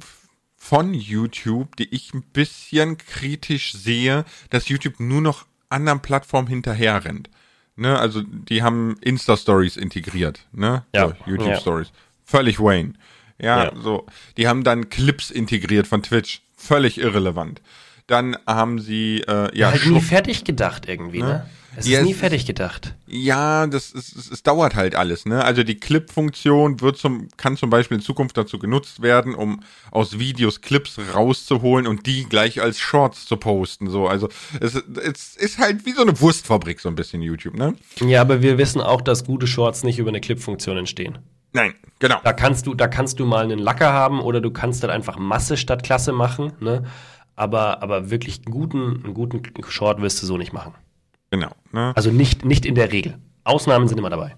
von 0.55 0.93
YouTube, 0.93 1.75
die 1.75 1.93
ich 1.93 2.13
ein 2.13 2.21
bisschen 2.21 2.95
kritisch 2.95 3.73
sehe, 3.73 4.23
dass 4.49 4.69
YouTube 4.69 5.01
nur 5.01 5.19
noch 5.19 5.45
anderen 5.67 5.99
Plattformen 5.99 6.47
hinterher 6.47 7.03
rennt. 7.03 7.29
Ne, 7.75 7.99
also 7.99 8.21
die 8.21 8.63
haben 8.63 8.95
Insta-Stories 9.01 9.75
integriert, 9.75 10.47
ne? 10.53 10.85
Ja. 10.95 11.09
So, 11.09 11.15
YouTube-Stories. 11.25 11.89
Ja. 11.89 11.93
Völlig 12.23 12.57
Wayne. 12.61 12.93
Ja, 13.37 13.65
ja, 13.65 13.71
so. 13.75 14.05
Die 14.37 14.47
haben 14.47 14.63
dann 14.63 14.87
Clips 14.87 15.29
integriert 15.29 15.87
von 15.87 16.03
Twitch. 16.03 16.41
Völlig 16.61 16.99
irrelevant. 16.99 17.61
Dann 18.07 18.37
haben 18.45 18.79
sie, 18.79 19.21
äh, 19.27 19.57
ja. 19.57 19.71
halt 19.71 19.85
nie 19.85 20.01
fertig 20.01 20.43
gedacht 20.43 20.87
irgendwie, 20.87 21.19
ne? 21.19 21.25
ne? 21.25 21.49
Es 21.77 21.87
ja, 21.87 21.99
ist 21.99 22.05
nie 22.05 22.13
fertig 22.13 22.45
gedacht. 22.45 22.95
Ja, 23.07 23.65
das 23.65 23.91
ist, 23.91 24.15
es, 24.17 24.29
es 24.29 24.43
dauert 24.43 24.75
halt 24.75 24.93
alles, 24.95 25.25
ne? 25.25 25.43
Also 25.45 25.63
die 25.63 25.79
Clip-Funktion 25.79 26.81
wird 26.81 26.97
zum, 26.97 27.29
kann 27.37 27.55
zum 27.55 27.69
Beispiel 27.69 27.95
in 27.95 28.03
Zukunft 28.03 28.35
dazu 28.35 28.59
genutzt 28.59 29.01
werden, 29.01 29.33
um 29.33 29.61
aus 29.89 30.19
Videos 30.19 30.59
Clips 30.59 30.99
rauszuholen 31.13 31.87
und 31.87 32.05
die 32.07 32.25
gleich 32.25 32.61
als 32.61 32.79
Shorts 32.79 33.25
zu 33.25 33.37
posten. 33.37 33.89
So, 33.89 34.07
also 34.07 34.27
es, 34.59 34.75
es 34.75 35.37
ist 35.37 35.59
halt 35.59 35.85
wie 35.85 35.93
so 35.93 36.01
eine 36.01 36.19
Wurstfabrik, 36.19 36.81
so 36.81 36.89
ein 36.89 36.95
bisschen 36.95 37.21
YouTube, 37.21 37.55
ne? 37.55 37.75
Ja, 38.01 38.19
aber 38.19 38.41
wir 38.41 38.57
wissen 38.57 38.81
auch, 38.81 39.01
dass 39.01 39.23
gute 39.23 39.47
Shorts 39.47 39.83
nicht 39.83 39.97
über 39.97 40.09
eine 40.09 40.19
Clip-Funktion 40.19 40.77
entstehen. 40.77 41.19
Nein, 41.53 41.73
genau. 41.99 42.19
Da 42.23 42.33
kannst 42.33 42.67
du, 42.67 42.73
da 42.73 42.87
kannst 42.87 43.19
du 43.19 43.25
mal 43.25 43.43
einen 43.43 43.59
Lacker 43.59 43.91
haben 43.91 44.21
oder 44.21 44.41
du 44.41 44.51
kannst 44.51 44.83
dann 44.83 44.89
einfach 44.89 45.17
Masse 45.17 45.57
statt 45.57 45.83
Klasse 45.83 46.11
machen, 46.11 46.53
ne? 46.59 46.85
Aber, 47.35 47.81
aber 47.81 48.09
wirklich 48.11 48.41
einen 48.45 48.53
guten, 48.53 49.03
einen 49.03 49.13
guten 49.13 49.41
Short 49.67 50.01
wirst 50.01 50.21
du 50.21 50.27
so 50.27 50.37
nicht 50.37 50.53
machen. 50.53 50.73
Genau. 51.31 51.51
Ne? 51.71 51.93
Also 51.95 52.11
nicht, 52.11 52.45
nicht 52.45 52.65
in 52.65 52.75
der 52.75 52.91
Regel. 52.91 53.17
Ausnahmen 53.43 53.87
sind 53.87 53.97
immer 53.97 54.09
dabei. 54.09 54.35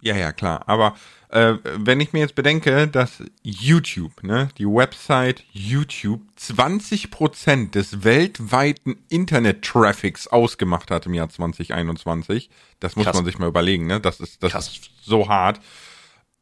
Ja, 0.00 0.16
ja, 0.16 0.32
klar. 0.32 0.62
Aber 0.66 0.94
äh, 1.30 1.54
wenn 1.64 2.00
ich 2.00 2.12
mir 2.12 2.20
jetzt 2.20 2.36
bedenke, 2.36 2.86
dass 2.86 3.22
YouTube, 3.42 4.22
ne, 4.22 4.48
die 4.56 4.66
Website 4.66 5.44
YouTube 5.52 6.22
20% 6.38 7.72
des 7.72 8.04
weltweiten 8.04 8.96
Internet-Traffics 9.08 10.28
ausgemacht 10.28 10.90
hat 10.90 11.06
im 11.06 11.14
Jahr 11.14 11.28
2021, 11.28 12.48
das 12.80 12.94
muss 12.94 13.06
Krass. 13.06 13.16
man 13.16 13.24
sich 13.24 13.38
mal 13.38 13.48
überlegen, 13.48 13.86
ne? 13.86 14.00
Das 14.00 14.20
ist, 14.20 14.42
das 14.42 14.52
Krass. 14.52 14.68
ist 14.68 14.90
so 15.02 15.28
hart. 15.28 15.60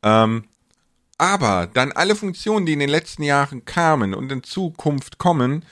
Ähm, 0.06 0.44
aber 1.18 1.68
dann 1.72 1.90
alle 1.92 2.14
Funktionen, 2.14 2.64
die 2.64 2.74
in 2.74 2.78
den 2.78 2.88
letzten 2.88 3.24
Jahren 3.24 3.64
kamen 3.64 4.14
und 4.14 4.30
in 4.30 4.44
Zukunft 4.44 5.18
kommen, 5.18 5.64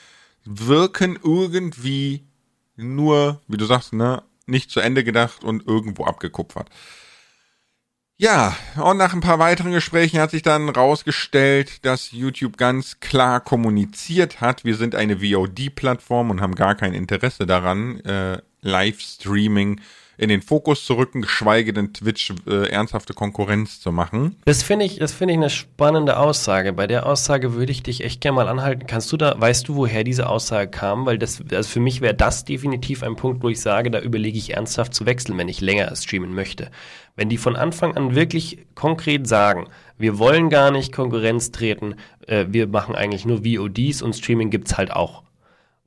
wirken 0.44 1.18
irgendwie 1.22 2.24
nur, 2.76 3.40
wie 3.46 3.56
du 3.56 3.64
sagst, 3.64 3.92
ne, 3.92 4.22
nicht 4.46 4.70
zu 4.70 4.80
Ende 4.80 5.04
gedacht 5.04 5.44
und 5.44 5.66
irgendwo 5.66 6.04
abgekupfert. 6.04 6.68
Ja, 8.16 8.56
und 8.76 8.96
nach 8.96 9.12
ein 9.12 9.20
paar 9.20 9.38
weiteren 9.38 9.72
Gesprächen 9.72 10.20
hat 10.20 10.30
sich 10.30 10.42
dann 10.42 10.68
rausgestellt, 10.68 11.84
dass 11.84 12.12
YouTube 12.12 12.56
ganz 12.56 13.00
klar 13.00 13.40
kommuniziert 13.40 14.40
hat, 14.40 14.64
wir 14.64 14.76
sind 14.76 14.94
eine 14.94 15.20
VOD-Plattform 15.20 16.30
und 16.30 16.40
haben 16.40 16.54
gar 16.54 16.74
kein 16.74 16.94
Interesse 16.94 17.46
daran, 17.46 18.00
äh, 18.00 18.40
Livestreaming 18.62 19.80
in 20.16 20.28
den 20.28 20.42
Fokus 20.42 20.84
zu 20.84 20.94
rücken, 20.94 21.22
geschweige 21.22 21.72
denn 21.72 21.92
Twitch 21.92 22.32
äh, 22.46 22.68
ernsthafte 22.68 23.14
Konkurrenz 23.14 23.80
zu 23.80 23.92
machen. 23.92 24.36
Das 24.44 24.62
finde 24.62 24.84
ich, 24.84 24.98
das 24.98 25.14
ich 25.20 25.28
eine 25.28 25.50
spannende 25.50 26.18
Aussage. 26.18 26.72
Bei 26.72 26.86
der 26.86 27.06
Aussage 27.06 27.54
würde 27.54 27.72
ich 27.72 27.82
dich 27.82 28.04
echt 28.04 28.20
gerne 28.20 28.36
mal 28.36 28.48
anhalten. 28.48 28.86
Kannst 28.86 29.12
du 29.12 29.16
da, 29.16 29.34
weißt 29.38 29.68
du, 29.68 29.76
woher 29.76 30.04
diese 30.04 30.28
Aussage 30.28 30.70
kam? 30.70 31.06
Weil 31.06 31.18
das, 31.18 31.42
also 31.50 31.68
für 31.68 31.80
mich 31.80 32.00
wäre 32.00 32.14
das 32.14 32.44
definitiv 32.44 33.02
ein 33.02 33.16
Punkt, 33.16 33.42
wo 33.42 33.48
ich 33.48 33.60
sage, 33.60 33.90
da 33.90 34.00
überlege 34.00 34.38
ich 34.38 34.54
ernsthaft 34.54 34.94
zu 34.94 35.06
wechseln, 35.06 35.38
wenn 35.38 35.48
ich 35.48 35.60
länger 35.60 35.94
streamen 35.96 36.34
möchte. 36.34 36.70
Wenn 37.16 37.28
die 37.28 37.38
von 37.38 37.56
Anfang 37.56 37.96
an 37.96 38.14
wirklich 38.14 38.58
konkret 38.74 39.26
sagen, 39.26 39.68
wir 39.98 40.18
wollen 40.18 40.50
gar 40.50 40.70
nicht 40.70 40.92
Konkurrenz 40.92 41.52
treten, 41.52 41.94
äh, 42.26 42.46
wir 42.48 42.66
machen 42.66 42.94
eigentlich 42.94 43.24
nur 43.24 43.44
VODs 43.44 44.02
und 44.02 44.14
Streaming 44.14 44.50
gibt's 44.50 44.76
halt 44.76 44.90
auch 44.90 45.22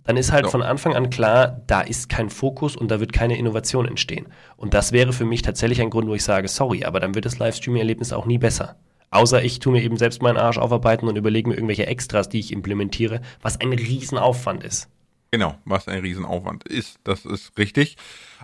dann 0.08 0.16
ist 0.16 0.32
halt 0.32 0.46
ja. 0.46 0.52
von 0.52 0.64
Anfang 0.64 0.96
an 0.96 1.10
klar, 1.10 1.62
da 1.68 1.82
ist 1.82 2.08
kein 2.08 2.30
Fokus 2.30 2.78
und 2.78 2.90
da 2.90 3.02
wird 3.02 3.12
keine 3.12 3.38
Innovation 3.38 3.86
entstehen. 3.86 4.28
Und 4.56 4.74
das 4.74 4.94
wäre 4.94 5.12
für 5.12 5.26
mich 5.26 5.42
tatsächlich 5.42 5.82
ein 5.82 5.90
Grund, 5.90 6.08
wo 6.08 6.16
ich 6.16 6.24
sage, 6.24 6.48
sorry, 6.48 6.86
aber 6.86 7.02
dann 7.02 7.14
wird 7.14 7.26
das 7.26 7.40
Livestreaming-Erlebnis 7.40 8.14
auch 8.14 8.26
nie 8.26 8.38
besser. 8.38 8.78
Außer 9.10 9.44
ich 9.44 9.60
tue 9.60 9.74
mir 9.74 9.84
eben 9.84 9.98
selbst 9.98 10.22
meinen 10.22 10.38
Arsch 10.38 10.58
aufarbeiten 10.58 11.10
und 11.10 11.18
überlege 11.18 11.50
mir 11.50 11.56
irgendwelche 11.56 11.88
Extras, 11.88 12.30
die 12.30 12.40
ich 12.40 12.54
implementiere, 12.54 13.22
was 13.42 13.60
ein 13.60 13.74
Riesenaufwand 13.74 14.64
ist. 14.64 14.88
Genau, 15.32 15.56
was 15.66 15.90
ein 15.90 16.00
Riesenaufwand 16.00 16.64
ist, 16.64 17.00
das 17.04 17.26
ist 17.26 17.58
richtig. 17.58 17.98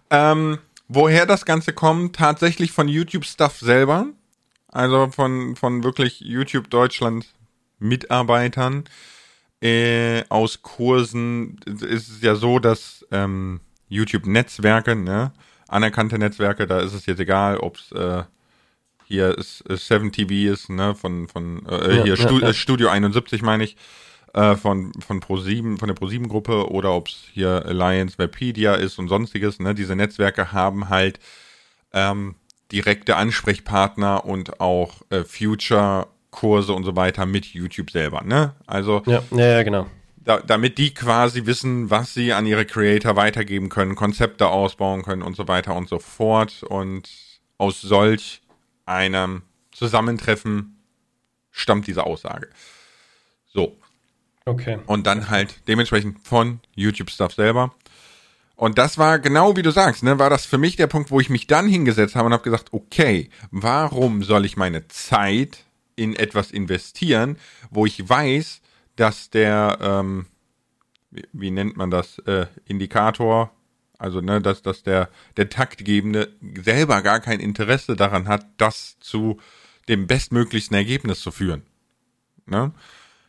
Ähm, 0.09 0.59
woher 0.89 1.25
das 1.25 1.45
Ganze 1.45 1.71
kommt, 1.71 2.17
tatsächlich 2.17 2.73
von 2.73 2.89
YouTube-Stuff 2.89 3.59
selber. 3.59 4.07
Also 4.67 5.07
von, 5.11 5.55
von 5.55 5.85
wirklich 5.85 6.19
YouTube 6.19 6.69
Deutschland 6.69 7.25
Mitarbeitern 7.79 8.83
äh, 9.63 10.25
aus 10.27 10.61
Kursen 10.61 11.57
ist 11.65 12.09
es 12.09 12.21
ja 12.21 12.35
so, 12.35 12.59
dass 12.59 13.05
ähm, 13.11 13.61
YouTube-Netzwerke, 13.87 14.95
ne, 14.95 15.31
anerkannte 15.69 16.19
Netzwerke, 16.19 16.67
da 16.67 16.79
ist 16.79 16.93
es 16.93 17.05
jetzt 17.05 17.19
egal, 17.19 17.57
ob 17.57 17.77
es 17.77 17.91
äh, 17.93 18.23
hier 19.05 19.37
ist, 19.37 19.61
ist 19.61 19.89
7TV 19.89 20.51
ist, 20.51 20.69
ne, 20.69 20.95
von, 20.95 21.29
von 21.29 21.65
äh, 21.67 21.97
ja, 21.97 22.03
hier 22.03 22.15
ja, 22.15 22.17
Stu 22.17 22.39
ja. 22.39 22.53
Studio 22.53 22.89
71 22.89 23.41
meine 23.41 23.63
ich, 23.63 23.77
äh, 24.33 24.57
von, 24.57 24.91
von 24.99 25.21
Pro7, 25.21 25.79
von 25.79 25.87
der 25.87 25.95
Pro7-Gruppe 25.95 26.69
oder 26.69 26.91
ob 26.91 27.07
es 27.07 27.23
hier 27.31 27.65
Alliance 27.65 28.17
Wikipedia 28.17 28.75
ist 28.75 28.99
und 28.99 29.07
sonstiges, 29.07 29.59
ne, 29.59 29.73
diese 29.73 29.95
Netzwerke 29.95 30.51
haben 30.51 30.89
halt 30.89 31.19
ähm, 31.93 32.35
direkte 32.73 33.15
Ansprechpartner 33.15 34.25
und 34.25 34.59
auch 34.59 35.03
äh, 35.09 35.23
Future 35.23 36.07
Kurse 36.33 36.73
und 36.73 36.83
so 36.83 36.97
weiter 36.97 37.25
mit 37.25 37.45
YouTube 37.45 37.91
selber, 37.91 38.23
ne? 38.25 38.53
Also 38.67 39.01
ja, 39.05 39.23
ja, 39.31 39.45
ja 39.45 39.63
genau. 39.63 39.87
Da, 40.17 40.39
damit 40.39 40.77
die 40.77 40.93
quasi 40.93 41.45
wissen, 41.45 41.89
was 41.89 42.13
sie 42.13 42.33
an 42.33 42.45
ihre 42.45 42.65
Creator 42.65 43.15
weitergeben 43.15 43.69
können, 43.69 43.95
Konzepte 43.95 44.47
ausbauen 44.47 45.03
können 45.03 45.21
und 45.21 45.35
so 45.35 45.47
weiter 45.47 45.75
und 45.75 45.89
so 45.89 45.99
fort. 45.99 46.63
Und 46.63 47.09
aus 47.57 47.81
solch 47.81 48.41
einem 48.85 49.43
Zusammentreffen 49.71 50.77
stammt 51.51 51.87
diese 51.87 52.05
Aussage. 52.05 52.49
So. 53.53 53.77
Okay. 54.45 54.79
Und 54.87 55.07
dann 55.07 55.29
halt 55.29 55.67
dementsprechend 55.67 56.19
von 56.25 56.59
YouTube-Stuff 56.75 57.33
selber. 57.33 57.73
Und 58.55 58.77
das 58.77 58.97
war 58.97 59.19
genau 59.19 59.55
wie 59.57 59.61
du 59.61 59.71
sagst, 59.71 60.03
ne, 60.03 60.19
war 60.19 60.29
das 60.29 60.45
für 60.45 60.57
mich 60.57 60.75
der 60.75 60.87
Punkt, 60.87 61.11
wo 61.11 61.19
ich 61.19 61.29
mich 61.29 61.47
dann 61.47 61.67
hingesetzt 61.67 62.15
habe 62.15 62.27
und 62.27 62.33
habe 62.33 62.43
gesagt, 62.43 62.71
okay, 62.71 63.29
warum 63.51 64.23
soll 64.23 64.45
ich 64.45 64.57
meine 64.57 64.87
Zeit 64.87 65.65
in 65.95 66.15
etwas 66.15 66.51
investieren, 66.51 67.37
wo 67.69 67.85
ich 67.85 68.07
weiß, 68.07 68.61
dass 68.95 69.29
der, 69.29 69.77
ähm, 69.81 70.25
wie, 71.11 71.25
wie 71.33 71.51
nennt 71.51 71.77
man 71.77 71.91
das, 71.91 72.19
äh, 72.19 72.47
Indikator, 72.65 73.51
also 73.97 74.21
ne, 74.21 74.41
dass, 74.41 74.61
dass 74.61 74.83
der, 74.83 75.09
der 75.37 75.49
Taktgebende 75.49 76.33
selber 76.61 77.01
gar 77.01 77.19
kein 77.19 77.39
Interesse 77.39 77.95
daran 77.95 78.27
hat, 78.27 78.45
das 78.57 78.99
zu 78.99 79.39
dem 79.87 80.07
bestmöglichsten 80.07 80.75
Ergebnis 80.75 81.21
zu 81.21 81.31
führen. 81.31 81.63
Ne? 82.45 82.71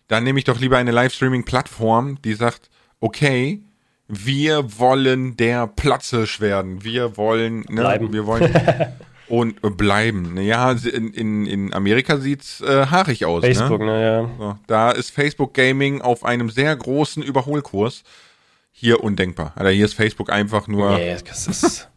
Dann 0.09 0.25
nehme 0.25 0.39
ich 0.39 0.45
doch 0.45 0.61
lieber 0.61 0.79
eine 0.79 0.91
Livestreaming-Plattform, 0.91 2.21
die 2.23 2.35
sagt, 2.35 2.71
okay, 3.01 3.63
wir 4.09 4.79
wollen 4.79 5.37
der 5.37 5.67
Platzhirsch 5.67 6.41
werden. 6.41 6.85
Wir 6.85 7.17
wollen, 7.17 7.61
ne, 7.61 7.81
Bleiben. 7.81 8.13
wir 8.13 8.27
wollen 8.27 8.53
und 9.29 9.63
äh, 9.65 9.71
bleiben. 9.71 10.41
Ja, 10.41 10.73
in, 10.73 11.13
in, 11.13 11.47
in 11.47 11.73
Amerika 11.75 12.19
sieht's 12.19 12.61
äh, 12.61 12.87
haarig 12.87 13.25
aus. 13.25 13.45
Facebook, 13.45 13.81
Ne? 13.81 13.87
ne, 13.87 14.05
ja. 14.05 14.31
So, 14.39 14.59
da 14.67 14.91
ist 14.91 15.11
Facebook 15.11 15.55
Gaming 15.55 16.01
auf 16.03 16.25
einem 16.25 16.51
sehr 16.51 16.75
großen 16.75 17.23
Überholkurs. 17.23 18.03
Hier 18.73 19.05
undenkbar. 19.05 19.53
Alter, 19.55 19.71
hier 19.71 19.85
ist 19.85 19.95
Facebook 19.95 20.31
einfach 20.31 20.67
nur 20.67 20.91
Nee, 20.97 21.17
das 21.27 21.47
ist, 21.47 21.89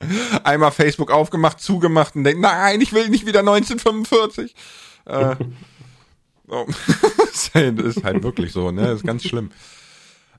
einmal 0.44 0.72
Facebook 0.72 1.10
aufgemacht, 1.10 1.60
zugemacht 1.60 2.16
und 2.16 2.24
denkt, 2.24 2.40
nein, 2.40 2.80
ich 2.80 2.92
will 2.92 3.08
nicht 3.08 3.26
wieder 3.26 3.40
1945. 3.40 4.54
Äh, 5.06 5.36
das 6.48 7.50
ist 7.54 8.04
halt 8.04 8.22
wirklich 8.22 8.52
so, 8.52 8.70
ne? 8.70 8.82
Das 8.82 8.96
ist 8.96 9.06
ganz 9.06 9.24
schlimm. 9.24 9.50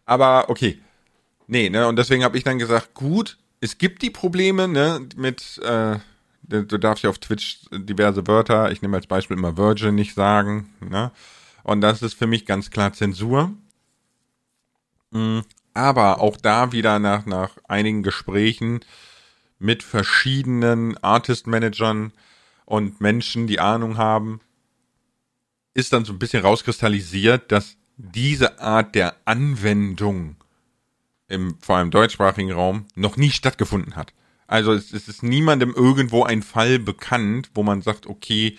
Aber 0.05 0.49
okay. 0.49 0.79
Nee, 1.47 1.69
ne? 1.69 1.87
Und 1.87 1.97
deswegen 1.97 2.23
habe 2.23 2.37
ich 2.37 2.43
dann 2.43 2.59
gesagt, 2.59 2.93
gut, 2.93 3.37
es 3.61 3.77
gibt 3.77 4.01
die 4.01 4.09
Probleme, 4.09 4.67
ne, 4.67 5.07
mit, 5.15 5.59
äh, 5.63 5.97
du 6.47 6.65
du 6.65 6.77
darfst 6.77 7.03
ja 7.03 7.09
auf 7.09 7.19
Twitch 7.19 7.61
diverse 7.71 8.27
Wörter, 8.27 8.71
ich 8.71 8.81
nehme 8.81 8.97
als 8.97 9.07
Beispiel 9.07 9.37
immer 9.37 9.57
Virgin 9.57 9.95
nicht 9.95 10.13
sagen, 10.13 10.69
ne? 10.79 11.11
Und 11.63 11.81
das 11.81 12.01
ist 12.01 12.13
für 12.13 12.27
mich 12.27 12.45
ganz 12.45 12.71
klar 12.71 12.93
Zensur. 12.93 13.51
Mm, 15.11 15.39
Aber 15.73 16.21
auch 16.21 16.37
da 16.37 16.71
wieder 16.71 16.99
nach, 16.99 17.25
nach 17.25 17.57
einigen 17.67 18.03
Gesprächen 18.03 18.79
mit 19.59 19.83
verschiedenen 19.83 20.97
Artist-Managern 21.03 22.13
und 22.65 23.01
Menschen, 23.01 23.47
die 23.47 23.59
Ahnung 23.59 23.97
haben, 23.97 24.41
ist 25.73 25.93
dann 25.93 26.05
so 26.05 26.13
ein 26.13 26.19
bisschen 26.19 26.43
rauskristallisiert, 26.43 27.51
dass 27.51 27.77
diese 27.97 28.59
Art 28.59 28.95
der 28.95 29.15
Anwendung 29.25 30.35
im 31.27 31.57
vor 31.61 31.77
allem 31.77 31.91
deutschsprachigen 31.91 32.51
Raum 32.51 32.85
noch 32.95 33.17
nie 33.17 33.31
stattgefunden 33.31 33.95
hat. 33.95 34.13
Also 34.47 34.73
es, 34.73 34.93
es 34.93 35.07
ist 35.07 35.23
niemandem 35.23 35.73
irgendwo 35.73 36.23
ein 36.23 36.41
Fall 36.41 36.79
bekannt, 36.79 37.51
wo 37.53 37.63
man 37.63 37.81
sagt, 37.81 38.07
okay, 38.07 38.57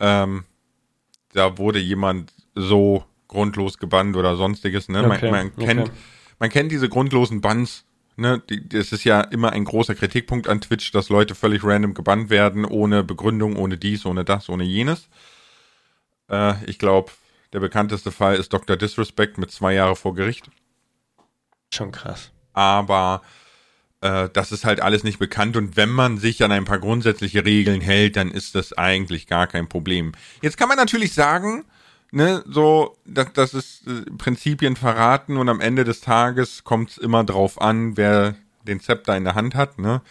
ähm, 0.00 0.44
da 1.32 1.58
wurde 1.58 1.78
jemand 1.78 2.32
so 2.54 3.04
grundlos 3.28 3.78
gebannt 3.78 4.16
oder 4.16 4.36
sonstiges. 4.36 4.88
Ne? 4.88 5.04
Okay, 5.04 5.30
man, 5.30 5.52
man 5.56 5.56
kennt, 5.56 5.80
okay. 5.82 5.92
man 6.38 6.50
kennt 6.50 6.72
diese 6.72 6.88
grundlosen 6.88 7.40
Bans. 7.40 7.84
Ne? 8.16 8.42
Die, 8.48 8.68
das 8.68 8.92
ist 8.92 9.04
ja 9.04 9.20
immer 9.20 9.52
ein 9.52 9.64
großer 9.64 9.94
Kritikpunkt 9.94 10.48
an 10.48 10.60
Twitch, 10.60 10.90
dass 10.92 11.10
Leute 11.10 11.34
völlig 11.34 11.62
random 11.62 11.94
gebannt 11.94 12.30
werden, 12.30 12.64
ohne 12.64 13.04
Begründung, 13.04 13.56
ohne 13.56 13.76
dies, 13.76 14.06
ohne 14.06 14.24
das, 14.24 14.48
ohne 14.48 14.64
jenes. 14.64 15.08
Äh, 16.30 16.64
ich 16.64 16.78
glaube, 16.78 17.12
der 17.52 17.60
bekannteste 17.60 18.10
Fall 18.10 18.36
ist 18.36 18.52
Dr. 18.52 18.76
Disrespect 18.76 19.38
mit 19.38 19.50
zwei 19.50 19.74
Jahre 19.74 19.94
vor 19.94 20.14
Gericht 20.14 20.50
schon 21.72 21.92
krass. 21.92 22.30
aber 22.52 23.22
äh, 24.00 24.28
das 24.32 24.52
ist 24.52 24.64
halt 24.64 24.80
alles 24.80 25.04
nicht 25.04 25.18
bekannt 25.18 25.56
und 25.56 25.76
wenn 25.76 25.88
man 25.88 26.18
sich 26.18 26.42
an 26.44 26.52
ein 26.52 26.64
paar 26.64 26.78
grundsätzliche 26.78 27.44
Regeln 27.44 27.80
hält, 27.80 28.16
dann 28.16 28.30
ist 28.30 28.54
das 28.54 28.72
eigentlich 28.72 29.26
gar 29.26 29.46
kein 29.46 29.68
Problem. 29.68 30.12
Jetzt 30.42 30.56
kann 30.56 30.68
man 30.68 30.76
natürlich 30.76 31.14
sagen, 31.14 31.64
ne, 32.10 32.42
so, 32.46 32.96
dass 33.04 33.32
das 33.32 33.54
ist 33.54 33.86
äh, 33.86 34.10
Prinzipien 34.16 34.76
verraten 34.76 35.36
und 35.36 35.48
am 35.48 35.60
Ende 35.60 35.84
des 35.84 36.00
Tages 36.00 36.64
kommt 36.64 36.90
es 36.90 36.98
immer 36.98 37.24
drauf 37.24 37.60
an, 37.60 37.96
wer 37.96 38.34
den 38.66 38.80
Zepter 38.80 39.16
in 39.16 39.24
der 39.24 39.34
Hand 39.34 39.54
hat, 39.54 39.78
ne. 39.78 40.02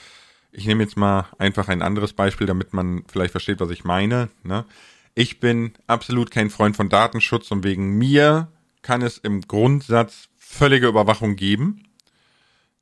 Ich 0.51 0.65
nehme 0.65 0.83
jetzt 0.83 0.97
mal 0.97 1.27
einfach 1.37 1.67
ein 1.67 1.81
anderes 1.81 2.13
Beispiel, 2.13 2.47
damit 2.47 2.73
man 2.73 3.03
vielleicht 3.07 3.31
versteht, 3.31 3.59
was 3.59 3.69
ich 3.69 3.83
meine, 3.83 4.29
ne. 4.43 4.65
Ich 5.13 5.39
bin 5.39 5.73
absolut 5.87 6.29
kein 6.29 6.49
Freund 6.49 6.75
von 6.75 6.89
Datenschutz 6.89 7.49
und 7.51 7.63
wegen 7.63 7.97
mir 7.97 8.49
kann 8.81 9.01
es 9.01 9.17
im 9.17 9.41
Grundsatz 9.41 10.29
völlige 10.37 10.87
Überwachung 10.87 11.35
geben. 11.35 11.86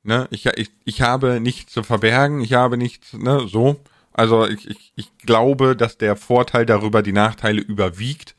Ne, 0.06 0.28
ich, 0.30 0.46
ich, 0.46 0.70
ich 0.84 1.02
habe 1.02 1.40
nichts 1.40 1.72
zu 1.72 1.82
verbergen, 1.82 2.40
ich 2.40 2.52
habe 2.52 2.76
nichts, 2.76 3.12
ne, 3.12 3.48
so. 3.48 3.80
Also 4.12 4.46
ich, 4.46 4.70
ich, 4.70 4.92
ich 4.94 5.18
glaube, 5.18 5.74
dass 5.74 5.98
der 5.98 6.14
Vorteil 6.14 6.64
darüber 6.64 7.02
die 7.02 7.12
Nachteile 7.12 7.60
überwiegt 7.60 8.36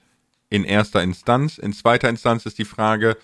in 0.49 0.63
erster 0.63 1.03
Instanz. 1.03 1.57
In 1.57 1.73
zweiter 1.73 2.07
Instanz 2.07 2.45
ist 2.45 2.57
die 2.57 2.63
Frage, 2.63 3.17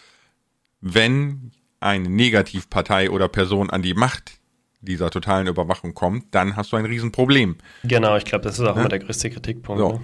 wenn 0.81 1.51
eine 1.79 2.09
Negativpartei 2.09 3.09
oder 3.09 3.29
Person 3.29 3.69
an 3.69 3.81
die 3.81 3.93
Macht 3.93 4.33
dieser 4.81 5.09
totalen 5.09 5.47
Überwachung 5.47 5.93
kommt, 5.93 6.35
dann 6.35 6.57
hast 6.57 6.73
du 6.73 6.75
ein 6.75 6.85
Riesenproblem. 6.85 7.55
Genau, 7.85 8.17
ich 8.17 8.25
glaube, 8.25 8.43
das 8.43 8.59
ist 8.59 8.65
auch 8.65 8.75
immer 8.75 8.89
der 8.89 8.99
größte 8.99 9.29
Kritikpunkt. 9.29 9.79
So. 9.79 9.93
Ne? 9.93 9.99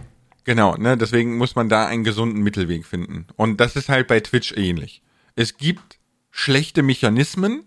Genau, 0.45 0.77
ne, 0.77 0.95
deswegen 0.95 1.37
muss 1.37 1.55
man 1.55 1.67
da 1.67 1.87
einen 1.87 2.05
gesunden 2.05 2.41
Mittelweg 2.41 2.85
finden. 2.85 3.27
Und 3.35 3.59
das 3.59 3.75
ist 3.75 3.89
halt 3.89 4.07
bei 4.07 4.21
Twitch 4.21 4.53
ähnlich. 4.53 5.01
Es 5.35 5.57
gibt 5.57 5.99
schlechte 6.31 6.83
Mechanismen, 6.83 7.65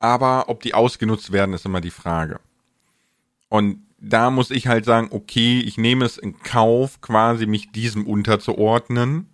aber 0.00 0.48
ob 0.48 0.62
die 0.62 0.74
ausgenutzt 0.74 1.32
werden, 1.32 1.54
ist 1.54 1.66
immer 1.66 1.80
die 1.80 1.90
Frage. 1.90 2.40
Und 3.48 3.82
da 4.00 4.30
muss 4.30 4.50
ich 4.50 4.68
halt 4.68 4.84
sagen, 4.84 5.08
okay, 5.10 5.60
ich 5.60 5.76
nehme 5.76 6.04
es 6.04 6.18
in 6.18 6.38
Kauf, 6.40 7.00
quasi 7.00 7.46
mich 7.46 7.72
diesem 7.72 8.06
unterzuordnen, 8.06 9.28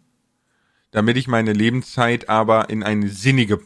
damit 0.91 1.17
ich 1.17 1.29
meine 1.29 1.53
Lebenszeit 1.53 2.29
aber 2.29 2.71
in 2.71 2.83
eine 2.83 3.09
sinnige 3.09 3.61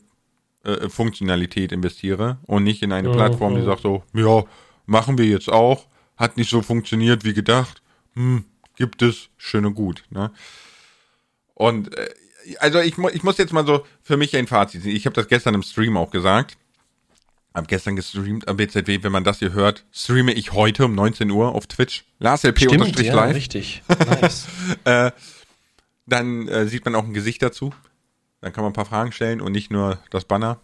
äh, 0.64 0.88
Funktionalität 0.88 1.70
investiere 1.72 2.38
und 2.46 2.64
nicht 2.64 2.82
in 2.82 2.92
eine 2.92 3.11
Mhm. 3.11 3.12
Plattform, 3.12 3.54
die 3.54 3.62
sagt 3.62 3.82
so, 3.82 4.02
ja, 4.12 4.44
machen 4.87 5.18
wir 5.18 5.26
jetzt 5.26 5.50
auch, 5.50 5.87
hat 6.16 6.37
nicht 6.37 6.50
so 6.50 6.62
funktioniert 6.62 7.24
wie 7.24 7.34
gedacht, 7.34 7.82
hm, 8.14 8.44
gibt 8.74 9.02
es, 9.02 9.28
schön 9.37 9.66
und 9.66 9.74
gut. 9.74 10.04
Ne? 10.11 10.32
Und 11.54 11.96
äh, 11.96 12.08
also 12.61 12.80
ich, 12.80 12.96
mu 12.98 13.08
ich 13.11 13.22
muss 13.22 13.38
jetzt 13.38 13.52
mal 13.52 13.66
so 13.66 13.84
für 14.02 14.16
mich 14.16 14.37
ein 14.37 14.46
Fazit 14.46 14.82
ziehen. 14.82 14.96
Ich 14.96 15.06
habe 15.06 15.14
das 15.14 15.28
gestern 15.28 15.54
im 15.54 15.62
Stream 15.62 15.96
auch 15.96 16.11
gesagt. 16.11 16.56
Hab 17.58 17.66
gestern 17.66 17.96
gestreamt 17.96 18.46
am 18.46 18.56
BZW, 18.56 19.02
wenn 19.02 19.10
man 19.10 19.24
das 19.24 19.40
hier 19.40 19.52
hört, 19.52 19.84
streame 19.92 20.32
ich 20.32 20.52
heute 20.52 20.84
um 20.84 20.94
19 20.94 21.28
Uhr 21.30 21.54
auf 21.56 21.66
Twitch. 21.66 22.04
Lars 22.20 22.44
LP 22.44 22.58
Stimmt, 22.58 22.74
unterstrich 22.82 23.06
ja, 23.08 23.24
richtig. 23.24 23.82
Nice. 24.22 24.46
Äh, 24.84 25.10
dann 26.06 26.46
äh, 26.46 26.66
sieht 26.68 26.84
man 26.84 26.94
auch 26.94 27.04
ein 27.04 27.14
Gesicht 27.14 27.42
dazu. 27.42 27.72
Dann 28.40 28.52
kann 28.52 28.62
man 28.62 28.70
ein 28.70 28.74
paar 28.74 28.84
Fragen 28.84 29.10
stellen 29.10 29.40
und 29.40 29.50
nicht 29.50 29.72
nur 29.72 29.98
das 30.10 30.24
Banner. 30.24 30.60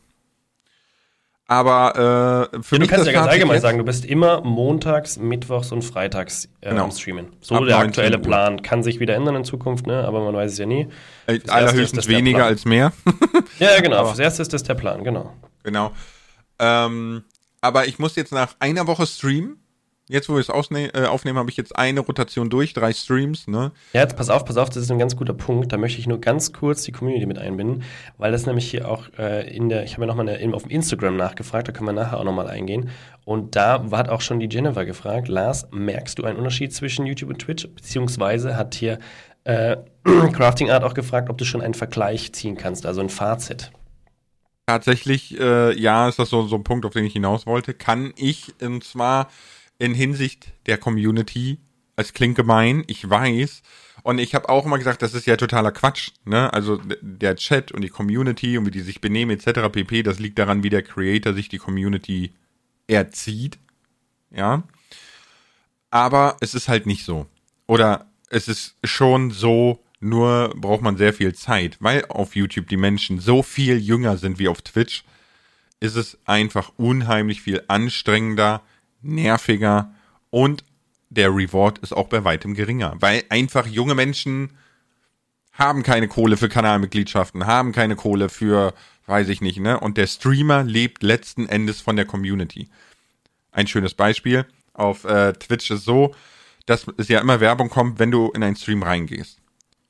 Aber 1.47 2.51
äh, 2.55 2.63
für 2.63 2.77
Ja, 2.77 2.79
du 2.79 2.79
mich 2.79 2.89
kannst 2.89 3.01
das 3.01 3.07
ja 3.13 3.13
ganz 3.21 3.29
allgemein 3.33 3.61
sagen, 3.61 3.79
du 3.79 3.85
bist 3.85 4.05
immer 4.05 4.41
montags, 4.43 5.19
mittwochs 5.19 5.73
und 5.73 5.83
freitags 5.83 6.49
äh, 6.61 6.71
Genau. 6.71 6.85
am 6.85 6.91
Streamen. 6.93 7.27
So 7.41 7.57
Ab 7.57 7.65
der 7.67 7.75
19 7.77 7.89
aktuelle. 7.89 8.19
Plan. 8.19 8.63
Kann 8.63 8.83
sich 8.85 9.01
wieder 9.01 9.15
ändern 9.15 9.35
in 9.35 9.45
Zukunft, 9.45 9.87
ne? 9.87 10.05
aber 10.07 10.25
man 10.25 10.33
weiß 10.35 10.53
es 10.53 10.59
ja 10.59 10.65
nie. 10.67 10.87
äh, 11.27 11.41
allerhöchstens 11.49 12.09
weniger 12.09 12.45
als 12.45 12.65
mehr. 12.65 12.93
Ja, 13.59 13.81
genau. 13.81 14.07
Fürs 14.07 14.19
Erste 14.21 14.43
ist 14.43 14.53
das 14.53 14.63
der 14.63 14.75
Plan, 14.75 15.05
genau. 15.05 15.33
Genau. 15.65 15.93
Ähm, 16.59 17.25
aber 17.61 17.87
ich 17.87 17.99
muss 17.99 18.17
jetzt 18.17 18.33
nach 18.33 18.55
einer 18.59 18.87
Woche 18.87 19.07
streamen. 19.07 19.59
Jetzt, 20.07 20.29
wo 20.29 20.35
wir 20.35 20.41
es 20.41 20.51
äh, 20.51 21.07
aufnehmen, 21.07 21.39
habe 21.39 21.49
ich 21.49 21.57
jetzt 21.57 21.75
eine 21.77 22.01
Rotation 22.01 22.51
durch, 22.51 22.75
drei 22.75 22.93
Streams, 22.93 23.49
ne? 23.49 23.73
Ja, 23.95 24.03
jetzt 24.03 24.17
pass 24.17 24.29
auf, 24.29 24.45
pass 24.45 24.59
auf, 24.59 24.69
das 24.69 24.83
ist 24.83 24.91
ein 24.91 24.99
ganz 24.99 25.17
guter 25.17 25.33
Punkt. 25.33 25.73
Da 25.73 25.79
möchte 25.79 25.99
ich 25.99 26.07
nur 26.07 26.21
ganz 26.21 26.53
kurz 26.53 26.83
die 26.83 26.93
Community 26.93 27.25
mit 27.25 27.39
einbinden, 27.39 27.85
weil 28.19 28.31
das 28.31 28.45
nämlich 28.45 28.71
hier 28.71 28.91
auch 28.91 29.09
äh, 29.19 29.49
in 29.51 29.71
der, 29.71 29.85
ich 29.85 29.95
habe 29.95 30.03
ja 30.03 30.07
nochmal 30.09 30.55
auf 30.55 30.71
Instagram 30.71 31.17
nachgefragt, 31.17 31.69
da 31.69 31.73
können 31.73 31.89
wir 31.89 31.95
nachher 31.95 32.21
auch 32.21 32.25
nochmal 32.25 32.49
eingehen. 32.49 32.91
Und 33.25 33.57
da 33.57 33.83
hat 33.93 34.11
auch 34.11 34.21
schon 34.21 34.41
die 34.41 34.49
Jennifer 34.51 34.85
gefragt, 34.85 35.29
Lars, 35.29 35.67
merkst 35.71 36.19
du 36.19 36.25
einen 36.25 36.37
Unterschied 36.37 36.75
zwischen 36.75 37.07
YouTube 37.07 37.31
und 37.31 37.39
Twitch? 37.39 37.67
Beziehungsweise 37.67 38.59
hat 38.59 38.75
hier 38.75 38.99
äh, 39.45 39.79
Crafting 40.33 40.71
Art 40.71 40.85
auch 40.85 40.95
gefragt, 40.95 41.31
ob 41.31 41.39
du 41.39 41.47
schon 41.47 41.63
einen 41.63 41.73
Vergleich 41.73 42.35
ziehen 42.35 42.59
kannst, 42.59 42.85
also 42.85 43.01
ein 43.01 43.09
Fazit. 43.09 43.73
Tatsächlich, 44.67 45.39
äh, 45.39 45.79
ja, 45.79 46.09
ist 46.09 46.19
das 46.19 46.31
so, 46.31 46.47
so 46.47 46.57
ein 46.57 46.65
Punkt, 46.65 46.87
auf 46.87 46.93
den 46.93 47.05
ich 47.05 47.13
hinaus 47.13 47.47
wollte. 47.47 47.75
Kann 47.75 48.15
ich, 48.17 48.55
und 48.61 48.83
zwar 48.83 49.29
in 49.79 49.95
Hinsicht 49.95 50.53
der 50.67 50.79
Community, 50.79 51.59
es 51.97 52.13
klingt 52.15 52.37
gemein, 52.37 52.83
ich 52.87 53.09
weiß, 53.09 53.63
und 54.03 54.19
ich 54.19 54.35
habe 54.35 54.49
auch 54.49 54.67
immer 54.67 54.79
gesagt, 54.79 55.03
das 55.03 55.15
ist 55.15 55.27
ja 55.27 55.37
totaler 55.37 55.73
Quatsch, 55.73 56.11
ne? 56.25 56.53
Also 56.53 56.79
der 57.01 57.37
Chat 57.37 57.73
und 57.73 57.83
die 57.83 57.89
Community 57.89 58.59
und 58.59 58.67
wie 58.67 58.71
die 58.71 58.81
sich 58.81 59.01
benehmen 59.01 59.31
etc. 59.31 59.71
pp, 59.71 60.03
das 60.03 60.19
liegt 60.19 60.39
daran, 60.39 60.63
wie 60.63 60.71
der 60.71 60.83
Creator 60.83 61.33
sich 61.33 61.49
die 61.49 61.59
Community 61.59 62.35
erzieht, 62.87 63.59
ja. 64.31 64.63
Aber 65.91 66.37
es 66.41 66.55
ist 66.55 66.69
halt 66.69 66.87
nicht 66.87 67.05
so. 67.05 67.27
Oder 67.67 68.11
es 68.29 68.49
ist 68.49 68.77
schon 68.85 69.31
so, 69.31 69.84
Nur 70.05 70.53
braucht 70.55 70.83
man 70.83 70.99
sehr 70.99 71.15
viel 71.15 71.35
Zeit, 71.35 71.79
weil 71.81 72.05
auf 72.11 72.37
YouTube 72.37 72.69
die 72.69 72.77
Menschen 72.77 73.21
so 73.21 73.43
viel 73.43 73.79
jünger 73.79 74.19
sind 74.19 74.39
wie 74.39 74.49
auf 74.49 74.61
Twitch, 74.61 75.03
ist 75.81 75.97
es 75.97 76.19
einfach 76.27 76.73
unheimlich 76.77 77.41
viel 77.41 77.63
anstrengender, 77.69 78.61
nerviger 79.01 79.95
und 80.29 80.63
der 81.09 81.31
Reward 81.31 81.79
ist 81.79 81.97
auch 81.97 82.09
bei 82.09 82.23
weitem 82.23 82.53
geringer, 82.53 82.93
weil 83.01 83.25
einfach 83.31 83.67
junge 83.67 83.95
Menschen 83.95 84.51
haben 85.55 85.83
keine 85.83 86.07
Kohle 86.07 86.37
für 86.37 86.51
Kanalmitgliedschaften, 86.51 87.47
haben 87.47 87.73
keine 87.73 87.97
Kohle 87.97 88.29
für, 88.29 88.75
weiß 89.07 89.31
ich 89.31 89.41
nicht, 89.41 89.59
ne? 89.59 89.81
Und 89.81 89.97
der 89.97 90.07
Streamer 90.07 90.65
lebt 90.65 91.03
letzten 91.03 91.49
Endes 91.49 91.81
von 91.81 91.97
der 91.97 92.05
Community. 92.05 92.69
Ein 93.53 93.69
schönes 93.69 93.95
Beispiel 93.95 94.45
auf 94.75 95.05
äh, 95.05 95.33
Twitch 95.33 95.71
ist 95.71 95.87
so, 95.87 96.15
dass 96.67 96.85
es 96.99 97.09
ja 97.09 97.21
immer 97.21 97.41
Werbung 97.41 97.71
kommt, 97.71 97.99
wenn 97.99 98.11
du 98.11 98.31
in 98.33 98.43
einen 98.43 98.57
Stream 98.57 98.83
reingehst. 98.83 99.41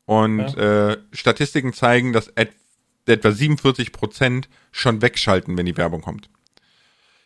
Und 0.07 0.41
ja. 0.41 0.93
äh, 0.93 0.99
Statistiken 1.13 1.73
zeigen, 1.73 2.13
dass 2.13 2.29
et 2.37 2.53
etwa 3.07 3.33
47 3.33 3.93
Prozent 3.93 4.49
schon 4.73 5.03
wegschalten, 5.03 5.59
wenn 5.59 5.67
die 5.67 5.77
Werbung 5.77 6.01
kommt. 6.01 6.31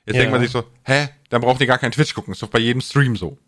Jetzt 0.06 0.16
ja. 0.16 0.22
denkt 0.22 0.32
man 0.32 0.40
sich 0.40 0.50
so, 0.50 0.64
hä, 0.82 1.08
dann 1.28 1.40
braucht 1.40 1.60
ihr 1.60 1.68
gar 1.68 1.78
kein 1.78 1.92
Twitch 1.92 2.14
gucken, 2.14 2.32
ist 2.32 2.42
doch 2.42 2.48
bei 2.48 2.58
jedem 2.58 2.80
Stream 2.80 3.14
so. 3.14 3.38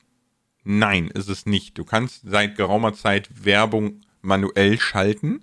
Nein, 0.63 1.09
ist 1.09 1.29
es 1.29 1.47
nicht. 1.47 1.79
Du 1.79 1.85
kannst 1.85 2.23
seit 2.25 2.57
geraumer 2.57 2.93
Zeit 2.93 3.29
Werbung 3.45 4.03
manuell 4.21 4.79
schalten. 4.79 5.43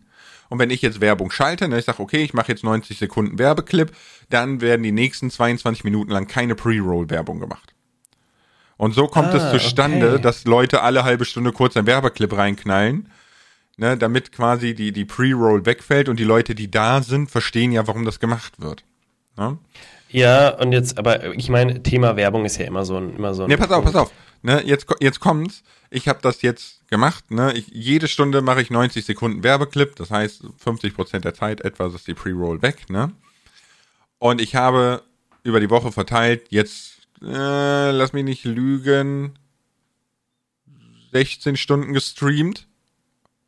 Und 0.49 0.59
wenn 0.59 0.69
ich 0.69 0.81
jetzt 0.81 1.01
Werbung 1.01 1.31
schalte, 1.31 1.67
ne, 1.67 1.79
ich 1.79 1.85
sage, 1.85 2.01
okay, 2.01 2.23
ich 2.23 2.33
mache 2.33 2.51
jetzt 2.51 2.63
90 2.63 2.97
Sekunden 2.97 3.37
Werbeclip, 3.37 3.91
dann 4.29 4.61
werden 4.61 4.83
die 4.83 4.91
nächsten 4.91 5.29
22 5.29 5.83
Minuten 5.83 6.11
lang 6.11 6.27
keine 6.27 6.55
Pre-Roll-Werbung 6.55 7.39
gemacht. 7.39 7.73
Und 8.77 8.93
so 8.93 9.07
kommt 9.07 9.33
ah, 9.33 9.37
es 9.37 9.51
zustande, 9.51 10.13
okay. 10.13 10.21
dass 10.21 10.45
Leute 10.45 10.83
alle 10.83 11.03
halbe 11.03 11.25
Stunde 11.25 11.51
kurz 11.51 11.75
ein 11.75 11.87
Werbeclip 11.87 12.31
reinknallen, 12.37 13.11
ne, 13.77 13.97
damit 13.97 14.31
quasi 14.31 14.73
die, 14.73 14.91
die 14.91 15.05
Pre-Roll 15.05 15.65
wegfällt 15.65 16.09
und 16.09 16.19
die 16.19 16.23
Leute, 16.23 16.55
die 16.55 16.69
da 16.69 17.01
sind, 17.01 17.31
verstehen 17.31 17.71
ja, 17.71 17.87
warum 17.87 18.05
das 18.05 18.19
gemacht 18.19 18.59
wird. 18.59 18.83
Ne? 19.37 19.57
Ja, 20.09 20.49
und 20.49 20.71
jetzt, 20.71 20.97
aber 20.97 21.33
ich 21.35 21.49
meine, 21.49 21.83
Thema 21.83 22.15
Werbung 22.15 22.45
ist 22.45 22.57
ja 22.57 22.65
immer 22.65 22.85
so 22.85 22.97
ein, 22.97 23.15
immer 23.15 23.33
so 23.33 23.43
ein. 23.43 23.49
Ne, 23.49 23.57
pass 23.57 23.71
auf, 23.71 23.83
pass 23.83 23.95
auf. 23.95 24.11
Ne, 24.41 24.61
jetzt, 24.65 24.87
jetzt 24.99 25.19
kommt's. 25.19 25.63
Ich 25.89 26.07
habe 26.07 26.19
das 26.21 26.41
jetzt 26.41 26.87
gemacht. 26.89 27.31
Ne? 27.31 27.53
Ich, 27.53 27.67
jede 27.67 28.07
Stunde 28.07 28.41
mache 28.41 28.61
ich 28.61 28.69
90 28.69 29.05
Sekunden 29.05 29.43
Werbeclip. 29.43 29.95
Das 29.95 30.11
heißt, 30.11 30.43
50 30.57 30.93
Prozent 30.93 31.25
der 31.25 31.33
Zeit 31.33 31.61
etwa 31.61 31.87
ist 31.87 32.07
die 32.07 32.13
Pre-Roll 32.13 32.61
weg. 32.61 32.89
Ne? 32.89 33.11
Und 34.19 34.41
ich 34.41 34.55
habe 34.55 35.03
über 35.43 35.59
die 35.59 35.69
Woche 35.69 35.91
verteilt 35.91 36.47
jetzt 36.49 36.97
äh, 37.21 37.91
lass 37.91 38.13
mich 38.13 38.23
nicht 38.23 38.43
lügen, 38.45 39.37
16 41.11 41.57
Stunden 41.57 41.93
gestreamt. 41.93 42.66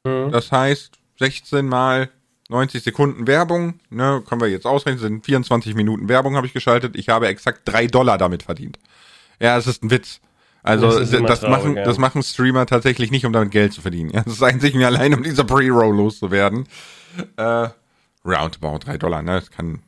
Mhm. 0.04 0.32
Das 0.32 0.52
heißt, 0.52 0.94
16 1.18 1.68
mal 1.68 2.10
90 2.50 2.84
Sekunden 2.84 3.28
Werbung, 3.28 3.80
ne, 3.90 4.24
können 4.28 4.42
wir 4.42 4.48
jetzt 4.48 4.66
ausrechnen, 4.66 5.00
sind 5.00 5.26
24 5.26 5.76
Minuten 5.76 6.10
Werbung 6.10 6.36
habe 6.36 6.48
ich 6.48 6.54
geschaltet. 6.54 6.96
Ich 6.96 7.10
habe 7.10 7.28
exakt 7.28 7.62
3 7.66 7.88
Dollar 7.88 8.18
damit 8.18 8.44
verdient. 8.44 8.80
Ja, 9.40 9.58
es 9.58 9.68
ist 9.68 9.84
ein 9.84 9.92
Witz. 9.92 10.20
Also 10.62 11.00
das, 11.00 11.10
das 11.10 11.42
machen, 11.44 11.78
ja. 11.78 11.84
das 11.84 11.98
machen 11.98 12.22
Streamer 12.22 12.66
tatsächlich 12.66 13.12
nicht, 13.12 13.26
um 13.26 13.32
damit 13.32 13.52
Geld 13.52 13.72
zu 13.72 13.82
verdienen. 13.82 14.10
Ja, 14.10 14.24
das 14.24 14.34
ist 14.34 14.44
eigentlich 14.44 14.74
mir 14.74 14.88
allein, 14.88 15.14
um 15.14 15.24
diese 15.24 15.46
Pre-Roll 15.46 15.96
loszuwerden. 15.96 16.68
Äh, 17.38 17.70
roundabout 18.26 18.80
3 18.80 18.98
Dollar, 18.98 19.22
ne? 19.22 19.40
Das 19.40 19.52
kann 19.52 19.82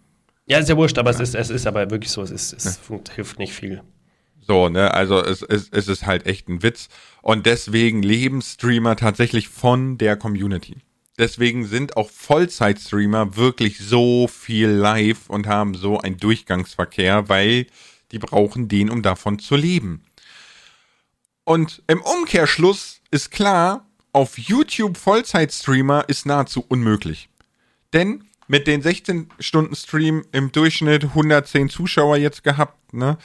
ja, 0.46 0.58
ist 0.58 0.70
ja 0.70 0.76
wurscht, 0.76 0.98
aber 0.98 1.12
ja. 1.12 1.16
es, 1.20 1.30
ist, 1.30 1.36
es 1.36 1.50
ist 1.50 1.68
aber 1.68 1.90
wirklich 1.92 2.12
so, 2.12 2.22
es, 2.22 2.32
ist, 2.32 2.54
es 2.54 2.80
hilft 3.14 3.40
nicht 3.40 3.54
viel. 3.54 3.82
So, 4.52 4.68
ne, 4.68 4.94
also 4.94 5.24
es, 5.24 5.44
es, 5.44 5.70
es 5.72 5.88
ist 5.88 6.06
halt 6.06 6.26
echt 6.26 6.50
ein 6.50 6.62
Witz. 6.62 6.90
Und 7.22 7.46
deswegen 7.46 8.04
leben 8.04 8.42
Streamer 8.42 8.98
tatsächlich 8.98 9.48
von 9.48 9.98
der 9.98 10.18
Community. 10.18 10.76
Deswegen 11.18 11.66
sind 11.66 11.96
auch 11.96 12.10
Vollzeit-Streamer 12.10 13.38
wirklich 13.38 13.80
so 13.80 14.28
viel 14.28 14.68
live 14.68 15.30
und 15.30 15.48
haben 15.48 15.74
so 15.74 16.02
einen 16.02 16.18
Durchgangsverkehr, 16.18 17.30
weil 17.30 17.66
die 18.12 18.20
brauchen 18.20 18.68
den, 18.68 18.90
um 18.90 19.02
davon 19.02 19.40
zu 19.40 19.56
leben. 19.56 20.04
Und 21.46 21.82
im 21.88 22.02
Umkehrschluss 22.02 23.00
ist 23.10 23.32
klar, 23.32 23.88
auf 24.12 24.38
YouTube 24.38 24.98
Vollzeit-Streamer 24.98 26.10
ist 26.10 26.26
nahezu 26.26 26.66
unmöglich. 26.68 27.30
Denn 27.94 28.26
mit 28.50 28.68
den 28.68 28.82
16 28.82 29.30
Stunden 29.40 29.78
Stream 29.78 30.26
im 30.34 30.52
Durchschnitt 30.52 31.06
110 31.06 31.70
Zuschauer 31.70 32.18
jetzt 32.18 32.44
gehabt, 32.44 32.94
ne? 32.94 33.18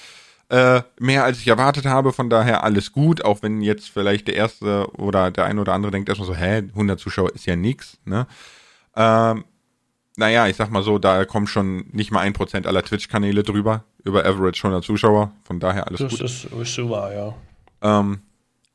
Äh, 0.48 0.82
mehr 1.00 1.24
als 1.24 1.38
ich 1.38 1.48
erwartet 1.48 1.86
habe, 1.86 2.12
von 2.12 2.30
daher 2.30 2.62
alles 2.62 2.92
gut, 2.92 3.24
auch 3.24 3.42
wenn 3.42 3.62
jetzt 3.62 3.90
vielleicht 3.90 4.28
der 4.28 4.36
erste 4.36 4.86
oder 4.96 5.32
der 5.32 5.44
eine 5.44 5.60
oder 5.60 5.72
andere 5.72 5.90
denkt 5.90 6.08
erstmal 6.08 6.28
so, 6.28 6.36
hä, 6.36 6.62
100 6.68 7.00
Zuschauer 7.00 7.34
ist 7.34 7.46
ja 7.46 7.56
nix, 7.56 7.98
ne? 8.04 8.28
Ähm, 8.94 9.44
naja, 10.16 10.46
ich 10.46 10.56
sag 10.56 10.70
mal 10.70 10.84
so, 10.84 10.98
da 10.98 11.24
kommen 11.24 11.48
schon 11.48 11.86
nicht 11.92 12.12
mal 12.12 12.20
ein 12.20 12.32
Prozent 12.32 12.66
aller 12.66 12.82
Twitch-Kanäle 12.82 13.42
drüber, 13.42 13.84
über 14.04 14.24
Average 14.24 14.60
100 14.64 14.84
Zuschauer, 14.84 15.32
von 15.42 15.58
daher 15.58 15.88
alles 15.88 16.00
das 16.00 16.12
gut. 16.12 16.20
Das 16.20 16.44
ist, 16.44 16.52
ist 16.52 16.88
wahr, 16.88 17.12
ja. 17.12 17.34
Ähm, 17.82 18.20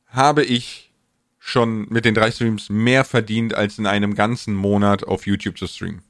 habe 0.08 0.44
ich 0.44 0.92
schon 1.38 1.88
mit 1.88 2.04
den 2.04 2.14
drei 2.14 2.30
Streams 2.30 2.68
mehr 2.68 3.04
verdient, 3.04 3.54
als 3.54 3.78
in 3.78 3.86
einem 3.86 4.14
ganzen 4.14 4.54
Monat 4.54 5.04
auf 5.04 5.26
YouTube 5.26 5.58
zu 5.58 5.66
streamen. 5.66 6.02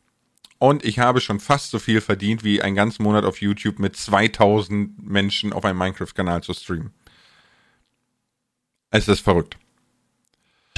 Und 0.62 0.84
ich 0.84 1.00
habe 1.00 1.20
schon 1.20 1.40
fast 1.40 1.72
so 1.72 1.80
viel 1.80 2.00
verdient, 2.00 2.44
wie 2.44 2.62
einen 2.62 2.76
ganzen 2.76 3.02
Monat 3.02 3.24
auf 3.24 3.40
YouTube 3.40 3.80
mit 3.80 3.96
2000 3.96 4.96
Menschen 5.04 5.52
auf 5.52 5.64
einem 5.64 5.76
Minecraft-Kanal 5.76 6.44
zu 6.44 6.54
streamen. 6.54 6.92
Es 8.90 9.08
ist 9.08 9.22
verrückt. 9.22 9.58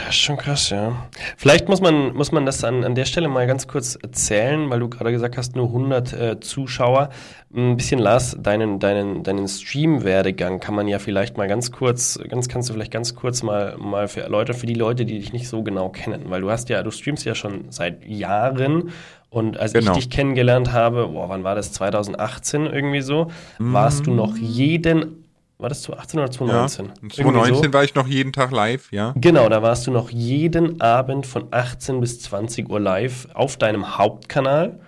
Das 0.06 0.16
ist 0.16 0.20
schon 0.20 0.36
krass, 0.36 0.68
ja. 0.68 0.92
Vielleicht 1.38 1.68
muss 1.68 1.80
man, 1.80 2.14
muss 2.14 2.30
man 2.30 2.44
das 2.44 2.62
an, 2.62 2.84
an 2.84 2.94
der 2.94 3.06
Stelle 3.06 3.28
mal 3.28 3.46
ganz 3.46 3.66
kurz 3.66 3.96
erzählen, 3.96 4.68
weil 4.68 4.80
du 4.80 4.90
gerade 4.90 5.10
gesagt 5.12 5.38
hast, 5.38 5.56
nur 5.56 5.68
100 5.68 6.12
äh, 6.12 6.40
Zuschauer. 6.40 7.08
Ein 7.54 7.76
bisschen, 7.76 7.98
Lars, 8.00 8.36
deinen, 8.38 8.80
deinen, 8.80 9.22
deinen 9.22 9.48
Stream-Werdegang 9.48 10.60
kann 10.60 10.74
man 10.74 10.88
ja 10.88 10.98
vielleicht 10.98 11.38
mal 11.38 11.48
ganz 11.48 11.72
kurz, 11.72 12.18
ganz, 12.28 12.48
kannst 12.48 12.68
du 12.68 12.74
vielleicht 12.74 12.92
ganz 12.92 13.14
kurz 13.14 13.42
mal, 13.42 13.78
mal 13.78 14.06
für 14.08 14.28
Leute, 14.28 14.52
für 14.52 14.66
die 14.66 14.74
Leute, 14.74 15.06
die 15.06 15.18
dich 15.18 15.32
nicht 15.32 15.48
so 15.48 15.62
genau 15.62 15.88
kennen, 15.88 16.24
weil 16.28 16.42
du 16.42 16.50
hast 16.50 16.68
ja, 16.68 16.82
du 16.82 16.90
streamst 16.90 17.24
ja 17.24 17.34
schon 17.34 17.70
seit 17.70 18.04
Jahren 18.04 18.90
und 19.30 19.56
als 19.58 19.72
genau. 19.72 19.92
ich 19.92 19.98
dich 19.98 20.10
kennengelernt 20.10 20.72
habe, 20.72 21.08
boah, 21.08 21.28
wann 21.28 21.44
war 21.44 21.54
das? 21.54 21.72
2018 21.72 22.66
irgendwie 22.66 23.00
so, 23.00 23.30
mhm. 23.58 23.72
warst 23.72 24.06
du 24.06 24.12
noch 24.12 24.36
jeden 24.36 25.23
war 25.58 25.68
das 25.68 25.82
2018 25.82 26.20
oder 26.20 26.30
2019? 26.30 26.86
Ja, 26.86 26.92
2019 27.08 27.64
so. 27.64 27.72
war 27.72 27.84
ich 27.84 27.94
noch 27.94 28.06
jeden 28.06 28.32
Tag 28.32 28.50
live, 28.50 28.90
ja. 28.92 29.14
Genau, 29.16 29.48
da 29.48 29.62
warst 29.62 29.86
du 29.86 29.90
noch 29.90 30.10
jeden 30.10 30.80
Abend 30.80 31.26
von 31.26 31.48
18 31.50 32.00
bis 32.00 32.20
20 32.20 32.68
Uhr 32.68 32.80
live 32.80 33.28
auf 33.34 33.56
deinem 33.56 33.96
Hauptkanal. 33.96 34.80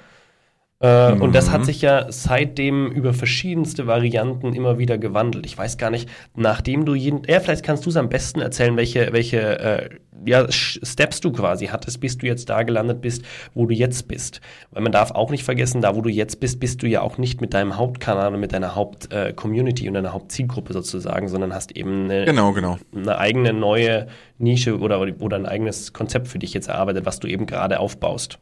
Äh, 0.80 1.14
mhm. 1.14 1.22
Und 1.22 1.34
das 1.34 1.50
hat 1.50 1.62
mhm. 1.62 1.64
sich 1.64 1.80
ja 1.80 2.06
seitdem 2.10 2.90
über 2.90 3.14
verschiedenste 3.14 3.86
Varianten 3.86 4.52
immer 4.52 4.78
wieder 4.78 4.98
gewandelt. 4.98 5.46
Ich 5.46 5.56
weiß 5.56 5.78
gar 5.78 5.90
nicht, 5.90 6.08
nachdem 6.34 6.84
du 6.84 6.94
jeden. 6.94 7.22
Ja, 7.26 7.40
vielleicht 7.40 7.64
kannst 7.64 7.86
du 7.86 7.90
es 7.90 7.96
am 7.96 8.10
besten 8.10 8.40
erzählen, 8.40 8.76
welche, 8.76 9.12
welche 9.12 9.58
äh, 9.58 9.88
ja, 10.26 10.46
Steps 10.50 11.20
du 11.20 11.32
quasi 11.32 11.66
hattest, 11.66 12.00
bis 12.00 12.18
du 12.18 12.26
jetzt 12.26 12.50
da 12.50 12.62
gelandet 12.62 13.00
bist, 13.00 13.24
wo 13.54 13.64
du 13.64 13.74
jetzt 13.74 14.06
bist. 14.06 14.42
Weil 14.70 14.82
man 14.82 14.92
darf 14.92 15.12
auch 15.12 15.30
nicht 15.30 15.44
vergessen, 15.44 15.80
da 15.80 15.96
wo 15.96 16.02
du 16.02 16.10
jetzt 16.10 16.40
bist, 16.40 16.60
bist 16.60 16.82
du 16.82 16.86
ja 16.86 17.00
auch 17.00 17.16
nicht 17.16 17.40
mit 17.40 17.54
deinem 17.54 17.76
Hauptkanal 17.76 18.34
und 18.34 18.40
mit 18.40 18.52
deiner 18.52 18.74
Hauptcommunity 18.74 19.86
äh, 19.86 19.88
und 19.88 19.94
deiner 19.94 20.12
Hauptzielgruppe 20.12 20.74
sozusagen, 20.74 21.28
sondern 21.28 21.54
hast 21.54 21.72
eben 21.72 22.04
eine, 22.04 22.26
genau, 22.26 22.52
genau. 22.52 22.78
eine 22.94 23.16
eigene 23.16 23.54
neue 23.54 24.08
Nische 24.36 24.78
oder, 24.78 25.00
oder 25.00 25.36
ein 25.36 25.46
eigenes 25.46 25.94
Konzept 25.94 26.28
für 26.28 26.38
dich 26.38 26.52
jetzt 26.52 26.68
erarbeitet, 26.68 27.06
was 27.06 27.18
du 27.18 27.28
eben 27.28 27.46
gerade 27.46 27.80
aufbaust. 27.80 28.38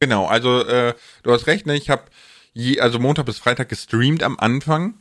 Genau, 0.00 0.26
also 0.26 0.64
äh, 0.64 0.94
du 1.22 1.32
hast 1.32 1.46
recht, 1.46 1.66
ne? 1.66 1.76
Ich 1.76 1.90
habe 1.90 2.02
also 2.80 2.98
Montag 2.98 3.26
bis 3.26 3.38
Freitag 3.38 3.68
gestreamt 3.68 4.22
am 4.22 4.38
Anfang 4.38 4.94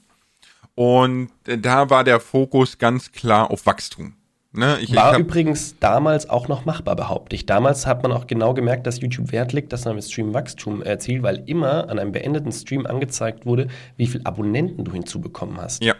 und 0.76 1.30
äh, 1.48 1.58
da 1.58 1.90
war 1.90 2.04
der 2.04 2.20
Fokus 2.20 2.78
ganz 2.78 3.12
klar 3.12 3.50
auf 3.52 3.66
Wachstum. 3.66 4.16
Ne? 4.52 4.78
Ich, 4.82 4.96
war 4.96 5.14
ich 5.14 5.20
übrigens 5.20 5.78
damals 5.80 6.30
auch 6.30 6.48
noch 6.48 6.64
machbar, 6.64 6.96
behaupte 6.96 7.36
ich. 7.36 7.46
Damals 7.46 7.86
hat 7.86 8.04
man 8.04 8.14
auch 8.14 8.26
genau 8.26 8.54
gemerkt, 8.54 8.88
dass 8.88 9.02
YouTube 9.02 9.34
Wert 9.34 9.52
legt, 9.52 9.74
dass 9.74 9.84
man 9.84 9.96
mit 9.96 10.06
Stream 10.06 10.34
Wachstum 10.34 10.82
erzielt, 10.82 11.24
weil 11.24 11.44
immer 11.46 11.90
an 11.90 12.00
einem 12.00 12.14
beendeten 12.14 12.54
Stream 12.54 12.86
angezeigt 12.86 13.46
wurde, 13.46 13.68
wie 13.98 14.08
viele 14.08 14.26
Abonnenten 14.26 14.86
du 14.86 14.94
hinzubekommen 14.94 15.58
hast. 15.58 15.84
Ja, 15.84 15.96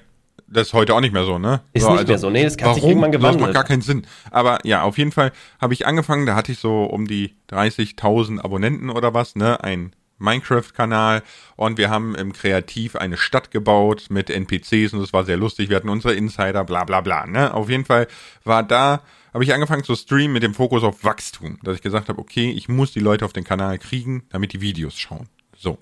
das 0.48 0.68
ist 0.68 0.74
heute 0.74 0.94
auch 0.94 1.02
nicht 1.02 1.14
mehr 1.14 1.26
so, 1.26 1.40
ne? 1.40 1.62
Ist 1.74 1.84
so, 1.84 1.92
nicht 1.92 2.00
also, 2.00 2.12
mehr 2.12 2.20
so. 2.20 2.30
Nee, 2.30 2.44
das 2.44 2.54
hat 2.54 2.62
warum? 2.62 2.76
sich 2.76 2.84
irgendwann 2.84 3.12
gewandelt. 3.12 3.42
Das 3.42 3.48
macht 3.48 3.54
gar 3.54 3.64
keinen 3.64 3.82
Sinn. 3.82 4.06
Aber 4.32 4.60
ja, 4.64 4.84
auf 4.84 4.98
jeden 4.98 5.12
Fall 5.12 5.32
habe 5.60 5.74
ich 5.74 5.88
angefangen, 5.88 6.26
da 6.26 6.36
hatte 6.36 6.52
ich 6.52 6.60
so 6.60 6.84
um 6.84 7.08
die 7.08 7.36
30.000 7.50 8.40
Abonnenten 8.40 8.90
oder 8.90 9.14
was, 9.14 9.36
ne? 9.36 9.64
Ein 9.64 9.94
Minecraft-Kanal 10.18 11.24
und 11.56 11.78
wir 11.78 11.90
haben 11.90 12.16
im 12.16 12.34
Kreativ 12.34 12.96
eine 12.96 13.18
Stadt 13.18 13.52
gebaut 13.52 14.06
mit 14.10 14.30
NPCs 14.30 14.94
und 14.94 15.02
das 15.02 15.14
war 15.14 15.26
sehr 15.26 15.38
lustig. 15.38 15.70
Wir 15.70 15.76
hatten 15.76 15.90
unsere 15.90 16.14
Insider, 16.14 16.64
bla 16.64 16.84
bla 16.84 17.02
bla. 17.02 17.26
Ne? 17.26 17.54
Auf 17.54 17.70
jeden 17.70 17.86
Fall 17.86 18.08
war 18.44 18.64
da, 18.64 19.02
habe 19.34 19.44
ich 19.44 19.54
angefangen 19.54 19.84
zu 19.84 19.96
streamen 19.96 20.34
mit 20.34 20.44
dem 20.44 20.54
Fokus 20.54 20.84
auf 20.84 21.04
Wachstum, 21.04 21.60
dass 21.64 21.76
ich 21.76 21.82
gesagt 21.82 22.10
habe, 22.10 22.20
okay, 22.20 22.50
ich 22.52 22.70
muss 22.70 22.94
die 22.94 23.02
Leute 23.02 23.26
auf 23.26 23.34
den 23.34 23.44
Kanal 23.44 23.78
kriegen, 23.78 24.24
damit 24.30 24.54
die 24.54 24.62
Videos 24.62 24.96
schauen. 24.96 25.28
So. 25.58 25.78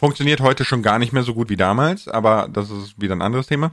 Funktioniert 0.00 0.40
heute 0.40 0.64
schon 0.64 0.82
gar 0.82 0.98
nicht 0.98 1.12
mehr 1.12 1.24
so 1.24 1.34
gut 1.34 1.50
wie 1.50 1.58
damals, 1.58 2.08
aber 2.08 2.48
das 2.50 2.70
ist 2.70 2.98
wieder 2.98 3.14
ein 3.14 3.20
anderes 3.20 3.48
Thema. 3.48 3.72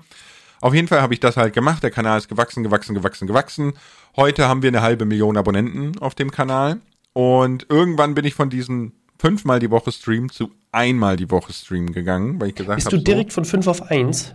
Auf 0.59 0.73
jeden 0.73 0.89
Fall 0.89 1.01
habe 1.01 1.13
ich 1.13 1.21
das 1.21 1.37
halt 1.37 1.53
gemacht. 1.53 1.83
Der 1.83 1.89
Kanal 1.89 2.17
ist 2.17 2.27
gewachsen, 2.27 2.63
gewachsen, 2.63 2.93
gewachsen, 2.93 3.27
gewachsen. 3.27 3.73
Heute 4.17 4.45
haben 4.45 4.61
wir 4.61 4.67
eine 4.67 4.81
halbe 4.81 5.05
Million 5.05 5.37
Abonnenten 5.37 5.97
auf 5.99 6.15
dem 6.15 6.29
Kanal. 6.29 6.81
Und 7.13 7.67
irgendwann 7.69 8.13
bin 8.13 8.25
ich 8.25 8.33
von 8.33 8.49
diesen 8.49 8.91
fünfmal 9.17 9.61
die 9.61 9.71
Woche 9.71 9.93
Stream 9.93 10.29
zu 10.29 10.51
einmal 10.73 11.15
die 11.15 11.31
Woche 11.31 11.53
Stream 11.53 11.93
gegangen, 11.93 12.41
weil 12.41 12.49
ich 12.49 12.55
gesagt 12.55 12.71
habe. 12.71 12.81
Bist 12.81 12.91
du 12.91 12.97
direkt 12.97 13.31
so, 13.31 13.35
von 13.35 13.45
fünf 13.45 13.67
auf 13.67 13.83
eins? 13.83 14.33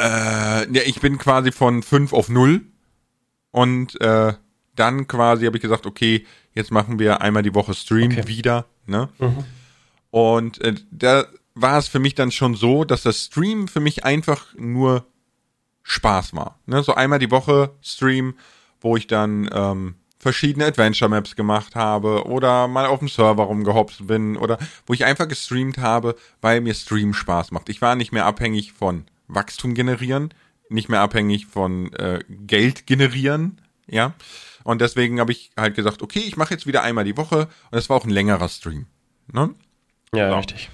Äh, 0.00 0.72
ja, 0.72 0.82
ich 0.86 1.02
bin 1.02 1.18
quasi 1.18 1.52
von 1.52 1.82
fünf 1.82 2.14
auf 2.14 2.30
null. 2.30 2.62
Und 3.50 4.00
äh, 4.00 4.32
dann 4.74 5.06
quasi 5.06 5.44
habe 5.44 5.58
ich 5.58 5.62
gesagt, 5.62 5.84
okay, 5.84 6.24
jetzt 6.54 6.70
machen 6.70 6.98
wir 6.98 7.20
einmal 7.20 7.42
die 7.42 7.54
Woche 7.54 7.74
Stream 7.74 8.12
okay. 8.12 8.26
wieder. 8.26 8.64
Ne? 8.86 9.10
Mhm. 9.18 9.44
Und 10.16 10.62
äh, 10.62 10.72
da 10.90 11.26
war 11.54 11.76
es 11.76 11.88
für 11.88 11.98
mich 11.98 12.14
dann 12.14 12.32
schon 12.32 12.54
so, 12.54 12.84
dass 12.84 13.02
das 13.02 13.26
Stream 13.26 13.68
für 13.68 13.80
mich 13.80 14.06
einfach 14.06 14.46
nur 14.56 15.04
Spaß 15.82 16.34
war. 16.34 16.58
Ne? 16.64 16.82
So 16.82 16.94
einmal 16.94 17.18
die 17.18 17.30
Woche 17.30 17.74
Stream, 17.82 18.32
wo 18.80 18.96
ich 18.96 19.08
dann 19.08 19.46
ähm, 19.52 19.96
verschiedene 20.18 20.64
Adventure 20.64 21.10
Maps 21.10 21.36
gemacht 21.36 21.74
habe 21.74 22.24
oder 22.24 22.66
mal 22.66 22.86
auf 22.86 23.00
dem 23.00 23.08
Server 23.08 23.42
rumgehopst 23.42 24.06
bin 24.06 24.38
oder 24.38 24.56
wo 24.86 24.94
ich 24.94 25.04
einfach 25.04 25.28
gestreamt 25.28 25.76
habe, 25.76 26.16
weil 26.40 26.62
mir 26.62 26.72
Stream 26.72 27.12
Spaß 27.12 27.50
macht. 27.50 27.68
Ich 27.68 27.82
war 27.82 27.94
nicht 27.94 28.12
mehr 28.12 28.24
abhängig 28.24 28.72
von 28.72 29.04
Wachstum 29.28 29.74
generieren, 29.74 30.32
nicht 30.70 30.88
mehr 30.88 31.02
abhängig 31.02 31.44
von 31.44 31.92
äh, 31.92 32.20
Geld 32.30 32.86
generieren, 32.86 33.60
ja. 33.86 34.14
Und 34.64 34.80
deswegen 34.80 35.20
habe 35.20 35.32
ich 35.32 35.50
halt 35.58 35.74
gesagt, 35.74 36.00
okay, 36.00 36.20
ich 36.20 36.38
mache 36.38 36.54
jetzt 36.54 36.66
wieder 36.66 36.82
einmal 36.82 37.04
die 37.04 37.18
Woche 37.18 37.48
und 37.70 37.78
es 37.78 37.90
war 37.90 37.98
auch 37.98 38.04
ein 38.04 38.10
längerer 38.10 38.48
Stream. 38.48 38.86
Ne? 39.30 39.54
Ja, 40.14 40.30
so. 40.30 40.36
richtig. 40.36 40.70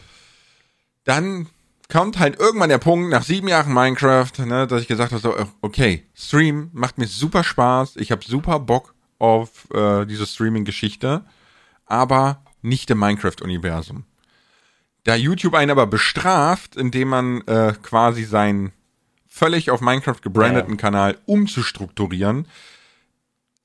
Dann 1.04 1.48
kommt 1.88 2.18
halt 2.18 2.38
irgendwann 2.38 2.70
der 2.70 2.78
Punkt 2.78 3.10
nach 3.10 3.22
sieben 3.22 3.48
Jahren 3.48 3.74
Minecraft, 3.74 4.30
ne, 4.46 4.66
dass 4.66 4.82
ich 4.82 4.88
gesagt 4.88 5.12
habe, 5.12 5.20
so, 5.20 5.34
okay, 5.60 6.06
Stream 6.14 6.70
macht 6.72 6.96
mir 6.96 7.06
super 7.06 7.44
Spaß, 7.44 7.96
ich 7.96 8.10
habe 8.10 8.24
super 8.24 8.58
Bock 8.60 8.94
auf 9.18 9.68
äh, 9.74 10.06
diese 10.06 10.26
Streaming-Geschichte, 10.26 11.24
aber 11.84 12.42
nicht 12.62 12.90
im 12.90 12.98
Minecraft-Universum. 12.98 14.04
Da 15.04 15.16
YouTube 15.16 15.54
einen 15.54 15.70
aber 15.70 15.86
bestraft, 15.86 16.76
indem 16.76 17.08
man 17.08 17.40
äh, 17.42 17.74
quasi 17.82 18.24
seinen 18.24 18.72
völlig 19.28 19.70
auf 19.70 19.80
Minecraft 19.80 20.20
gebrandeten 20.22 20.74
ja. 20.74 20.76
Kanal 20.76 21.18
umzustrukturieren, 21.26 22.46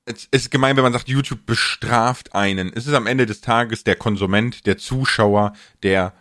es 0.07 0.27
ist 0.31 0.51
gemein, 0.51 0.75
wenn 0.77 0.83
man 0.83 0.93
sagt, 0.93 1.09
YouTube 1.09 1.45
bestraft 1.45 2.33
einen. 2.33 2.71
Es 2.73 2.87
ist 2.87 2.93
am 2.93 3.07
Ende 3.07 3.25
des 3.25 3.41
Tages 3.41 3.83
der 3.83 3.95
Konsument, 3.95 4.65
der 4.65 4.77
Zuschauer, 4.77 5.53
der 5.83 6.13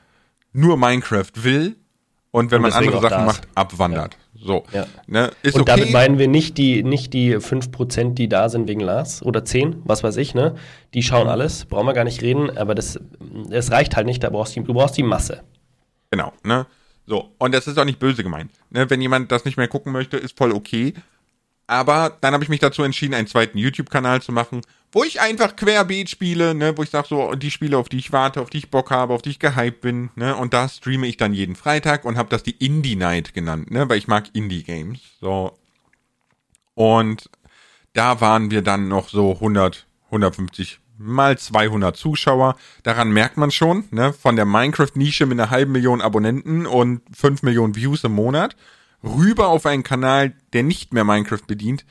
nur 0.52 0.76
Minecraft 0.76 1.30
will 1.34 1.76
und 2.30 2.50
wenn 2.50 2.64
und 2.64 2.70
man 2.70 2.72
andere 2.72 3.00
Sachen 3.00 3.24
macht, 3.24 3.46
abwandert. 3.54 4.14
Ja. 4.14 4.20
So. 4.46 4.64
Ja. 4.72 4.86
Ne, 5.06 5.30
ist 5.42 5.54
und 5.54 5.62
okay. 5.62 5.72
damit 5.76 5.92
meinen 5.92 6.18
wir 6.18 6.28
nicht 6.28 6.58
die, 6.58 6.82
nicht 6.82 7.14
die 7.14 7.36
5%, 7.36 8.14
die 8.14 8.28
da 8.28 8.48
sind 8.48 8.68
wegen 8.68 8.80
Lars 8.80 9.22
oder 9.22 9.44
10, 9.44 9.82
was 9.84 10.02
weiß 10.02 10.18
ich, 10.18 10.34
ne? 10.34 10.54
Die 10.92 11.02
schauen 11.02 11.28
alles, 11.28 11.64
brauchen 11.64 11.86
wir 11.86 11.94
gar 11.94 12.04
nicht 12.04 12.20
reden, 12.20 12.56
aber 12.56 12.74
das, 12.74 13.00
das 13.48 13.70
reicht 13.70 13.96
halt 13.96 14.06
nicht, 14.06 14.22
da 14.22 14.30
brauchst 14.30 14.54
du, 14.54 14.60
du 14.60 14.74
brauchst 14.74 14.96
die 14.96 15.02
Masse. 15.02 15.42
Genau, 16.10 16.32
ne? 16.44 16.66
So, 17.06 17.32
und 17.38 17.54
das 17.54 17.66
ist 17.66 17.78
auch 17.78 17.84
nicht 17.84 17.98
böse 17.98 18.22
gemeint. 18.22 18.50
Ne? 18.70 18.90
Wenn 18.90 19.00
jemand 19.00 19.30
das 19.30 19.44
nicht 19.44 19.56
mehr 19.56 19.68
gucken 19.68 19.92
möchte, 19.92 20.16
ist 20.16 20.36
voll 20.36 20.52
okay. 20.52 20.92
Aber 21.66 22.16
dann 22.20 22.32
habe 22.32 22.44
ich 22.44 22.50
mich 22.50 22.60
dazu 22.60 22.82
entschieden, 22.82 23.14
einen 23.14 23.26
zweiten 23.26 23.58
YouTube-Kanal 23.58 24.22
zu 24.22 24.30
machen, 24.30 24.60
wo 24.92 25.02
ich 25.02 25.20
einfach 25.20 25.56
querbeet 25.56 26.08
spiele, 26.08 26.54
ne, 26.54 26.76
wo 26.78 26.82
ich 26.82 26.90
sage 26.90 27.08
so, 27.08 27.34
die 27.34 27.50
Spiele, 27.50 27.76
auf 27.76 27.88
die 27.88 27.98
ich 27.98 28.12
warte, 28.12 28.40
auf 28.40 28.50
die 28.50 28.58
ich 28.58 28.70
Bock 28.70 28.90
habe, 28.90 29.14
auf 29.14 29.22
die 29.22 29.30
ich 29.30 29.40
gehypt 29.40 29.80
bin, 29.80 30.10
ne, 30.14 30.36
und 30.36 30.54
da 30.54 30.68
streame 30.68 31.06
ich 31.06 31.16
dann 31.16 31.34
jeden 31.34 31.56
Freitag 31.56 32.04
und 32.04 32.16
habe 32.16 32.28
das 32.28 32.44
die 32.44 32.56
Indie 32.64 32.96
Night 32.96 33.34
genannt, 33.34 33.70
ne, 33.70 33.88
weil 33.88 33.98
ich 33.98 34.06
mag 34.06 34.26
Indie 34.32 34.62
Games, 34.62 35.00
so. 35.20 35.58
Und 36.74 37.30
da 37.94 38.20
waren 38.20 38.50
wir 38.50 38.62
dann 38.62 38.88
noch 38.88 39.08
so 39.08 39.32
100, 39.32 39.86
150 40.06 40.78
mal 40.98 41.36
200 41.36 41.96
Zuschauer. 41.96 42.56
Daran 42.82 43.10
merkt 43.10 43.36
man 43.36 43.50
schon, 43.50 43.84
ne, 43.90 44.12
von 44.12 44.36
der 44.36 44.44
Minecraft-Nische 44.44 45.26
mit 45.26 45.38
einer 45.38 45.50
halben 45.50 45.72
Million 45.72 46.00
Abonnenten 46.00 46.66
und 46.66 47.02
5 47.14 47.42
Millionen 47.42 47.74
Views 47.74 48.04
im 48.04 48.12
Monat 48.12 48.56
rüber 49.02 49.48
auf 49.48 49.66
einen 49.66 49.82
Kanal, 49.82 50.34
der 50.52 50.62
nicht 50.62 50.92
mehr 50.92 51.04
Minecraft 51.04 51.42
bedient, 51.46 51.84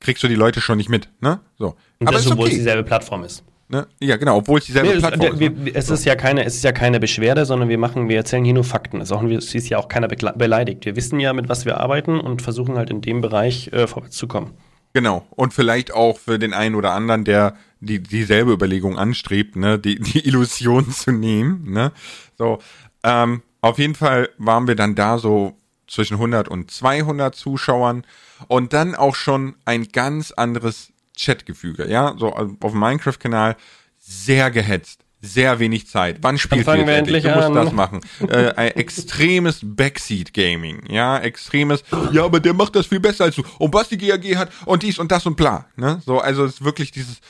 kriegst 0.00 0.22
du 0.22 0.28
die 0.28 0.34
Leute 0.34 0.60
schon 0.60 0.76
nicht 0.76 0.90
mit, 0.90 1.08
ne? 1.20 1.40
So. 1.58 1.76
Und 1.98 2.08
Aber 2.08 2.16
das, 2.16 2.26
obwohl 2.26 2.44
okay. 2.44 2.52
es 2.52 2.58
dieselbe 2.58 2.84
Plattform 2.84 3.24
ist. 3.24 3.44
Ne? 3.68 3.86
Ja, 4.00 4.16
genau, 4.16 4.36
obwohl 4.36 4.58
es 4.58 4.66
dieselbe 4.66 4.90
nee, 4.90 4.98
Plattform 4.98 5.32
ist. 5.32 5.40
Wir, 5.40 5.50
ne? 5.50 5.70
es, 5.74 5.88
ist 5.88 6.04
ja 6.04 6.14
keine, 6.14 6.44
es 6.44 6.56
ist 6.56 6.64
ja 6.64 6.72
keine 6.72 7.00
Beschwerde, 7.00 7.46
sondern 7.46 7.68
wir 7.70 7.78
machen, 7.78 8.08
wir 8.08 8.16
erzählen 8.16 8.44
hier 8.44 8.54
nur 8.54 8.64
Fakten. 8.64 9.00
Es 9.00 9.10
ist, 9.10 9.68
ja 9.68 9.78
auch 9.78 9.88
keiner 9.88 10.06
beleidigt. 10.06 10.84
Wir 10.84 10.96
wissen 10.96 11.18
ja, 11.18 11.32
mit 11.32 11.48
was 11.48 11.64
wir 11.64 11.80
arbeiten 11.80 12.20
und 12.20 12.42
versuchen 12.42 12.76
halt 12.76 12.90
in 12.90 13.00
dem 13.00 13.22
Bereich 13.22 13.72
äh, 13.72 13.86
vorwärts 13.86 14.16
zu 14.16 14.28
kommen. 14.28 14.52
Genau. 14.92 15.26
Und 15.30 15.54
vielleicht 15.54 15.92
auch 15.92 16.18
für 16.18 16.38
den 16.38 16.52
einen 16.52 16.74
oder 16.74 16.92
anderen, 16.92 17.24
der 17.24 17.54
die, 17.80 18.00
dieselbe 18.00 18.52
Überlegung 18.52 18.98
anstrebt, 18.98 19.56
ne, 19.56 19.78
die, 19.78 19.98
die 19.98 20.26
Illusion 20.26 20.90
zu 20.92 21.10
nehmen, 21.10 21.70
ne? 21.72 21.92
So. 22.36 22.58
Ähm, 23.02 23.42
auf 23.60 23.78
jeden 23.78 23.94
Fall 23.94 24.28
waren 24.38 24.68
wir 24.68 24.76
dann 24.76 24.94
da 24.94 25.18
so 25.18 25.56
zwischen 25.94 26.14
100 26.14 26.48
und 26.48 26.70
200 26.70 27.34
Zuschauern 27.34 28.04
und 28.48 28.72
dann 28.72 28.94
auch 28.94 29.14
schon 29.14 29.54
ein 29.64 29.88
ganz 29.88 30.32
anderes 30.32 30.92
Chatgefüge, 31.16 31.88
ja, 31.88 32.14
so 32.18 32.32
also 32.32 32.56
auf 32.60 32.72
dem 32.72 32.80
Minecraft-Kanal 32.80 33.56
sehr 33.98 34.50
gehetzt, 34.50 35.00
sehr 35.20 35.58
wenig 35.58 35.86
Zeit. 35.86 36.18
Wann 36.20 36.38
spielt 36.38 36.66
ihr 36.66 36.86
wir 36.86 36.94
endlich? 36.94 37.24
Du 37.24 37.30
musst 37.30 37.46
an. 37.46 37.54
das 37.54 37.72
machen. 37.72 38.00
äh, 38.28 38.52
ein 38.54 38.72
extremes 38.72 39.60
Backseat-Gaming, 39.62 40.90
ja, 40.90 41.18
extremes, 41.18 41.84
ja, 42.12 42.24
aber 42.24 42.40
der 42.40 42.52
macht 42.52 42.76
das 42.76 42.86
viel 42.86 43.00
besser 43.00 43.24
als 43.24 43.36
du. 43.36 43.44
Und 43.58 43.72
was 43.72 43.88
die 43.88 43.96
GAG 43.96 44.36
hat 44.36 44.50
und 44.66 44.82
dies 44.82 44.98
und 44.98 45.10
das 45.12 45.24
und 45.26 45.36
bla, 45.36 45.66
ne, 45.76 46.02
so, 46.04 46.18
also 46.18 46.44
es 46.44 46.54
ist 46.54 46.64
wirklich 46.64 46.90
dieses, 46.90 47.20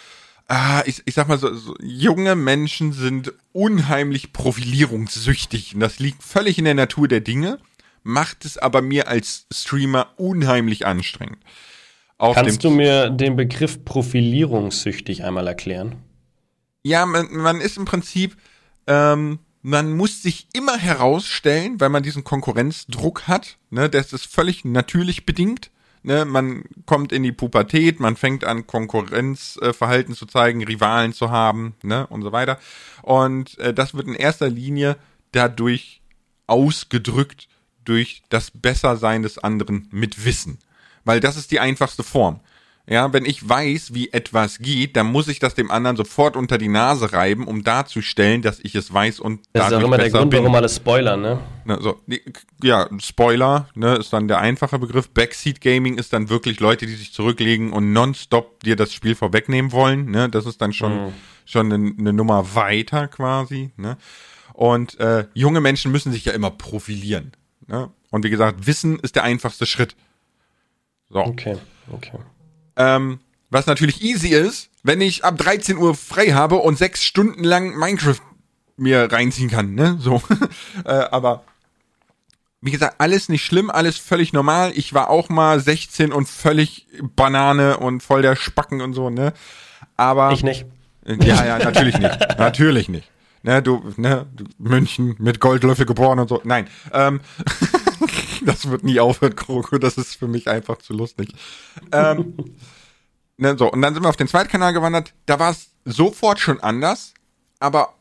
ah, 0.48 0.82
ich, 0.86 1.02
ich 1.04 1.14
sag 1.14 1.28
mal 1.28 1.38
so, 1.38 1.54
so, 1.54 1.74
junge 1.80 2.34
Menschen 2.34 2.92
sind 2.92 3.32
unheimlich 3.52 4.32
profilierungssüchtig 4.32 5.74
und 5.74 5.80
das 5.80 5.98
liegt 5.98 6.22
völlig 6.22 6.58
in 6.58 6.64
der 6.64 6.74
Natur 6.74 7.08
der 7.08 7.20
Dinge 7.20 7.58
macht 8.04 8.44
es 8.44 8.56
aber 8.56 8.82
mir 8.82 9.08
als 9.08 9.46
Streamer 9.52 10.10
unheimlich 10.16 10.86
anstrengend. 10.86 11.38
Auf 12.18 12.36
Kannst 12.36 12.62
du 12.62 12.70
mir 12.70 13.10
den 13.10 13.34
Begriff 13.34 13.84
profilierungssüchtig 13.84 15.24
einmal 15.24 15.48
erklären? 15.48 15.96
Ja, 16.84 17.06
man, 17.06 17.32
man 17.32 17.60
ist 17.60 17.76
im 17.76 17.86
Prinzip, 17.86 18.36
ähm, 18.86 19.40
man 19.62 19.96
muss 19.96 20.22
sich 20.22 20.46
immer 20.52 20.76
herausstellen, 20.76 21.80
weil 21.80 21.88
man 21.88 22.02
diesen 22.02 22.22
Konkurrenzdruck 22.22 23.26
hat. 23.26 23.56
Ne, 23.70 23.88
das 23.88 24.12
ist 24.12 24.26
völlig 24.26 24.64
natürlich 24.64 25.26
bedingt. 25.26 25.70
Ne, 26.02 26.26
man 26.26 26.64
kommt 26.84 27.12
in 27.12 27.22
die 27.22 27.32
Pubertät, 27.32 27.98
man 27.98 28.16
fängt 28.16 28.44
an 28.44 28.66
Konkurrenzverhalten 28.66 30.12
äh, 30.12 30.16
zu 30.16 30.26
zeigen, 30.26 30.62
Rivalen 30.62 31.14
zu 31.14 31.30
haben, 31.30 31.74
ne, 31.82 32.06
und 32.08 32.20
so 32.20 32.30
weiter. 32.30 32.58
Und 33.00 33.58
äh, 33.58 33.72
das 33.72 33.94
wird 33.94 34.06
in 34.06 34.14
erster 34.14 34.50
Linie 34.50 34.96
dadurch 35.32 36.02
ausgedrückt, 36.46 37.48
durch 37.84 38.22
das 38.28 38.50
Bessersein 38.50 39.22
des 39.22 39.38
anderen 39.38 39.88
mit 39.90 40.24
Wissen. 40.24 40.58
Weil 41.04 41.20
das 41.20 41.36
ist 41.36 41.50
die 41.50 41.60
einfachste 41.60 42.02
Form. 42.02 42.40
Ja, 42.86 43.14
wenn 43.14 43.24
ich 43.24 43.48
weiß, 43.48 43.94
wie 43.94 44.12
etwas 44.12 44.58
geht, 44.58 44.94
dann 44.96 45.06
muss 45.06 45.28
ich 45.28 45.38
das 45.38 45.54
dem 45.54 45.70
anderen 45.70 45.96
sofort 45.96 46.36
unter 46.36 46.58
die 46.58 46.68
Nase 46.68 47.14
reiben, 47.14 47.46
um 47.46 47.64
darzustellen, 47.64 48.42
dass 48.42 48.60
ich 48.60 48.74
es 48.74 48.92
weiß 48.92 49.20
und 49.20 49.40
Das 49.54 49.68
ist 49.68 49.72
auch 49.72 49.80
immer 49.80 49.96
der 49.96 50.10
Grund, 50.10 50.30
bin. 50.30 50.40
warum 50.40 50.54
alle 50.54 50.68
spoilern, 50.68 51.22
ne? 51.22 51.40
ne 51.64 51.78
so, 51.80 51.98
ja, 52.62 52.86
Spoiler, 52.98 53.68
ne, 53.74 53.94
ist 53.94 54.12
dann 54.12 54.28
der 54.28 54.40
einfache 54.40 54.78
Begriff. 54.78 55.08
Backseat 55.08 55.62
Gaming 55.62 55.96
ist 55.96 56.12
dann 56.12 56.28
wirklich 56.28 56.60
Leute, 56.60 56.84
die 56.84 56.94
sich 56.94 57.14
zurücklegen 57.14 57.72
und 57.72 57.94
nonstop 57.94 58.62
dir 58.62 58.76
das 58.76 58.92
Spiel 58.92 59.14
vorwegnehmen 59.14 59.72
wollen, 59.72 60.10
ne? 60.10 60.28
Das 60.28 60.44
ist 60.44 60.60
dann 60.60 60.74
schon, 60.74 61.06
mhm. 61.06 61.12
schon 61.46 61.72
eine, 61.72 61.94
eine 61.98 62.12
Nummer 62.12 62.54
weiter 62.54 63.08
quasi, 63.08 63.72
ne? 63.78 63.96
Und 64.52 65.00
äh, 65.00 65.26
junge 65.32 65.62
Menschen 65.62 65.90
müssen 65.90 66.12
sich 66.12 66.26
ja 66.26 66.32
immer 66.32 66.50
profilieren. 66.50 67.32
Ne? 67.66 67.90
Und 68.10 68.24
wie 68.24 68.30
gesagt, 68.30 68.66
Wissen 68.66 68.98
ist 68.98 69.16
der 69.16 69.24
einfachste 69.24 69.66
Schritt. 69.66 69.96
So. 71.08 71.20
Okay, 71.20 71.56
okay. 71.90 72.18
Ähm, 72.76 73.20
was 73.50 73.66
natürlich 73.66 74.02
easy 74.02 74.28
ist, 74.28 74.70
wenn 74.82 75.00
ich 75.00 75.24
ab 75.24 75.38
13 75.38 75.76
Uhr 75.76 75.94
frei 75.94 76.32
habe 76.32 76.56
und 76.56 76.78
sechs 76.78 77.02
Stunden 77.04 77.44
lang 77.44 77.78
Minecraft 77.78 78.20
mir 78.76 79.10
reinziehen 79.10 79.50
kann, 79.50 79.74
ne? 79.74 79.96
So. 80.00 80.22
äh, 80.84 80.90
aber 80.90 81.44
wie 82.60 82.70
gesagt, 82.70 82.96
alles 82.98 83.28
nicht 83.28 83.44
schlimm, 83.44 83.70
alles 83.70 83.98
völlig 83.98 84.32
normal. 84.32 84.72
Ich 84.74 84.94
war 84.94 85.10
auch 85.10 85.28
mal 85.28 85.60
16 85.60 86.12
und 86.12 86.28
völlig 86.28 86.86
Banane 87.14 87.76
und 87.76 88.02
voll 88.02 88.22
der 88.22 88.36
Spacken 88.36 88.80
und 88.80 88.94
so, 88.94 89.10
ne? 89.10 89.32
Aber. 89.96 90.32
Ich 90.32 90.42
nicht. 90.42 90.66
Ja, 91.06 91.44
ja, 91.44 91.58
natürlich 91.58 91.98
nicht. 91.98 92.18
natürlich 92.38 92.88
nicht 92.88 93.08
ne, 93.44 93.62
du, 93.62 93.82
ne, 93.96 94.26
München 94.58 95.14
mit 95.18 95.38
Goldlöffel 95.38 95.86
geboren 95.86 96.18
und 96.18 96.28
so. 96.28 96.40
Nein, 96.44 96.68
ähm, 96.92 97.20
das 98.44 98.68
wird 98.68 98.82
nie 98.82 98.98
aufhören, 98.98 99.36
Kroko, 99.36 99.78
das 99.78 99.96
ist 99.96 100.16
für 100.16 100.26
mich 100.26 100.48
einfach 100.48 100.78
zu 100.78 100.94
lustig. 100.94 101.28
Ähm, 101.92 102.34
ne, 103.36 103.56
so, 103.56 103.70
und 103.70 103.82
dann 103.82 103.94
sind 103.94 104.02
wir 104.02 104.08
auf 104.08 104.16
den 104.16 104.28
Zweitkanal 104.28 104.72
gewandert, 104.72 105.14
da 105.26 105.38
war 105.38 105.52
es 105.52 105.70
sofort 105.84 106.40
schon 106.40 106.58
anders, 106.60 107.14
aber 107.60 107.94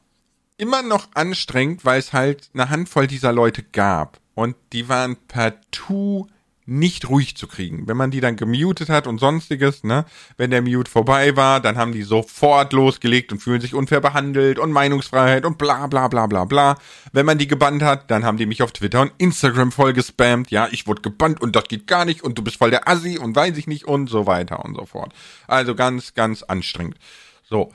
immer 0.58 0.82
noch 0.82 1.10
anstrengend, 1.14 1.86
weil 1.86 2.00
es 2.00 2.14
halt 2.14 2.50
eine 2.54 2.70
Handvoll 2.70 3.08
dieser 3.08 3.34
Leute 3.34 3.62
gab. 3.64 4.20
und 4.36 4.56
die 4.72 4.90
waren 4.90 5.16
partout 5.28 6.28
nicht 6.66 7.10
ruhig 7.10 7.36
zu 7.36 7.48
kriegen. 7.48 7.88
Wenn 7.88 7.98
man 7.98 8.12
die 8.12 8.22
dann 8.22 8.36
gemutet 8.36 8.90
hat 8.90 9.08
und 9.08 9.20
sonstiges, 9.20 9.84
ne, 9.84 10.06
wenn 10.38 10.52
der 10.52 10.62
Mute 10.62 10.90
vorbei 10.90 11.36
war, 11.36 11.60
dann 11.60 11.78
haben 11.78 11.92
die 11.92 12.04
sofort 12.04 12.74
losgelegt 12.74 13.32
und 13.32 13.40
fühlen 13.40 13.62
sich 13.62 13.74
unfair 13.74 14.02
behandelt 14.02 14.60
und 14.60 14.72
Meinungsfreiheit 14.72 15.46
und 15.46 15.58
bla 15.58 15.88
bla 15.88 16.08
bla 16.08 16.28
bla 16.28 16.46
bla. 16.46 16.78
Wenn 17.12 17.26
man 17.26 17.38
die 17.38 17.48
gebannt 17.48 17.84
hat, 17.84 18.10
dann 18.10 18.24
haben 18.24 18.38
die 18.38 18.46
mich 18.46 18.62
auf 18.62 18.72
Twitter 18.72 19.02
und 19.02 19.12
Instagram 19.18 19.72
voll 19.72 19.94
gespammt. 19.94 20.52
Ja, 20.52 20.68
ich 20.72 20.88
wurde 20.88 21.02
gebannt 21.02 21.42
und 21.42 21.56
das 21.56 21.66
geht 21.66 21.88
gar 21.88 22.06
nicht 22.06 22.24
und 22.24 22.38
du 22.38 22.44
bist 22.44 22.58
voll 22.58 22.72
der 22.72 22.88
Assi 22.88 23.18
und 23.18 23.36
weiß 23.36 23.58
ich 23.58 23.68
nicht 23.68 23.86
und 23.86 24.10
so 24.10 24.26
weiter 24.26 24.64
und 24.64 24.76
so 24.76 24.86
fort. 24.86 25.14
Also 25.48 25.76
ganz, 25.76 26.14
ganz 26.14 26.44
anstrengend. 26.44 26.98
So 27.44 27.72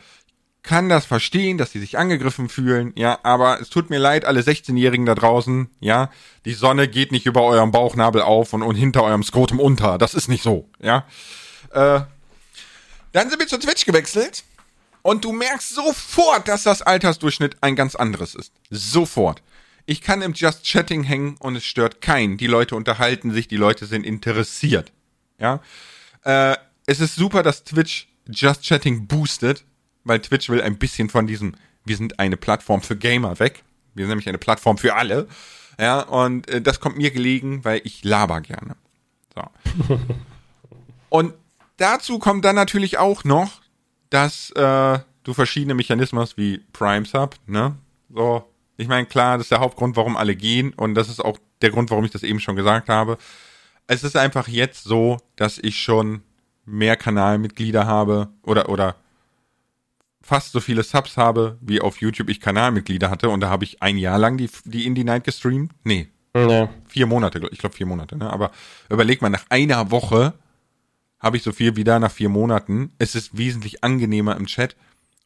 kann 0.68 0.90
das 0.90 1.06
verstehen, 1.06 1.56
dass 1.56 1.72
sie 1.72 1.80
sich 1.80 1.96
angegriffen 1.96 2.50
fühlen, 2.50 2.92
ja, 2.94 3.18
aber 3.22 3.58
es 3.58 3.70
tut 3.70 3.88
mir 3.88 3.96
leid, 3.96 4.26
alle 4.26 4.42
16-Jährigen 4.42 5.06
da 5.06 5.14
draußen, 5.14 5.70
ja, 5.80 6.10
die 6.44 6.52
Sonne 6.52 6.88
geht 6.88 7.10
nicht 7.10 7.24
über 7.24 7.42
eurem 7.42 7.70
Bauchnabel 7.70 8.20
auf 8.20 8.52
und, 8.52 8.62
und 8.62 8.74
hinter 8.74 9.02
eurem 9.02 9.22
Skrotum 9.22 9.60
unter. 9.60 9.96
Das 9.96 10.12
ist 10.12 10.28
nicht 10.28 10.42
so, 10.42 10.68
ja. 10.78 11.06
Äh, 11.70 12.00
dann 13.12 13.30
sind 13.30 13.38
wir 13.38 13.46
zu 13.46 13.58
Twitch 13.58 13.86
gewechselt 13.86 14.44
und 15.00 15.24
du 15.24 15.32
merkst 15.32 15.74
sofort, 15.74 16.48
dass 16.48 16.64
das 16.64 16.82
Altersdurchschnitt 16.82 17.56
ein 17.62 17.74
ganz 17.74 17.94
anderes 17.94 18.34
ist. 18.34 18.52
Sofort. 18.68 19.40
Ich 19.86 20.02
kann 20.02 20.20
im 20.20 20.34
Just 20.34 20.64
Chatting 20.64 21.02
hängen 21.02 21.36
und 21.38 21.56
es 21.56 21.64
stört 21.64 22.02
keinen. 22.02 22.36
Die 22.36 22.46
Leute 22.46 22.76
unterhalten 22.76 23.30
sich, 23.30 23.48
die 23.48 23.56
Leute 23.56 23.86
sind 23.86 24.04
interessiert. 24.04 24.92
Ja. 25.38 25.62
Äh, 26.24 26.58
es 26.84 27.00
ist 27.00 27.14
super, 27.14 27.42
dass 27.42 27.64
Twitch 27.64 28.06
Just 28.26 28.64
Chatting 28.64 29.06
boostet 29.06 29.64
weil 30.08 30.20
Twitch 30.20 30.48
will 30.48 30.62
ein 30.62 30.78
bisschen 30.78 31.08
von 31.10 31.26
diesem, 31.26 31.54
wir 31.84 31.96
sind 31.96 32.18
eine 32.18 32.36
Plattform 32.36 32.80
für 32.80 32.96
Gamer 32.96 33.38
weg. 33.38 33.62
Wir 33.94 34.04
sind 34.04 34.10
nämlich 34.10 34.28
eine 34.28 34.38
Plattform 34.38 34.78
für 34.78 34.94
alle. 34.94 35.28
Ja, 35.78 36.00
und 36.00 36.48
äh, 36.48 36.60
das 36.60 36.80
kommt 36.80 36.96
mir 36.96 37.10
gelegen, 37.10 37.64
weil 37.64 37.80
ich 37.84 38.04
laber 38.04 38.40
gerne. 38.40 38.76
So. 39.34 39.96
und 41.08 41.34
dazu 41.76 42.18
kommt 42.18 42.44
dann 42.44 42.56
natürlich 42.56 42.98
auch 42.98 43.24
noch, 43.24 43.60
dass 44.10 44.50
äh, 44.50 44.98
du 45.22 45.34
verschiedene 45.34 45.74
Mechanismen 45.74 46.20
hast 46.20 46.36
wie 46.36 46.58
Prime 46.72 47.06
Sub, 47.06 47.36
ne? 47.46 47.76
So, 48.08 48.44
ich 48.76 48.88
meine, 48.88 49.06
klar, 49.06 49.36
das 49.36 49.46
ist 49.46 49.50
der 49.50 49.60
Hauptgrund, 49.60 49.96
warum 49.96 50.16
alle 50.16 50.34
gehen 50.34 50.72
und 50.72 50.94
das 50.94 51.08
ist 51.08 51.20
auch 51.20 51.38
der 51.60 51.70
Grund, 51.70 51.90
warum 51.90 52.04
ich 52.04 52.10
das 52.10 52.22
eben 52.22 52.40
schon 52.40 52.56
gesagt 52.56 52.88
habe. 52.88 53.18
Es 53.86 54.04
ist 54.04 54.16
einfach 54.16 54.48
jetzt 54.48 54.84
so, 54.84 55.18
dass 55.36 55.58
ich 55.58 55.80
schon 55.82 56.22
mehr 56.64 56.96
Kanalmitglieder 56.96 57.86
habe 57.86 58.28
oder 58.42 58.68
oder 58.68 58.96
fast 60.28 60.52
so 60.52 60.60
viele 60.60 60.82
Subs 60.82 61.16
habe, 61.16 61.56
wie 61.62 61.80
auf 61.80 62.02
YouTube 62.02 62.28
ich 62.28 62.38
Kanalmitglieder 62.38 63.08
hatte. 63.08 63.30
Und 63.30 63.40
da 63.40 63.48
habe 63.48 63.64
ich 63.64 63.82
ein 63.82 63.96
Jahr 63.96 64.18
lang 64.18 64.36
die, 64.36 64.50
die 64.64 64.84
Indie 64.84 65.04
Night 65.04 65.24
gestreamt. 65.24 65.72
Nee. 65.84 66.08
Ja. 66.36 66.68
Vier 66.86 67.06
Monate, 67.06 67.40
ich 67.50 67.58
glaube 67.58 67.74
vier 67.74 67.86
Monate, 67.86 68.16
ne? 68.16 68.30
Aber 68.30 68.52
überleg 68.90 69.22
mal, 69.22 69.30
nach 69.30 69.46
einer 69.48 69.90
Woche 69.90 70.34
habe 71.18 71.38
ich 71.38 71.42
so 71.42 71.50
viel 71.50 71.76
wie 71.76 71.84
da 71.84 71.98
nach 71.98 72.12
vier 72.12 72.28
Monaten. 72.28 72.92
Es 72.98 73.14
ist 73.14 73.38
wesentlich 73.38 73.82
angenehmer 73.82 74.36
im 74.36 74.46
Chat. 74.46 74.76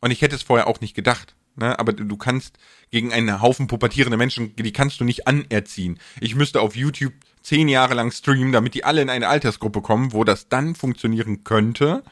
Und 0.01 0.13
ich 0.13 0.23
hätte 0.23 0.37
es 0.37 0.43
vorher 0.43 0.69
auch 0.69 0.81
nicht 0.81 0.95
gedacht. 0.95 1.35
Ne? 1.57 1.79
Aber 1.79 1.93
du 1.93 2.17
kannst 2.17 2.59
gegen 2.91 3.13
einen 3.13 3.43
Haufen 3.43 3.67
pubertierende 3.67 4.17
Menschen, 4.17 4.55
die 4.57 4.73
kannst 4.73 5.01
du 5.01 5.05
nicht 5.05 5.27
anerziehen. 5.27 5.99
Ich 6.21 6.37
müsste 6.37 6.61
auf 6.61 6.77
YouTube 6.77 7.13
zehn 7.43 7.69
Jahre 7.69 7.95
lang 7.95 8.13
streamen, 8.13 8.53
damit 8.53 8.75
die 8.75 8.85
alle 8.85 9.03
in 9.03 9.11
eine 9.11 9.29
Altersgruppe 9.29 9.83
kommen, 9.83 10.13
wo 10.13 10.23
das 10.23 10.49
dann 10.49 10.77
funktionieren 10.77 11.43
könnte 11.43 12.05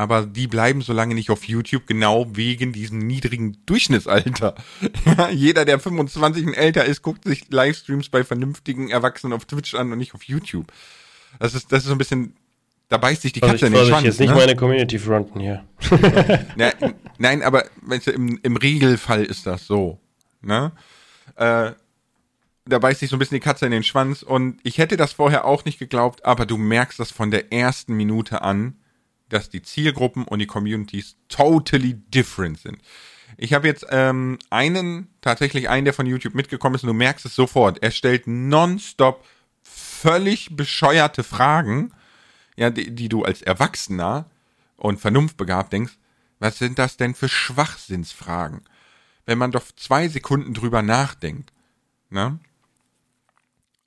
aber 0.00 0.24
die 0.24 0.46
bleiben 0.46 0.80
so 0.80 0.94
lange 0.94 1.14
nicht 1.14 1.28
auf 1.28 1.44
YouTube, 1.44 1.86
genau 1.86 2.26
wegen 2.34 2.72
diesem 2.72 3.00
niedrigen 3.00 3.58
Durchschnittsalter. 3.66 4.54
jeder, 5.30 5.66
der 5.66 5.78
25 5.78 6.46
und 6.46 6.54
älter 6.54 6.86
ist, 6.86 7.02
guckt 7.02 7.24
sich 7.24 7.50
Livestreams 7.50 8.08
bei 8.08 8.24
vernünftigen 8.24 8.88
Erwachsenen 8.88 9.34
auf 9.34 9.44
Twitch 9.44 9.74
an 9.74 9.92
und 9.92 9.98
nicht 9.98 10.14
auf 10.14 10.22
YouTube. 10.22 10.72
Das 11.38 11.54
ist, 11.54 11.70
das 11.70 11.80
ist 11.80 11.88
so 11.88 11.92
ein 11.92 11.98
bisschen, 11.98 12.34
da 12.88 12.96
beißt 12.96 13.20
sich 13.20 13.34
die 13.34 13.40
Katze 13.40 13.66
in 13.66 13.74
den 13.74 13.84
Schwanz. 13.84 14.04
jetzt 14.06 14.20
nicht 14.20 14.30
ne? 14.30 14.36
meine 14.36 14.56
Community 14.56 14.98
fronten 14.98 15.38
hier. 15.38 15.66
Na, 16.56 16.72
nein, 17.18 17.42
aber 17.42 17.66
weißt 17.82 18.06
du, 18.06 18.12
im, 18.12 18.40
im 18.42 18.56
Regelfall 18.56 19.22
ist 19.22 19.46
das 19.46 19.66
so. 19.66 20.00
Ne? 20.40 20.72
Äh, 21.36 21.72
da 22.64 22.78
beißt 22.78 23.00
sich 23.00 23.10
so 23.10 23.16
ein 23.16 23.18
bisschen 23.18 23.36
die 23.36 23.40
Katze 23.40 23.66
in 23.66 23.72
den 23.72 23.84
Schwanz 23.84 24.22
und 24.22 24.60
ich 24.62 24.78
hätte 24.78 24.96
das 24.96 25.12
vorher 25.12 25.44
auch 25.44 25.66
nicht 25.66 25.78
geglaubt, 25.78 26.24
aber 26.24 26.46
du 26.46 26.56
merkst 26.56 26.98
das 26.98 27.10
von 27.10 27.30
der 27.30 27.52
ersten 27.52 27.94
Minute 27.94 28.40
an, 28.40 28.79
dass 29.32 29.48
die 29.48 29.62
Zielgruppen 29.62 30.24
und 30.24 30.38
die 30.38 30.46
Communities 30.46 31.16
totally 31.28 31.94
different 31.94 32.58
sind. 32.58 32.78
Ich 33.36 33.54
habe 33.54 33.66
jetzt 33.66 33.86
ähm, 33.90 34.38
einen, 34.50 35.08
tatsächlich 35.20 35.68
einen, 35.68 35.84
der 35.84 35.94
von 35.94 36.06
YouTube 36.06 36.34
mitgekommen 36.34 36.74
ist, 36.74 36.82
und 36.82 36.88
du 36.88 36.94
merkst 36.94 37.24
es 37.24 37.34
sofort. 37.34 37.82
Er 37.82 37.90
stellt 37.90 38.26
nonstop 38.26 39.24
völlig 39.62 40.56
bescheuerte 40.56 41.22
Fragen, 41.22 41.92
ja, 42.56 42.70
die, 42.70 42.94
die 42.94 43.08
du 43.08 43.22
als 43.22 43.42
Erwachsener 43.42 44.28
und 44.76 45.00
vernunftbegabt 45.00 45.72
denkst, 45.72 45.94
was 46.38 46.58
sind 46.58 46.78
das 46.78 46.96
denn 46.96 47.14
für 47.14 47.28
Schwachsinnsfragen? 47.28 48.62
Wenn 49.26 49.38
man 49.38 49.52
doch 49.52 49.64
zwei 49.76 50.08
Sekunden 50.08 50.54
drüber 50.54 50.82
nachdenkt, 50.82 51.52
ne? 52.08 52.38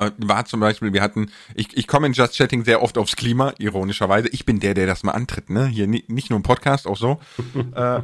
Äh, 0.08 0.12
war 0.18 0.46
zum 0.46 0.60
Beispiel, 0.60 0.94
wir 0.94 1.02
hatten, 1.02 1.32
ich, 1.56 1.76
ich 1.76 1.88
komme 1.88 2.08
in 2.08 2.14
Just 2.14 2.36
Chatting 2.36 2.64
sehr 2.64 2.82
oft 2.82 2.98
aufs 2.98 3.16
Klima, 3.16 3.54
ironischerweise. 3.58 4.28
Ich 4.30 4.46
bin 4.46 4.60
der, 4.60 4.74
der 4.74 4.88
das 4.88 5.04
mal 5.04 5.12
antritt, 5.12 5.50
ne? 5.50 5.66
Hier 5.68 5.88
nicht 5.88 6.30
nur 6.30 6.38
im 6.38 6.44
Podcast, 6.44 6.88
auch 6.88 6.98
so. 6.98 7.20
äh, 7.76 8.02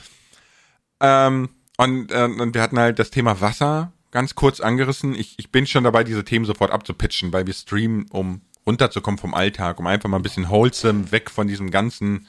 ähm, 1.00 1.48
und, 1.76 2.12
äh, 2.12 2.24
und 2.24 2.54
wir 2.54 2.62
hatten 2.62 2.78
halt 2.78 2.98
das 2.98 3.10
Thema 3.10 3.40
Wasser 3.40 3.92
ganz 4.10 4.34
kurz 4.34 4.60
angerissen. 4.60 5.14
Ich, 5.14 5.34
ich 5.38 5.50
bin 5.50 5.66
schon 5.66 5.84
dabei, 5.84 6.04
diese 6.04 6.24
Themen 6.24 6.44
sofort 6.44 6.70
abzupitchen, 6.70 7.32
weil 7.32 7.46
wir 7.46 7.54
streamen, 7.54 8.06
um 8.10 8.40
runterzukommen 8.66 9.18
vom 9.18 9.34
Alltag, 9.34 9.78
um 9.78 9.86
einfach 9.86 10.08
mal 10.08 10.18
ein 10.18 10.22
bisschen 10.22 10.50
wholesome, 10.50 11.10
weg 11.10 11.30
von 11.30 11.48
diesem 11.48 11.70
ganzen 11.70 12.26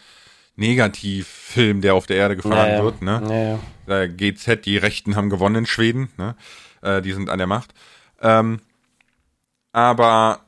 Negativfilm, 0.56 1.82
der 1.82 1.96
auf 1.96 2.06
der 2.06 2.18
Erde 2.18 2.36
gefahren 2.36 2.70
naja. 2.70 2.84
wird. 2.84 3.02
Ne? 3.02 3.60
Naja. 3.88 4.08
GZ, 4.08 4.66
die 4.66 4.78
Rechten 4.78 5.16
haben 5.16 5.30
gewonnen 5.30 5.56
in 5.56 5.66
Schweden. 5.66 6.10
Ne? 6.18 6.36
Äh, 6.82 7.02
die 7.02 7.14
sind 7.14 7.30
an 7.30 7.38
der 7.38 7.48
Macht. 7.48 7.74
Ähm, 8.22 8.60
aber 9.72 10.42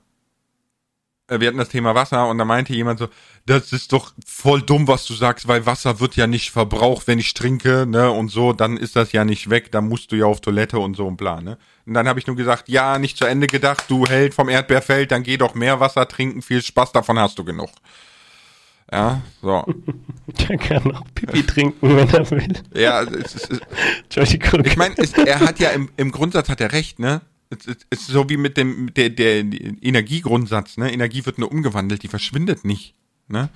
äh, 1.28 1.40
wir 1.40 1.48
hatten 1.48 1.58
das 1.58 1.70
Thema 1.70 1.96
Wasser 1.96 2.28
und 2.28 2.38
da 2.38 2.46
meinte 2.46 2.74
jemand 2.74 3.00
so, 3.00 3.08
das 3.46 3.72
ist 3.74 3.94
doch 3.94 4.14
voll 4.26 4.62
dumm, 4.62 4.88
was 4.88 5.06
du 5.06 5.14
sagst, 5.14 5.48
weil 5.48 5.66
Wasser 5.66 6.00
wird 6.00 6.16
ja 6.16 6.28
nicht 6.28 6.52
verbraucht, 6.52 7.08
wenn 7.08 7.20
ich 7.20 7.34
trinke, 7.34 7.86
ne, 7.88 8.12
und 8.12 8.30
so, 8.30 8.54
dann 8.54 8.78
ist 8.78 8.96
das 8.96 9.12
ja 9.14 9.26
nicht 9.26 9.50
weg, 9.50 9.72
dann 9.72 9.88
musst 9.88 10.12
du 10.12 10.16
ja 10.16 10.26
auf 10.26 10.42
Toilette 10.42 10.78
und 10.78 10.96
so 10.96 11.08
und 11.08 11.18
bla, 11.18 11.42
ne. 11.42 11.58
Und 11.86 11.94
dann 11.96 12.08
habe 12.08 12.20
ich 12.20 12.28
nur 12.28 12.36
gesagt, 12.36 12.70
ja, 12.70 13.00
nicht 13.00 13.18
zu 13.18 13.26
Ende 13.26 13.48
gedacht, 13.48 13.86
du 13.88 14.06
Held 14.06 14.34
vom 14.34 14.50
Erdbeerfeld, 14.50 15.12
dann 15.12 15.24
geh 15.24 15.38
doch 15.38 15.56
mehr 15.56 15.80
Wasser 15.80 16.08
trinken, 16.08 16.42
viel 16.42 16.62
Spaß, 16.62 16.92
davon 16.92 17.18
hast 17.18 17.40
du 17.40 17.44
genug. 17.44 17.72
Ja, 18.92 19.22
so. 19.42 19.66
Der 20.28 20.58
kann 20.58 20.94
auch 20.94 21.06
Pipi 21.16 21.44
trinken, 21.46 21.96
wenn 21.96 22.10
er 22.10 22.30
will. 22.30 22.54
Ja, 22.74 23.04
es 23.04 23.36
ist, 23.36 23.62
Entschuldigung. 24.04 24.66
Ich 24.66 24.76
meine, 24.76 24.96
er 25.26 25.40
hat 25.40 25.60
ja 25.60 25.70
im, 25.70 25.90
im 25.96 26.12
Grundsatz 26.12 26.50
hat 26.50 26.60
er 26.60 26.74
recht, 26.74 27.00
ne? 27.00 27.22
Es 27.52 27.78
ist 27.90 28.08
so 28.08 28.30
wie 28.30 28.38
mit 28.38 28.58
dem 28.58 28.94
der, 28.94 29.10
der 29.10 29.40
Energiegrundsatz, 29.40 30.78
ne? 30.78 30.92
Energie 30.92 31.26
wird 31.26 31.38
nur 31.38 31.52
umgewandelt, 31.52 32.02
die 32.04 32.08
verschwindet 32.08 32.66
nicht, 32.66 32.96
ne? 33.28 33.50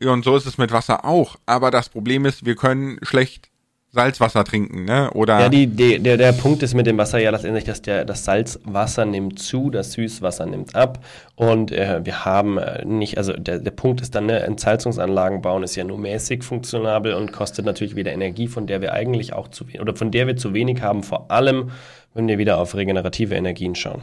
Und 0.00 0.24
so 0.24 0.36
ist 0.36 0.46
es 0.46 0.58
mit 0.58 0.72
Wasser 0.72 1.04
auch. 1.04 1.36
Aber 1.44 1.70
das 1.70 1.88
Problem 1.88 2.24
ist, 2.24 2.46
wir 2.46 2.56
können 2.56 2.98
schlecht 3.02 3.52
Salzwasser 3.94 4.42
trinken, 4.44 4.86
ne? 4.86 5.10
Oder 5.10 5.38
ja, 5.38 5.48
die, 5.50 5.66
die, 5.66 5.98
der, 5.98 6.16
der 6.16 6.32
Punkt 6.32 6.62
ist 6.62 6.72
mit 6.72 6.86
dem 6.86 6.96
Wasser 6.96 7.18
ja 7.18 7.30
letztendlich, 7.30 7.64
dass 7.64 7.82
der, 7.82 8.06
das 8.06 8.24
Salzwasser 8.24 9.04
nimmt 9.04 9.38
zu, 9.38 9.68
das 9.68 9.92
Süßwasser 9.92 10.46
nimmt 10.46 10.74
ab. 10.74 11.04
Und 11.34 11.72
äh, 11.72 12.00
wir 12.02 12.24
haben 12.24 12.56
äh, 12.56 12.86
nicht, 12.86 13.18
also 13.18 13.34
der, 13.34 13.58
der 13.58 13.70
Punkt 13.70 14.00
ist 14.00 14.14
dann, 14.14 14.26
ne, 14.26 14.40
Entsalzungsanlagen 14.40 15.42
bauen 15.42 15.62
ist 15.62 15.76
ja 15.76 15.84
nur 15.84 15.98
mäßig 15.98 16.42
funktionabel 16.42 17.12
und 17.12 17.32
kostet 17.32 17.66
natürlich 17.66 17.94
wieder 17.94 18.12
Energie, 18.12 18.48
von 18.48 18.66
der 18.66 18.80
wir 18.80 18.94
eigentlich 18.94 19.34
auch 19.34 19.48
zu 19.48 19.68
wenig, 19.68 19.82
oder 19.82 19.94
von 19.94 20.10
der 20.10 20.26
wir 20.26 20.38
zu 20.38 20.54
wenig 20.54 20.80
haben, 20.80 21.02
vor 21.02 21.30
allem 21.30 21.70
wenn 22.14 22.28
wir 22.28 22.38
wieder 22.38 22.58
auf 22.58 22.74
regenerative 22.74 23.34
Energien 23.34 23.74
schauen. 23.74 24.02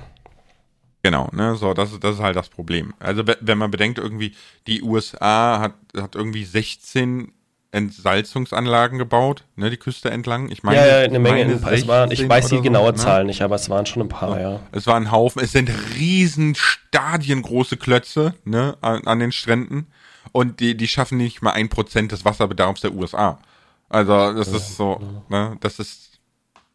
Genau, 1.02 1.30
ne, 1.32 1.56
so, 1.56 1.74
das 1.74 1.94
ist, 1.94 2.04
das 2.04 2.16
ist 2.16 2.22
halt 2.22 2.36
das 2.36 2.50
Problem. 2.50 2.94
Also, 3.00 3.24
wenn 3.26 3.58
man 3.58 3.72
bedenkt, 3.72 4.00
irgendwie, 4.00 4.34
die 4.68 4.84
USA 4.84 5.60
hat, 5.60 5.74
hat 5.96 6.16
irgendwie 6.16 6.44
16 6.44 7.32
Entsalzungsanlagen 7.72 8.98
gebaut, 8.98 9.46
ne, 9.56 9.70
die 9.70 9.78
Küste 9.78 10.10
entlang. 10.10 10.50
Ich 10.52 10.64
meine, 10.64 10.80
ja, 10.80 10.88
ja 10.88 11.06
eine 11.06 11.20
Menge. 11.20 11.54
Es 11.72 11.88
waren, 11.88 12.12
ich 12.12 12.28
weiß 12.28 12.50
die 12.50 12.62
genaue 12.62 12.88
so, 12.88 12.92
ne? 12.92 12.98
Zahl 12.98 13.24
nicht, 13.26 13.42
aber 13.42 13.56
es 13.56 13.70
waren 13.70 13.86
schon 13.86 14.02
ein 14.02 14.10
paar, 14.10 14.34
so. 14.34 14.40
ja. 14.40 14.60
Es 14.72 14.88
waren 14.88 15.04
ein 15.04 15.12
Haufen. 15.12 15.42
Es 15.42 15.52
sind 15.52 15.72
riesen 15.96 16.56
stadiengroße 16.56 17.78
Klötze, 17.78 18.34
ne, 18.44 18.76
an, 18.82 19.06
an 19.06 19.20
den 19.20 19.32
Stränden. 19.32 19.88
Und 20.32 20.60
die, 20.60 20.76
die 20.76 20.88
schaffen 20.88 21.18
nicht 21.18 21.42
mal 21.42 21.52
ein 21.52 21.70
Prozent 21.70 22.12
des 22.12 22.26
Wasserbedarfs 22.26 22.82
der 22.82 22.94
USA. 22.94 23.40
Also, 23.88 24.34
das 24.34 24.52
ja, 24.52 24.58
ist 24.58 24.76
so, 24.76 25.00
ja. 25.30 25.50
ne, 25.50 25.58
das 25.62 25.80
ist 25.80 26.09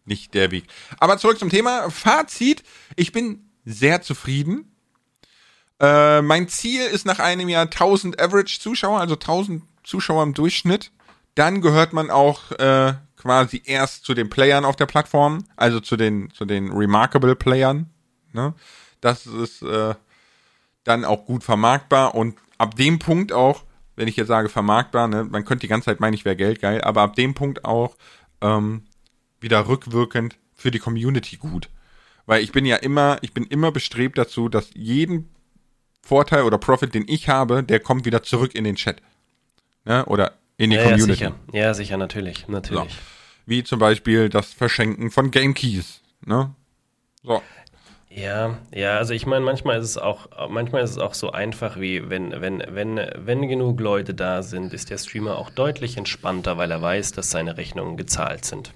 nicht 0.04 0.34
der 0.34 0.50
Weg. 0.50 0.64
Aber 0.98 1.18
zurück 1.18 1.38
zum 1.38 1.50
Thema. 1.50 1.90
Fazit. 1.90 2.62
Ich 2.96 3.12
bin 3.12 3.50
sehr 3.64 4.02
zufrieden. 4.02 4.70
Äh, 5.80 6.22
mein 6.22 6.48
Ziel 6.48 6.82
ist 6.82 7.06
nach 7.06 7.18
einem 7.18 7.48
Jahr 7.48 7.64
1000 7.64 8.20
Average 8.20 8.60
Zuschauer, 8.60 9.00
also 9.00 9.14
1000 9.14 9.62
Zuschauer 9.82 10.22
im 10.22 10.34
Durchschnitt. 10.34 10.92
Dann 11.34 11.60
gehört 11.60 11.92
man 11.92 12.10
auch 12.10 12.52
äh, 12.52 12.94
quasi 13.16 13.62
erst 13.64 14.04
zu 14.04 14.14
den 14.14 14.30
Playern 14.30 14.64
auf 14.64 14.76
der 14.76 14.86
Plattform, 14.86 15.44
also 15.56 15.80
zu 15.80 15.96
den, 15.96 16.30
zu 16.30 16.44
den 16.44 16.70
Remarkable 16.70 17.34
Playern. 17.34 17.90
Ne? 18.32 18.54
Das 19.00 19.26
ist 19.26 19.62
äh, 19.62 19.94
dann 20.84 21.04
auch 21.04 21.24
gut 21.24 21.42
vermarktbar 21.42 22.14
und 22.14 22.36
ab 22.58 22.76
dem 22.76 22.98
Punkt 22.98 23.32
auch, 23.32 23.64
wenn 23.96 24.08
ich 24.08 24.16
jetzt 24.16 24.28
sage 24.28 24.48
vermarktbar, 24.48 25.08
ne, 25.08 25.24
man 25.24 25.44
könnte 25.44 25.62
die 25.62 25.68
ganze 25.68 25.86
Zeit 25.86 26.00
meinen, 26.00 26.14
ich 26.14 26.24
wäre 26.24 26.36
geldgeil, 26.36 26.82
aber 26.82 27.02
ab 27.02 27.16
dem 27.16 27.34
Punkt 27.34 27.64
auch 27.64 27.96
ähm, 28.40 28.84
wieder 29.44 29.68
rückwirkend 29.68 30.36
für 30.54 30.72
die 30.72 30.80
Community 30.80 31.36
gut. 31.36 31.68
Weil 32.26 32.42
ich 32.42 32.50
bin 32.50 32.66
ja 32.66 32.76
immer, 32.76 33.18
ich 33.20 33.32
bin 33.32 33.44
immer 33.44 33.70
bestrebt 33.70 34.18
dazu, 34.18 34.48
dass 34.48 34.70
jeden 34.74 35.30
Vorteil 36.02 36.42
oder 36.42 36.58
Profit, 36.58 36.94
den 36.94 37.04
ich 37.06 37.28
habe, 37.28 37.62
der 37.62 37.80
kommt 37.80 38.04
wieder 38.04 38.22
zurück 38.22 38.54
in 38.54 38.64
den 38.64 38.76
Chat. 38.76 39.00
Ne? 39.84 40.04
Oder 40.06 40.32
in 40.56 40.70
die 40.70 40.76
ja, 40.76 40.82
Community. 40.82 41.24
Ja, 41.24 41.30
sicher. 41.30 41.34
Ja, 41.52 41.74
sicher, 41.74 41.96
natürlich. 41.96 42.48
natürlich. 42.48 42.92
So. 42.92 42.98
Wie 43.46 43.62
zum 43.62 43.78
Beispiel 43.78 44.28
das 44.28 44.52
Verschenken 44.52 45.10
von 45.10 45.30
Game 45.30 45.54
Keys. 45.54 46.00
Ne? 46.24 46.54
So. 47.22 47.42
Ja, 48.08 48.58
ja, 48.72 48.96
also 48.96 49.12
ich 49.12 49.26
meine, 49.26 49.44
manchmal 49.44 49.78
ist 49.78 49.86
es 49.86 49.98
auch, 49.98 50.28
manchmal 50.48 50.84
ist 50.84 50.92
es 50.92 50.98
auch 50.98 51.14
so 51.14 51.32
einfach 51.32 51.80
wie, 51.80 52.08
wenn, 52.08 52.30
wenn, 52.40 52.62
wenn, 52.68 53.00
wenn 53.16 53.48
genug 53.48 53.80
Leute 53.80 54.14
da 54.14 54.42
sind, 54.42 54.72
ist 54.72 54.90
der 54.90 54.98
Streamer 54.98 55.36
auch 55.36 55.50
deutlich 55.50 55.96
entspannter, 55.96 56.56
weil 56.56 56.70
er 56.70 56.80
weiß, 56.80 57.10
dass 57.12 57.32
seine 57.32 57.56
Rechnungen 57.56 57.96
gezahlt 57.96 58.44
sind. 58.44 58.72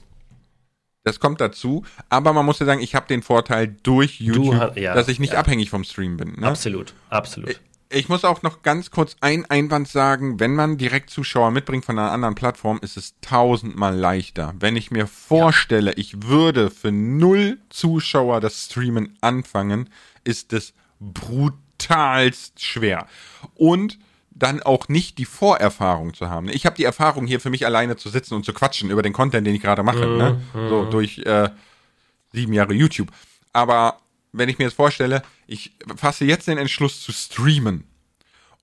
Das 1.09 1.20
kommt 1.20 1.40
dazu, 1.40 1.84
aber 2.11 2.34
man 2.34 2.44
muss 2.44 2.59
ja 2.59 2.66
sagen, 2.66 2.82
ich 2.82 2.94
habe 2.94 3.06
den 3.06 3.22
Vorteil 3.22 3.74
durch 3.82 4.20
YouTube, 4.20 4.76
ja, 4.76 4.92
dass 4.92 5.09
ich 5.09 5.18
nicht 5.18 5.32
ja. 5.32 5.38
abhängig 5.38 5.70
vom 5.70 5.82
Stream 5.82 6.18
bin. 6.18 6.38
Ne? 6.38 6.46
Absolut, 6.46 6.92
absolut. 7.09 7.59
Ich 7.88 8.11
muss 8.11 8.26
auch 8.26 8.42
noch 8.42 8.61
ganz 8.61 8.90
kurz 8.90 9.16
einen 9.22 9.46
Einwand 9.46 9.88
sagen, 9.88 10.38
wenn 10.38 10.54
man 10.54 10.76
direkt 10.76 11.09
Zuschauer 11.09 11.50
mitbringt 11.50 11.86
von 11.86 11.98
einer 11.98 12.11
anderen 12.11 12.34
Plattform, 12.34 12.78
ist 12.82 12.98
es 12.98 13.14
tausendmal 13.22 13.96
leichter. 13.96 14.52
Wenn 14.61 14.76
ich 14.76 14.90
mir 14.90 15.06
vorstelle, 15.06 15.92
ja. 15.92 15.96
ich 15.96 16.24
würde 16.24 16.68
für 16.68 16.92
null 16.92 17.56
Zuschauer 17.70 18.42
das 18.42 18.66
Streamen 18.66 19.16
anfangen, 19.22 19.88
ist 20.24 20.52
es 20.52 20.74
brutalst 21.00 22.62
schwer. 22.62 23.06
Und 23.54 23.98
dann 24.39 24.62
auch 24.62 24.89
nicht 24.89 25.18
die 25.18 25.24
Vorerfahrung 25.24 26.14
zu 26.14 26.30
haben. 26.30 26.49
Ich 26.49 26.66
habe 26.66 26.76
die 26.76 26.84
Erfahrung 26.84 27.26
hier 27.26 27.41
für 27.41 27.51
mich 27.51 27.66
alleine 27.66 27.97
zu 27.97 28.09
sitzen 28.09 28.34
und 28.34 28.45
zu 28.45 28.53
quatschen 28.53 28.91
über 28.91 29.03
den 29.03 29.12
Content, 29.12 29.47
den 29.47 29.55
ich 29.55 29.62
gerade 29.62 29.82
mache, 29.82 30.07
mhm. 30.07 30.16
ne? 30.16 30.41
so 30.68 30.84
mhm. 30.84 30.91
durch 30.91 31.18
äh, 31.18 31.51
sieben 32.32 32.53
Jahre 32.53 32.74
YouTube. 32.74 33.11
Aber 33.53 33.99
wenn 34.32 34.49
ich 34.49 34.59
mir 34.59 34.66
das 34.66 34.74
vorstelle, 34.74 35.22
ich 35.47 35.72
fasse 35.97 36.24
jetzt 36.24 36.49
den 36.49 36.59
Entschluss 36.59 37.03
zu 37.03 37.12
streamen 37.12 37.84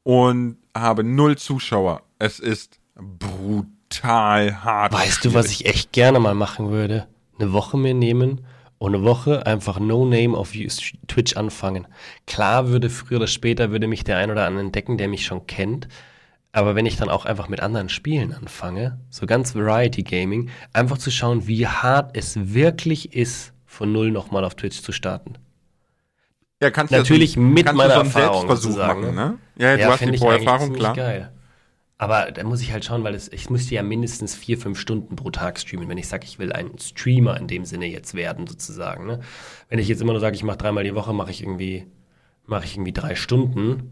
und 0.04 0.58
habe 0.76 1.04
null 1.04 1.38
Zuschauer. 1.38 2.04
Es 2.20 2.40
ist 2.40 2.80
brutal 2.96 4.64
hart. 4.64 4.94
Weißt 4.94 5.26
du, 5.26 5.34
was 5.34 5.48
ich 5.48 5.66
echt 5.66 5.92
gerne 5.92 6.20
mal 6.20 6.36
machen 6.36 6.70
würde? 6.70 7.08
Eine 7.38 7.52
Woche 7.52 7.78
mir 7.78 7.94
nehmen 7.94 8.46
und 8.78 8.96
eine 8.96 9.04
Woche 9.04 9.46
einfach 9.46 9.80
No 9.80 10.06
Name 10.06 10.38
auf 10.38 10.52
Twitch 11.08 11.38
anfangen. 11.38 11.88
Klar 12.28 12.70
würde 12.70 12.90
früher 12.90 13.18
oder 13.18 13.28
später 13.28 13.72
würde 13.72 13.88
mich 13.88 14.04
der 14.04 14.18
ein 14.18 14.32
oder 14.32 14.46
andere 14.46 14.66
entdecken, 14.66 14.98
der 14.98 15.08
mich 15.08 15.26
schon 15.26 15.48
kennt. 15.48 15.88
Aber 16.52 16.76
wenn 16.76 16.86
ich 16.86 16.96
dann 16.96 17.10
auch 17.10 17.26
einfach 17.26 17.50
mit 17.50 17.60
anderen 17.60 17.90
Spielen 17.90 18.34
anfange, 18.34 19.00
so 19.10 19.26
ganz 19.26 19.56
Variety 19.56 20.04
Gaming, 20.04 20.50
einfach 20.72 20.98
zu 20.98 21.12
schauen, 21.12 21.48
wie 21.48 21.68
hart 21.68 22.16
es 22.16 22.54
wirklich 22.54 23.14
ist, 23.14 23.54
von 23.66 23.92
null 23.92 24.12
nochmal 24.12 24.46
auf 24.46 24.56
Twitch 24.56 24.82
zu 24.82 24.94
starten. 24.94 25.34
Ja, 26.62 26.72
kannst 26.72 26.94
Natürlich 26.94 27.36
ja 27.36 27.42
so, 27.42 27.48
mit 27.48 27.66
meiner 27.74 27.96
so 27.96 28.00
Erfahrung 28.00 28.48
sozusagen. 28.48 29.02
Machen, 29.02 29.16
ne? 29.16 29.38
Ja, 29.58 29.76
ja, 29.76 29.88
du 29.88 29.94
hast 29.94 30.06
die 30.06 30.18
Vorerfahrung, 30.18 30.74
klar. 30.74 30.94
Geil. 30.96 31.32
Aber 31.98 32.32
da 32.32 32.44
muss 32.44 32.62
ich 32.62 32.74
halt 32.74 32.84
schauen, 32.84 33.04
weil 33.06 33.16
es, 33.16 33.32
ich 33.32 33.50
müsste 33.50 33.74
ja 33.76 33.82
mindestens 33.82 34.36
vier, 34.36 34.58
fünf 34.58 34.80
Stunden 34.80 35.16
pro 35.16 35.30
Tag 35.32 35.60
streamen, 35.60 35.88
wenn 35.88 35.98
ich 35.98 36.10
sage, 36.10 36.26
ich 36.26 36.40
will 36.40 36.52
ein 36.52 36.78
Streamer 36.78 37.38
in 37.38 37.48
dem 37.48 37.64
Sinne 37.64 37.86
jetzt 37.86 38.16
werden, 38.16 38.48
sozusagen. 38.48 39.06
Ne? 39.06 39.22
Wenn 39.70 39.80
ich 39.80 39.88
jetzt 39.88 40.02
immer 40.02 40.12
nur 40.12 40.20
sage, 40.20 40.36
ich 40.36 40.44
mache 40.44 40.58
dreimal 40.58 40.84
die 40.84 40.94
Woche, 40.94 41.14
mache 41.14 41.32
ich 41.32 41.42
irgendwie, 41.42 41.86
mache 42.46 42.66
ich 42.66 42.76
irgendwie 42.76 42.92
drei 42.92 43.16
Stunden, 43.16 43.92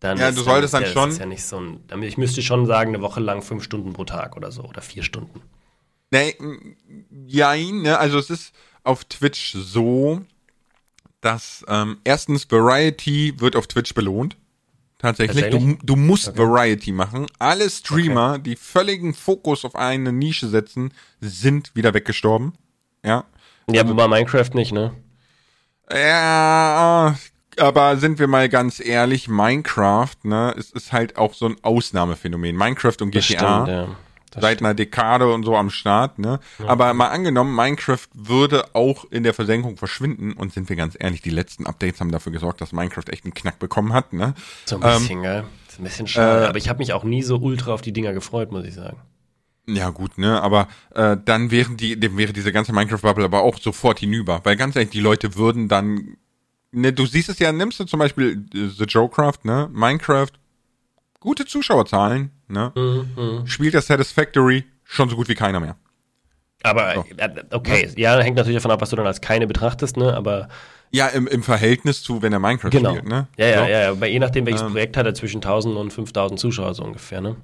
dann 0.00 0.18
ja, 0.18 0.32
du 0.32 0.42
solltest 0.42 0.74
dann, 0.74 0.82
dann 0.82 0.92
schon. 0.92 1.08
Ist 1.10 1.18
ja 1.18 1.26
nicht 1.26 1.44
so 1.44 1.60
ein, 1.60 2.02
ich 2.02 2.18
müsste 2.18 2.42
schon 2.42 2.66
sagen, 2.66 2.94
eine 2.94 3.02
Woche 3.02 3.20
lang 3.20 3.42
fünf 3.42 3.62
Stunden 3.62 3.92
pro 3.92 4.04
Tag 4.04 4.36
oder 4.36 4.50
so 4.50 4.62
oder 4.64 4.82
vier 4.82 5.04
Stunden. 5.04 5.40
Nee, 6.10 6.36
ja, 7.26 7.54
ne, 7.54 7.98
also 7.98 8.18
es 8.18 8.30
ist 8.30 8.54
auf 8.82 9.04
Twitch 9.04 9.52
so, 9.52 10.20
dass 11.20 11.64
ähm, 11.68 11.98
erstens 12.04 12.50
Variety 12.50 13.34
wird 13.38 13.56
auf 13.56 13.66
Twitch 13.66 13.94
belohnt. 13.94 14.36
Tatsächlich. 14.98 15.44
Tatsächlich? 15.44 15.78
Du, 15.78 15.86
du 15.86 15.96
musst 15.96 16.28
okay. 16.28 16.38
Variety 16.38 16.92
machen. 16.92 17.26
Alle 17.38 17.68
Streamer, 17.68 18.32
okay. 18.32 18.42
die 18.42 18.56
völligen 18.56 19.14
Fokus 19.14 19.64
auf 19.64 19.76
eine 19.76 20.12
Nische 20.12 20.48
setzen, 20.48 20.92
sind 21.20 21.74
wieder 21.74 21.92
weggestorben. 21.94 22.54
Ja. 23.04 23.24
Ja, 23.70 23.82
also, 23.82 23.92
aber 23.92 24.08
bei 24.08 24.16
Minecraft 24.16 24.54
nicht, 24.54 24.72
ne? 24.72 24.94
Ja, 25.92 27.16
aber 27.58 27.96
sind 27.96 28.18
wir 28.18 28.26
mal 28.26 28.48
ganz 28.48 28.80
ehrlich, 28.80 29.28
Minecraft, 29.28 30.16
ne, 30.24 30.54
es 30.56 30.70
ist 30.70 30.92
halt 30.92 31.16
auch 31.16 31.34
so 31.34 31.46
ein 31.46 31.56
Ausnahmephänomen. 31.62 32.56
Minecraft 32.56 32.96
und 33.00 33.10
GTA. 33.10 33.22
Stimmt, 33.22 33.68
ja 33.68 33.96
seit 34.40 34.60
einer 34.60 34.74
Dekade 34.74 35.32
und 35.32 35.44
so 35.44 35.56
am 35.56 35.70
Start, 35.70 36.18
ne? 36.18 36.40
Ja. 36.58 36.68
Aber 36.68 36.92
mal 36.94 37.08
angenommen, 37.08 37.54
Minecraft 37.54 38.06
würde 38.14 38.74
auch 38.74 39.04
in 39.10 39.22
der 39.22 39.34
Versenkung 39.34 39.76
verschwinden 39.76 40.32
und 40.32 40.52
sind 40.52 40.68
wir 40.68 40.76
ganz 40.76 40.96
ehrlich, 40.98 41.22
die 41.22 41.30
letzten 41.30 41.66
Updates 41.66 42.00
haben 42.00 42.12
dafür 42.12 42.32
gesorgt, 42.32 42.60
dass 42.60 42.72
Minecraft 42.72 43.04
echt 43.10 43.24
einen 43.24 43.34
Knack 43.34 43.58
bekommen 43.58 43.92
hat, 43.92 44.12
ne? 44.12 44.34
So 44.64 44.76
ein 44.76 44.80
bisschen, 44.80 45.18
ähm, 45.18 45.22
gell? 45.22 45.44
ist 45.68 45.80
ein 45.80 45.84
bisschen 45.84 46.06
schade, 46.06 46.44
äh, 46.44 46.48
aber 46.48 46.58
ich 46.58 46.68
habe 46.68 46.78
mich 46.78 46.92
auch 46.92 47.04
nie 47.04 47.22
so 47.22 47.36
ultra 47.36 47.72
auf 47.72 47.82
die 47.82 47.92
Dinger 47.92 48.12
gefreut, 48.12 48.52
muss 48.52 48.64
ich 48.64 48.74
sagen. 48.74 48.96
Ja 49.68 49.90
gut, 49.90 50.16
ne, 50.16 50.40
aber 50.40 50.68
äh, 50.94 51.16
dann 51.22 51.50
wären 51.50 51.76
die, 51.76 51.98
dem 51.98 52.16
wäre 52.16 52.32
diese 52.32 52.52
ganze 52.52 52.72
Minecraft-Bubble 52.72 53.24
aber 53.24 53.42
auch 53.42 53.58
sofort 53.58 53.98
hinüber, 53.98 54.40
weil 54.44 54.56
ganz 54.56 54.76
ehrlich, 54.76 54.90
die 54.90 55.00
Leute 55.00 55.34
würden 55.34 55.68
dann, 55.68 56.16
ne, 56.70 56.92
du 56.92 57.04
siehst 57.04 57.28
es 57.28 57.40
ja, 57.40 57.50
nimmst 57.50 57.80
du 57.80 57.84
zum 57.84 57.98
Beispiel 57.98 58.46
äh, 58.54 58.68
The 58.68 58.84
Joecraft, 58.84 59.44
ne, 59.44 59.68
Minecraft, 59.72 60.30
gute 61.18 61.46
Zuschauerzahlen, 61.46 62.30
ne? 62.48 62.72
Mhm, 62.74 63.10
mhm, 63.16 63.46
Spielt 63.46 63.74
der 63.74 63.82
Satisfactory 63.82 64.64
schon 64.84 65.08
so 65.08 65.16
gut 65.16 65.28
wie 65.28 65.34
keiner 65.34 65.60
mehr. 65.60 65.76
Aber 66.62 66.94
so. 66.94 67.04
Äh, 67.16 67.44
okay, 67.50 67.90
ja, 67.96 68.18
hängt 68.20 68.36
natürlich 68.36 68.56
davon 68.56 68.70
ab, 68.70 68.80
was 68.80 68.90
du 68.90 68.96
dann 68.96 69.06
als 69.06 69.20
keine 69.20 69.46
betrachtest, 69.46 69.96
ne? 69.96 70.14
Aber 70.14 70.48
ja, 70.90 71.08
im, 71.08 71.26
im 71.26 71.42
Verhältnis 71.42 72.02
zu, 72.02 72.22
wenn 72.22 72.32
er 72.32 72.38
Minecraft 72.38 72.70
genau. 72.70 72.90
spielt, 72.90 73.08
ne? 73.08 73.28
Ja, 73.36 73.46
ja, 73.46 73.64
so. 73.64 73.70
ja, 73.70 73.90
aber 73.90 74.06
je 74.06 74.18
nachdem, 74.18 74.46
welches 74.46 74.62
ähm, 74.62 74.72
Projekt 74.72 74.96
hat 74.96 75.06
er 75.06 75.14
zwischen 75.14 75.38
1000 75.38 75.76
und 75.76 75.92
5000 75.92 76.38
Zuschauer 76.38 76.74
so 76.74 76.84
ungefähr, 76.84 77.20
ne? 77.20 77.36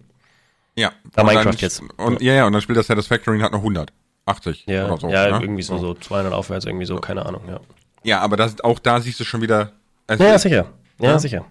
Ja. 0.74 0.92
Da 1.12 1.24
Minecraft 1.24 1.44
dann, 1.44 1.56
jetzt. 1.56 1.82
Und, 1.98 2.22
ja, 2.22 2.34
ja, 2.34 2.46
und 2.46 2.52
dann 2.52 2.62
spielt 2.62 2.78
das 2.78 2.86
Satisfactory 2.86 3.36
und 3.36 3.42
hat 3.42 3.52
noch 3.52 3.58
100, 3.58 3.92
80 4.26 4.64
ja, 4.66 4.86
oder 4.86 4.96
so. 4.98 5.08
Ja, 5.08 5.30
ne? 5.30 5.44
irgendwie 5.44 5.62
so, 5.62 5.76
so 5.78 5.94
200 5.94 6.32
aufwärts, 6.32 6.64
irgendwie 6.64 6.86
so, 6.86 6.96
keine 6.96 7.26
Ahnung, 7.26 7.42
ja. 7.48 7.60
Ja, 8.04 8.20
aber 8.20 8.36
das, 8.36 8.60
auch 8.60 8.78
da 8.78 9.00
siehst 9.00 9.20
du 9.20 9.24
schon 9.24 9.42
wieder. 9.42 9.72
Also 10.06 10.24
ja, 10.24 10.38
sicher. 10.38 10.72
Ja, 10.98 11.10
ja, 11.10 11.18
sicher. 11.18 11.44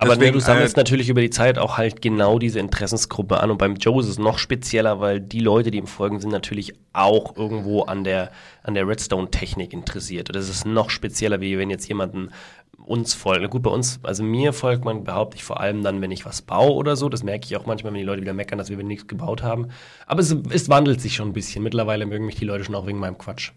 Aber 0.00 0.14
Deswegen, 0.14 0.32
du 0.32 0.40
sammelst 0.40 0.78
äh, 0.78 0.80
natürlich 0.80 1.10
über 1.10 1.20
die 1.20 1.28
Zeit 1.28 1.58
auch 1.58 1.76
halt 1.76 2.00
genau 2.00 2.38
diese 2.38 2.58
Interessensgruppe 2.58 3.38
an. 3.40 3.50
Und 3.50 3.58
beim 3.58 3.74
Joe 3.74 4.00
ist 4.00 4.08
es 4.08 4.18
noch 4.18 4.38
spezieller, 4.38 4.98
weil 4.98 5.20
die 5.20 5.40
Leute, 5.40 5.70
die 5.70 5.76
ihm 5.76 5.86
folgen, 5.86 6.20
sind 6.20 6.30
natürlich 6.30 6.72
auch 6.94 7.36
irgendwo 7.36 7.82
an 7.82 8.02
der, 8.02 8.32
an 8.62 8.72
der 8.72 8.88
Redstone-Technik 8.88 9.74
interessiert. 9.74 10.30
Und 10.30 10.36
das 10.36 10.48
ist 10.48 10.64
noch 10.64 10.88
spezieller, 10.88 11.42
wie 11.42 11.58
wenn 11.58 11.68
jetzt 11.68 11.86
jemanden 11.86 12.30
uns 12.78 13.12
folgt. 13.12 13.50
Gut, 13.50 13.62
bei 13.62 13.70
uns, 13.70 14.00
also 14.02 14.22
mir 14.22 14.54
folgt 14.54 14.86
man, 14.86 15.04
behaupte 15.04 15.36
ich, 15.36 15.44
vor 15.44 15.60
allem 15.60 15.82
dann, 15.82 16.00
wenn 16.00 16.10
ich 16.10 16.24
was 16.24 16.40
baue 16.40 16.72
oder 16.72 16.96
so. 16.96 17.10
Das 17.10 17.22
merke 17.22 17.44
ich 17.44 17.54
auch 17.58 17.66
manchmal, 17.66 17.92
wenn 17.92 18.00
die 18.00 18.06
Leute 18.06 18.22
wieder 18.22 18.32
meckern, 18.32 18.56
dass 18.56 18.70
wir 18.70 18.82
nichts 18.82 19.06
gebaut 19.06 19.42
haben. 19.42 19.68
Aber 20.06 20.20
es, 20.20 20.34
es 20.48 20.70
wandelt 20.70 21.02
sich 21.02 21.14
schon 21.14 21.28
ein 21.28 21.34
bisschen. 21.34 21.62
Mittlerweile 21.62 22.06
mögen 22.06 22.24
mich 22.24 22.36
die 22.36 22.46
Leute 22.46 22.64
schon 22.64 22.74
auch 22.74 22.86
wegen 22.86 23.00
meinem 23.00 23.18
Quatsch. 23.18 23.52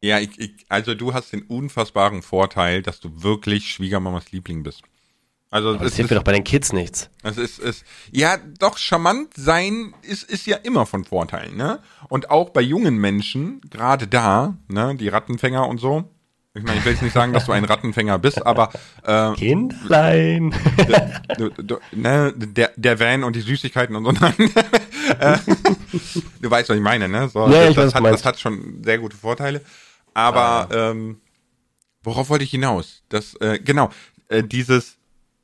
Ja, 0.00 0.20
ich, 0.20 0.38
ich, 0.38 0.52
also 0.68 0.94
du 0.94 1.12
hast 1.12 1.32
den 1.32 1.42
unfassbaren 1.42 2.22
Vorteil, 2.22 2.82
dass 2.82 3.00
du 3.00 3.24
wirklich 3.24 3.72
Schwiegermamas 3.72 4.30
Liebling 4.30 4.62
bist. 4.62 4.82
Also 5.52 5.74
das 5.74 5.96
hilft 5.96 6.10
mir 6.10 6.16
doch 6.16 6.24
bei 6.24 6.32
den 6.32 6.44
Kids 6.44 6.72
nichts. 6.72 7.10
Es 7.24 7.36
ist, 7.36 7.58
ist, 7.58 7.84
ja, 8.12 8.36
doch, 8.36 8.78
charmant 8.78 9.34
sein 9.34 9.94
ist, 10.02 10.22
ist 10.22 10.46
ja 10.46 10.56
immer 10.56 10.86
von 10.86 11.04
Vorteil, 11.04 11.50
ne? 11.50 11.80
Und 12.08 12.30
auch 12.30 12.50
bei 12.50 12.60
jungen 12.60 12.98
Menschen, 12.98 13.60
gerade 13.68 14.06
da, 14.06 14.56
ne, 14.68 14.94
die 14.94 15.08
Rattenfänger 15.08 15.66
und 15.66 15.78
so. 15.78 16.08
Ich 16.54 16.62
meine, 16.62 16.78
ich 16.78 16.84
will 16.84 16.92
jetzt 16.92 17.02
nicht 17.02 17.12
sagen, 17.12 17.32
dass 17.32 17.46
du 17.46 17.52
ein 17.52 17.64
Rattenfänger 17.64 18.18
bist, 18.20 18.44
aber 18.46 18.70
äh, 19.02 19.32
Kindlein. 19.34 20.54
Du, 21.36 21.50
du, 21.50 21.78
ne, 21.92 22.32
der, 22.36 22.70
der 22.76 23.00
Van 23.00 23.24
und 23.24 23.34
die 23.34 23.40
Süßigkeiten 23.40 23.96
und 23.96 24.04
so. 24.04 24.12
Nein. 24.12 24.34
Äh, 25.18 25.38
du 26.40 26.50
weißt, 26.50 26.68
was 26.68 26.76
ich 26.76 26.82
meine, 26.82 27.08
ne? 27.08 27.28
So, 27.28 27.48
ja, 27.48 27.62
das, 27.62 27.70
ich 27.70 27.76
das, 27.76 27.94
hat, 27.94 28.04
das 28.04 28.24
hat 28.24 28.38
schon 28.38 28.80
sehr 28.84 28.98
gute 28.98 29.16
Vorteile. 29.16 29.60
Aber 30.14 30.68
ah. 30.70 30.90
ähm, 30.90 31.20
worauf 32.04 32.30
wollte 32.30 32.44
ich 32.44 32.52
hinaus? 32.52 33.02
Das, 33.08 33.34
äh, 33.40 33.58
genau, 33.58 33.90
äh, 34.28 34.44
dieses 34.44 34.99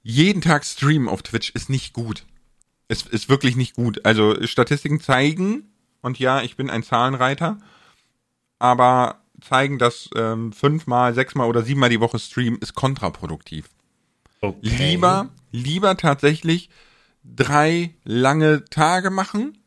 jeden 0.06 0.42
Tag 0.42 0.64
streamen 0.64 1.08
auf 1.08 1.22
Twitch 1.22 1.50
ist 1.50 1.70
nicht 1.70 1.92
gut. 1.92 2.24
Es 2.88 3.02
ist 3.02 3.28
wirklich 3.28 3.56
nicht 3.56 3.74
gut. 3.74 4.04
Also 4.04 4.36
Statistiken 4.46 5.00
zeigen, 5.00 5.72
und 6.02 6.18
ja, 6.18 6.42
ich 6.42 6.56
bin 6.56 6.70
ein 6.70 6.82
Zahlenreiter, 6.82 7.58
aber 8.58 9.20
zeigen, 9.40 9.78
dass 9.78 10.08
ähm, 10.14 10.52
fünfmal, 10.52 11.14
sechsmal 11.14 11.48
oder 11.48 11.62
siebenmal 11.62 11.90
die 11.90 12.00
Woche 12.00 12.18
streamen 12.18 12.60
ist 12.60 12.74
kontraproduktiv. 12.74 13.68
Okay. 14.40 14.58
Lieber, 14.62 15.30
lieber 15.50 15.96
tatsächlich 15.96 16.70
drei 17.24 17.94
lange 18.04 18.64
Tage 18.66 19.10
machen, 19.10 19.58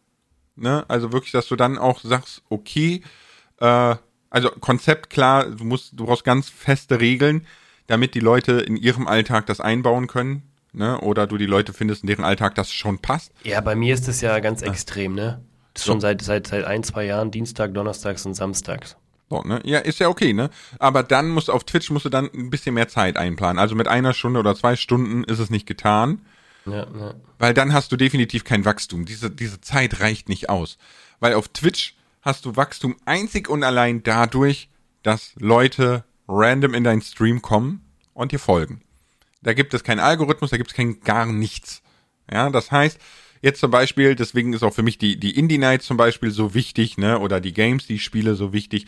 Ne? 0.59 0.83
Also 0.89 1.13
wirklich, 1.13 1.31
dass 1.31 1.47
du 1.47 1.55
dann 1.55 1.77
auch 1.77 2.01
sagst, 2.01 2.43
okay, 2.49 3.01
äh, 3.59 3.95
also 4.29 4.49
Konzept 4.59 5.09
klar, 5.09 5.49
du 5.49 5.63
musst, 5.63 5.93
du 5.97 6.05
brauchst 6.05 6.25
ganz 6.25 6.49
feste 6.49 6.99
Regeln, 6.99 7.47
damit 7.89 8.13
die 8.13 8.19
Leute 8.19 8.53
in 8.53 8.77
ihrem 8.77 9.07
Alltag 9.07 9.47
das 9.47 9.59
einbauen 9.59 10.07
können. 10.07 10.43
Ne? 10.71 10.99
Oder 11.01 11.25
du 11.25 11.37
die 11.37 11.47
Leute 11.47 11.73
findest, 11.73 12.03
in 12.03 12.07
deren 12.07 12.23
Alltag 12.23 12.53
das 12.53 12.71
schon 12.71 12.99
passt. 12.99 13.31
Ja, 13.43 13.59
bei 13.59 13.75
mir 13.75 13.93
ist 13.93 14.07
das 14.07 14.21
ja 14.21 14.39
ganz 14.39 14.61
extrem, 14.61 15.15
ne? 15.15 15.41
Das 15.73 15.81
ist 15.81 15.85
So. 15.87 15.93
schon 15.93 16.01
seit, 16.01 16.21
seit, 16.21 16.45
seit 16.45 16.63
ein, 16.65 16.83
zwei 16.83 17.05
Jahren, 17.05 17.31
Dienstag, 17.31 17.73
Donnerstags 17.73 18.25
und 18.27 18.35
Samstags. 18.35 18.95
So, 19.31 19.41
ne? 19.41 19.59
Ja, 19.63 19.79
ist 19.79 19.99
ja 19.99 20.09
okay, 20.09 20.33
ne? 20.33 20.51
Aber 20.77 21.01
dann 21.01 21.29
musst 21.29 21.47
du 21.47 21.53
auf 21.53 21.63
Twitch 21.63 21.89
musst 21.89 22.05
du 22.05 22.09
dann 22.09 22.29
ein 22.33 22.51
bisschen 22.51 22.75
mehr 22.75 22.87
Zeit 22.87 23.17
einplanen. 23.17 23.57
Also 23.57 23.73
mit 23.75 23.87
einer 23.87 24.13
Stunde 24.13 24.39
oder 24.39 24.55
zwei 24.55 24.75
Stunden 24.75 25.23
ist 25.23 25.39
es 25.39 25.49
nicht 25.49 25.65
getan. 25.65 26.21
Ja, 26.67 26.85
ja. 26.85 27.13
Weil 27.39 27.55
dann 27.55 27.73
hast 27.73 27.91
du 27.91 27.95
definitiv 27.97 28.43
kein 28.43 28.65
Wachstum. 28.65 29.05
Diese, 29.05 29.31
diese 29.31 29.61
Zeit 29.61 29.99
reicht 30.01 30.29
nicht 30.29 30.49
aus. 30.49 30.77
Weil 31.19 31.33
auf 31.33 31.47
Twitch 31.47 31.95
hast 32.21 32.45
du 32.45 32.55
Wachstum 32.55 32.95
einzig 33.05 33.49
und 33.49 33.63
allein 33.63 34.03
dadurch, 34.03 34.69
dass 35.01 35.31
Leute 35.39 36.03
random 36.29 36.73
in 36.73 36.83
deinen 36.83 37.01
Stream 37.01 37.41
kommen 37.41 37.81
und 38.13 38.31
dir 38.31 38.39
folgen. 38.39 38.81
Da 39.41 39.53
gibt 39.53 39.73
es 39.73 39.83
keinen 39.83 39.99
Algorithmus, 39.99 40.51
da 40.51 40.57
gibt 40.57 40.69
es 40.69 40.75
kein 40.75 40.99
gar 41.01 41.25
nichts. 41.25 41.81
Ja, 42.31 42.49
das 42.49 42.71
heißt, 42.71 42.99
jetzt 43.41 43.59
zum 43.59 43.71
Beispiel, 43.71 44.15
deswegen 44.15 44.53
ist 44.53 44.63
auch 44.63 44.73
für 44.73 44.83
mich 44.83 44.97
die, 44.97 45.19
die 45.19 45.37
Indie 45.37 45.57
Nights 45.57 45.87
zum 45.87 45.97
Beispiel 45.97 46.31
so 46.31 46.53
wichtig, 46.53 46.97
ne, 46.97 47.19
oder 47.19 47.41
die 47.41 47.53
Games, 47.53 47.87
die 47.87 47.95
ich 47.95 48.03
spiele, 48.03 48.35
so 48.35 48.53
wichtig. 48.53 48.85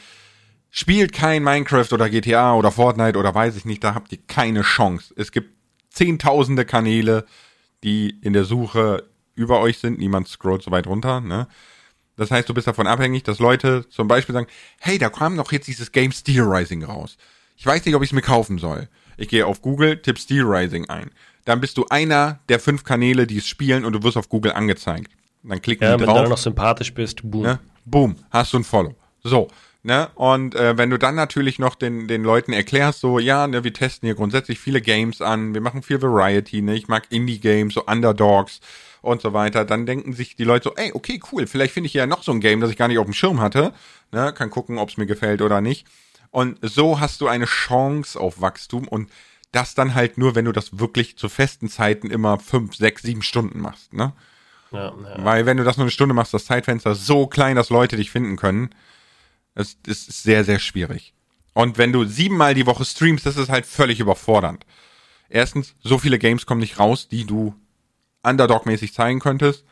Spielt 0.69 1.11
kein 1.13 1.43
Minecraft 1.43 1.91
oder 1.91 2.09
GTA 2.09 2.53
oder 2.53 2.71
Fortnite 2.71 3.17
oder 3.17 3.33
weiß 3.33 3.57
ich 3.57 3.65
nicht, 3.65 3.83
da 3.83 3.95
habt 3.95 4.11
ihr 4.11 4.19
keine 4.27 4.61
Chance. 4.61 5.13
Es 5.17 5.31
gibt 5.31 5.49
zehntausende 5.89 6.65
Kanäle, 6.65 7.25
die 7.83 8.09
in 8.21 8.33
der 8.33 8.45
Suche 8.45 9.09
über 9.35 9.59
euch 9.59 9.79
sind. 9.79 9.99
Niemand 9.99 10.27
scrollt 10.27 10.61
so 10.61 10.71
weit 10.71 10.87
runter, 10.87 11.19
ne? 11.19 11.47
Das 12.21 12.29
heißt, 12.29 12.47
du 12.47 12.53
bist 12.53 12.67
davon 12.67 12.85
abhängig, 12.85 13.23
dass 13.23 13.39
Leute 13.39 13.89
zum 13.89 14.07
Beispiel 14.07 14.33
sagen, 14.33 14.45
hey, 14.79 14.99
da 14.99 15.09
kam 15.09 15.37
doch 15.37 15.51
jetzt 15.51 15.67
dieses 15.67 15.91
Game 15.91 16.11
Steel 16.11 16.43
Rising 16.43 16.83
raus. 16.83 17.17
Ich 17.57 17.65
weiß 17.65 17.83
nicht, 17.83 17.95
ob 17.95 18.03
ich 18.03 18.09
es 18.09 18.13
mir 18.13 18.21
kaufen 18.21 18.59
soll. 18.59 18.89
Ich 19.17 19.27
gehe 19.27 19.43
auf 19.43 19.63
Google, 19.63 19.99
tipp 19.99 20.19
Steel 20.19 20.43
Rising 20.43 20.87
ein. 20.87 21.09
Dann 21.45 21.59
bist 21.59 21.79
du 21.79 21.87
einer 21.89 22.37
der 22.47 22.59
fünf 22.59 22.83
Kanäle, 22.83 23.25
die 23.25 23.39
es 23.39 23.47
spielen 23.47 23.83
und 23.85 23.93
du 23.93 24.03
wirst 24.03 24.17
auf 24.17 24.29
Google 24.29 24.51
angezeigt. 24.51 25.11
Dann 25.41 25.63
klicken 25.63 25.83
ja 25.83 25.95
die 25.95 26.01
wenn 26.01 26.09
du 26.09 26.13
drauf. 26.13 26.21
dann 26.21 26.29
noch 26.29 26.37
sympathisch 26.37 26.93
bist, 26.93 27.21
boom. 27.23 27.41
Ne? 27.41 27.59
Boom, 27.85 28.15
hast 28.29 28.53
du 28.53 28.59
ein 28.59 28.65
Follow. 28.65 28.93
So, 29.23 29.47
ne? 29.81 30.09
Und 30.13 30.53
äh, 30.53 30.77
wenn 30.77 30.91
du 30.91 30.99
dann 30.99 31.15
natürlich 31.15 31.57
noch 31.57 31.73
den, 31.73 32.07
den 32.07 32.21
Leuten 32.21 32.53
erklärst, 32.53 32.99
so, 32.99 33.17
ja, 33.17 33.47
ne, 33.47 33.63
wir 33.63 33.73
testen 33.73 34.05
hier 34.05 34.13
grundsätzlich 34.13 34.59
viele 34.59 34.79
Games 34.79 35.23
an, 35.23 35.55
wir 35.55 35.61
machen 35.61 35.81
viel 35.81 35.99
Variety, 36.03 36.61
ne? 36.61 36.75
Ich 36.75 36.87
mag 36.87 37.07
Indie-Games, 37.09 37.73
so 37.73 37.83
Underdogs 37.87 38.59
und 39.01 39.21
so 39.21 39.33
weiter, 39.33 39.65
dann 39.65 39.85
denken 39.85 40.13
sich 40.13 40.35
die 40.35 40.43
Leute 40.43 40.69
so, 40.69 40.75
ey, 40.75 40.91
okay, 40.93 41.19
cool, 41.31 41.47
vielleicht 41.47 41.73
finde 41.73 41.87
ich 41.87 41.93
ja 41.93 42.05
noch 42.05 42.23
so 42.23 42.31
ein 42.31 42.39
Game, 42.39 42.61
das 42.61 42.69
ich 42.69 42.77
gar 42.77 42.87
nicht 42.87 42.99
auf 42.99 43.05
dem 43.05 43.13
Schirm 43.13 43.41
hatte, 43.41 43.73
ne? 44.11 44.33
Kann 44.33 44.49
gucken, 44.49 44.77
ob 44.77 44.89
es 44.89 44.97
mir 44.97 45.07
gefällt 45.07 45.41
oder 45.41 45.61
nicht. 45.61 45.87
Und 46.29 46.59
so 46.61 46.99
hast 46.99 47.21
du 47.21 47.27
eine 47.27 47.45
Chance 47.45 48.19
auf 48.19 48.41
Wachstum 48.41 48.87
und 48.87 49.09
das 49.51 49.75
dann 49.75 49.95
halt 49.95 50.17
nur, 50.17 50.35
wenn 50.35 50.45
du 50.45 50.51
das 50.51 50.79
wirklich 50.79 51.17
zu 51.17 51.27
festen 51.27 51.67
Zeiten 51.67 52.09
immer 52.09 52.39
fünf, 52.39 52.75
sechs, 52.75 53.01
sieben 53.01 53.21
Stunden 53.21 53.59
machst, 53.59 53.93
ne? 53.93 54.13
Ja, 54.71 54.93
ja. 55.03 55.25
Weil 55.25 55.45
wenn 55.45 55.57
du 55.57 55.65
das 55.65 55.75
nur 55.77 55.83
eine 55.83 55.91
Stunde 55.91 56.15
machst, 56.15 56.33
das 56.33 56.45
Zeitfenster 56.45 56.91
ist 56.91 57.05
so 57.05 57.27
klein, 57.27 57.57
dass 57.57 57.69
Leute 57.69 57.97
dich 57.97 58.11
finden 58.11 58.37
können, 58.37 58.69
es, 59.53 59.77
es 59.85 60.07
ist 60.07 60.23
sehr, 60.23 60.45
sehr 60.45 60.59
schwierig. 60.59 61.13
Und 61.53 61.77
wenn 61.77 61.91
du 61.91 62.05
siebenmal 62.05 62.53
die 62.53 62.65
Woche 62.65 62.85
streamst, 62.85 63.25
das 63.25 63.35
ist 63.35 63.49
halt 63.49 63.65
völlig 63.65 63.99
überfordernd. 63.99 64.65
Erstens, 65.27 65.75
so 65.81 65.97
viele 65.97 66.19
Games 66.19 66.45
kommen 66.45 66.61
nicht 66.61 66.79
raus, 66.79 67.09
die 67.09 67.25
du 67.25 67.53
Underdog-mäßig 68.23 68.93
zeigen 68.93 69.19
könntest. 69.19 69.63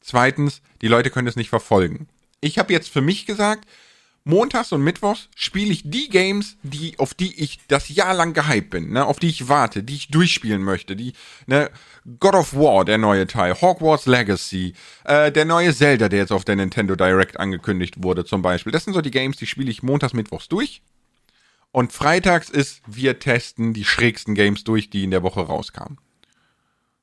Zweitens, 0.00 0.62
die 0.82 0.88
Leute 0.88 1.10
können 1.10 1.28
es 1.28 1.36
nicht 1.36 1.50
verfolgen. 1.50 2.08
Ich 2.40 2.58
habe 2.58 2.72
jetzt 2.72 2.88
für 2.88 3.00
mich 3.00 3.26
gesagt, 3.26 3.66
montags 4.24 4.72
und 4.72 4.82
mittwochs 4.82 5.28
spiele 5.34 5.72
ich 5.72 5.82
die 5.84 6.08
Games, 6.08 6.56
die, 6.62 6.98
auf 6.98 7.14
die 7.14 7.42
ich 7.42 7.60
das 7.68 7.88
Jahr 7.90 8.14
lang 8.14 8.32
gehypt 8.32 8.70
bin, 8.70 8.92
ne, 8.92 9.04
auf 9.04 9.18
die 9.18 9.28
ich 9.28 9.48
warte, 9.48 9.82
die 9.82 9.94
ich 9.94 10.08
durchspielen 10.08 10.62
möchte, 10.62 10.96
die, 10.96 11.12
ne, 11.46 11.70
God 12.18 12.34
of 12.34 12.54
War, 12.54 12.84
der 12.84 12.98
neue 12.98 13.26
Teil, 13.26 13.60
Hogwarts 13.60 14.06
Legacy, 14.06 14.74
äh, 15.04 15.30
der 15.30 15.44
neue 15.44 15.74
Zelda, 15.74 16.08
der 16.08 16.20
jetzt 16.20 16.32
auf 16.32 16.44
der 16.44 16.56
Nintendo 16.56 16.96
Direct 16.96 17.38
angekündigt 17.38 18.02
wurde, 18.02 18.24
zum 18.24 18.42
Beispiel. 18.42 18.72
Das 18.72 18.84
sind 18.84 18.94
so 18.94 19.00
die 19.02 19.10
Games, 19.10 19.36
die 19.36 19.46
spiele 19.46 19.70
ich 19.70 19.82
montags, 19.82 20.14
mittwochs 20.14 20.48
durch. 20.48 20.82
Und 21.70 21.92
freitags 21.92 22.50
ist, 22.50 22.82
wir 22.86 23.18
testen 23.18 23.74
die 23.74 23.84
schrägsten 23.84 24.34
Games 24.34 24.64
durch, 24.64 24.90
die 24.90 25.04
in 25.04 25.10
der 25.10 25.22
Woche 25.22 25.40
rauskamen. 25.40 25.98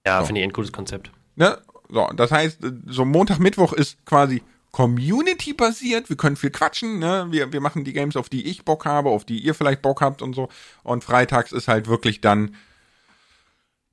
Ja 0.06 0.24
finde 0.24 0.41
ich 0.41 0.47
ein 0.47 0.54
cooles 0.54 0.72
Konzept. 0.72 1.12
Ne? 1.36 1.58
So, 1.89 2.08
das 2.16 2.32
heißt, 2.32 2.60
so 2.88 3.06
Montag, 3.06 3.39
Mittwoch 3.39 3.74
ist 3.74 4.06
quasi 4.06 4.41
Community-basiert. 4.72 6.10
Wir 6.10 6.18
können 6.18 6.38
viel 6.38 6.49
quatschen. 6.49 6.99
Ne? 6.99 7.28
Wir, 7.30 7.52
wir 7.52 7.62
machen 7.62 7.84
die 7.84 7.93
Games, 7.93 8.16
auf 8.16 8.30
die 8.30 8.47
ich 8.47 8.64
Bock 8.64 8.86
habe, 8.86 9.10
auf 9.10 9.26
die 9.26 9.39
ihr 9.39 9.54
vielleicht 9.54 9.82
Bock 9.82 10.02
habt 10.02 10.22
und 10.22 10.34
so. 10.34 10.49
Und 10.84 11.04
freitags 11.04 11.52
ist 11.52 11.68
halt 11.68 11.88
wirklich 11.88 12.22
dann 12.22 12.56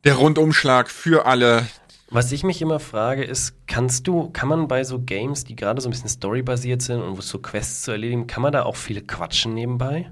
der 0.04 0.14
Rundumschlag 0.14 0.88
für 0.88 1.26
alle. 1.26 1.66
Was 2.10 2.32
ich 2.32 2.44
mich 2.44 2.62
immer 2.62 2.80
frage, 2.80 3.24
ist, 3.24 3.54
kannst 3.66 4.06
du, 4.06 4.30
kann 4.30 4.48
man 4.48 4.68
bei 4.68 4.84
so 4.84 5.00
Games, 5.00 5.44
die 5.44 5.56
gerade 5.56 5.80
so 5.80 5.88
ein 5.88 5.90
bisschen 5.90 6.08
storybasiert 6.08 6.80
sind 6.80 7.02
und 7.02 7.16
wo 7.16 7.18
es 7.18 7.28
so 7.28 7.38
Quests 7.38 7.82
zu 7.82 7.90
erledigen, 7.90 8.26
kann 8.26 8.42
man 8.42 8.52
da 8.52 8.62
auch 8.62 8.76
viele 8.76 9.02
quatschen 9.02 9.54
nebenbei? 9.54 10.10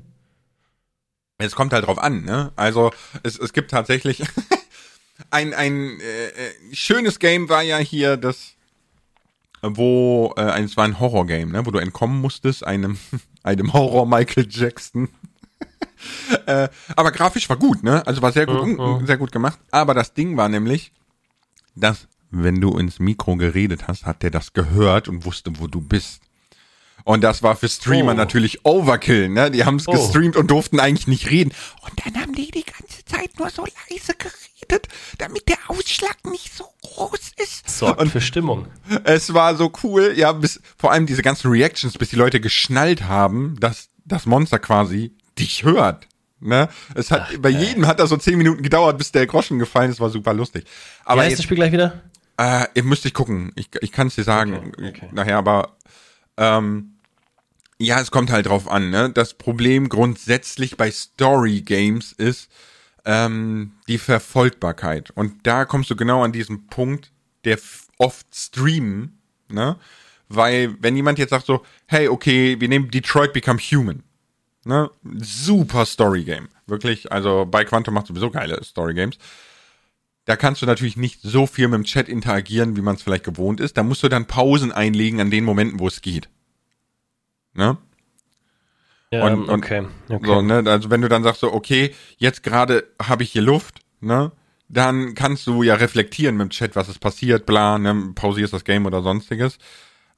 Es 1.39 1.55
kommt 1.55 1.73
halt 1.73 1.87
drauf 1.87 1.99
an. 1.99 2.25
Ne? 2.25 2.53
Also 2.57 2.91
es, 3.23 3.39
es 3.39 3.53
gibt 3.53 3.71
tatsächlich 3.71 4.23
ein, 5.31 5.55
ein 5.55 6.01
äh, 6.01 6.27
äh, 6.29 6.53
schönes 6.73 7.19
Game 7.19 7.49
war 7.49 7.63
ja 7.63 7.79
hier 7.79 8.17
das 8.17 8.53
wo 9.63 10.33
äh, 10.37 10.63
es 10.63 10.77
war 10.77 10.85
ein 10.85 11.01
Horror-Game, 11.01 11.51
ne, 11.53 11.67
wo 11.67 11.71
du 11.71 11.79
entkommen 11.79 12.21
musstest 12.21 12.65
einem 12.67 12.99
einem 13.43 13.73
Horror 13.73 14.07
Michael 14.07 14.47
Jackson. 14.49 15.09
äh, 16.47 16.69
aber 16.95 17.11
grafisch 17.11 17.49
war 17.49 17.57
gut, 17.57 17.83
ne? 17.83 18.07
Also 18.07 18.23
war 18.23 18.33
sehr 18.33 18.47
gut, 18.47 18.67
Mhm. 18.67 19.07
sehr 19.07 19.17
gut 19.17 19.33
gemacht. 19.33 19.59
Aber 19.71 19.95
das 19.95 20.13
Ding 20.15 20.37
war 20.37 20.49
nämlich, 20.49 20.93
dass 21.75 22.07
wenn 22.31 22.61
du 22.61 22.77
ins 22.77 22.99
Mikro 22.99 23.37
geredet 23.37 23.89
hast, 23.89 24.05
hat 24.05 24.23
der 24.23 24.31
das 24.31 24.53
gehört 24.53 25.09
und 25.09 25.25
wusste, 25.25 25.53
wo 25.59 25.67
du 25.67 25.81
bist. 25.81 26.21
Und 27.05 27.23
das 27.23 27.43
war 27.43 27.57
für 27.57 27.69
Streamer 27.69 28.13
Oh. 28.13 28.17
natürlich 28.17 28.65
Overkill, 28.65 29.29
ne? 29.29 29.51
Die 29.51 29.65
haben 29.65 29.77
es 29.77 29.87
Oh. 29.89 29.93
gestreamt 29.93 30.37
und 30.37 30.51
durften 30.51 30.81
eigentlich 30.81 31.07
nicht 31.07 31.31
reden. 31.31 31.53
Und 31.83 31.93
dann 32.05 32.21
haben 32.21 32.35
die 32.35 32.51
die 32.51 32.65
ganze 32.65 32.96
Zeit 33.07 33.39
nur 33.39 33.51
so 33.51 33.65
leise 33.89 34.13
geredet, 34.15 34.89
damit 35.19 35.49
der 35.49 35.59
Ausschlag 35.69 36.17
nicht 36.27 36.53
so 36.55 36.65
groß 36.83 37.33
ist. 37.37 37.69
Sorgt 37.71 38.01
Und 38.01 38.11
für 38.11 38.21
Stimmung. 38.21 38.67
es 39.05 39.33
war 39.33 39.55
so 39.57 39.73
cool, 39.83 40.13
ja, 40.17 40.33
bis 40.33 40.61
vor 40.77 40.93
allem 40.93 41.07
diese 41.07 41.23
ganzen 41.23 41.51
Reactions, 41.51 41.97
bis 41.97 42.11
die 42.11 42.17
Leute 42.17 42.41
geschnallt 42.41 43.05
haben, 43.05 43.57
dass 43.61 43.89
das 44.05 44.27
Monster 44.27 44.59
quasi 44.59 45.15
dich 45.39 45.65
hört. 45.65 46.07
Ne? 46.41 46.69
Es 46.95 47.11
hat 47.11 47.41
bei 47.41 47.49
jedem 47.49 47.87
hat 47.87 47.99
das 47.99 48.11
so 48.11 48.17
zehn 48.19 48.37
Minuten 48.37 48.63
gedauert, 48.63 48.99
bis 48.99 49.11
der 49.13 49.27
Groschen 49.27 49.59
gefallen 49.59 49.91
ist, 49.91 50.01
war 50.01 50.11
super 50.11 50.35
lustig. 50.35 50.65
Aber 51.05 51.23
Wie 51.23 51.27
heißt 51.27 51.39
das 51.39 51.45
Spiel 51.45 51.57
gleich 51.57 51.73
wieder? 51.73 52.03
äh, 52.39 52.67
ihr 52.75 52.83
müsst 52.83 53.07
ich 53.07 53.15
gucken. 53.15 53.53
Ich, 53.57 53.71
ich 53.81 53.91
kann 53.93 54.09
es 54.09 54.17
dir 54.17 54.25
sagen 54.25 54.73
Okay, 54.77 54.89
okay. 54.95 55.09
nachher, 55.13 55.39
aber 55.39 55.77
ähm, 56.37 56.93
ja, 57.79 58.01
es 58.01 58.11
kommt 58.11 58.31
halt 58.31 58.47
drauf 58.47 58.71
an. 58.71 58.91
Ne? 58.91 59.11
Das 59.11 59.35
Problem 59.35 59.89
grundsätzlich 59.89 60.77
bei 60.77 60.91
Story 60.91 61.63
Games 61.63 62.13
ist 62.13 62.51
ähm, 63.07 63.73
die 63.89 63.99
Verfolgbarkeit. 63.99 65.11
Und 65.13 65.47
da 65.47 65.65
kommst 65.65 65.89
du 65.91 65.97
genau 65.97 66.23
an 66.23 66.33
diesen 66.33 66.67
Punkt, 66.67 67.13
der 67.45 67.59
oft 67.99 68.27
streamen, 68.35 69.19
ne? 69.49 69.77
Weil 70.29 70.77
wenn 70.81 70.97
jemand 70.97 71.21
jetzt 71.21 71.31
sagt 71.31 71.47
so, 71.47 71.65
hey, 71.87 72.09
okay, 72.09 72.61
wir 72.61 72.69
nehmen 72.69 72.91
Detroit 72.91 73.33
Become 73.33 73.61
Human, 73.61 74.03
ne? 74.65 74.91
Super 75.21 75.87
Story 75.87 76.25
Game, 76.25 76.49
wirklich. 76.67 77.13
Also 77.13 77.47
bei 77.47 77.65
Quantum 77.65 77.95
macht 77.95 78.09
sowieso 78.09 78.31
geile 78.31 78.63
Story 78.65 78.95
Games. 78.95 79.19
Da 80.25 80.35
kannst 80.35 80.61
du 80.61 80.67
natürlich 80.67 80.97
nicht 80.97 81.21
so 81.23 81.47
viel 81.47 81.69
mit 81.69 81.79
dem 81.79 81.85
Chat 81.85 82.09
interagieren, 82.09 82.77
wie 82.77 82.81
man 82.81 82.97
es 82.97 83.03
vielleicht 83.03 83.23
gewohnt 83.23 83.61
ist. 83.61 83.77
Da 83.77 83.85
musst 83.85 84.03
du 84.03 84.09
dann 84.09 84.27
Pausen 84.27 84.73
einlegen 84.73 85.21
an 85.21 85.31
den 85.31 85.45
Momenten, 85.45 85.79
wo 85.79 85.87
es 85.87 86.03
geht. 86.03 86.29
Ne? 87.55 87.79
Ja, 89.11 89.25
Und- 89.27 89.49
und- 89.49 89.51
okay. 89.51 89.87
okay. 90.09 90.27
So, 90.27 90.43
ne? 90.43 90.63
Also 90.67 90.91
wenn 90.91 91.01
du 91.01 91.09
dann 91.09 91.23
sagst 91.23 91.41
so, 91.41 91.53
okay, 91.53 91.95
jetzt 92.19 92.43
gerade 92.43 92.85
habe 93.01 93.23
ich 93.23 93.33
hier 93.33 93.43
Luft, 93.43 93.81
ne? 94.01 94.33
Dann 94.69 95.15
kannst 95.15 95.47
du 95.47 95.63
ja 95.63 95.77
reflektieren 95.77 96.37
mit 96.37 96.47
dem 96.49 96.51
Chat, 96.51 96.75
was 96.75 96.89
ist 96.89 96.99
passiert, 96.99 97.47
bla, 97.47 97.79
ne? 97.79 98.11
pausierst 98.17 98.53
das 98.53 98.65
Game 98.65 98.85
oder 98.85 99.01
sonstiges. 99.01 99.59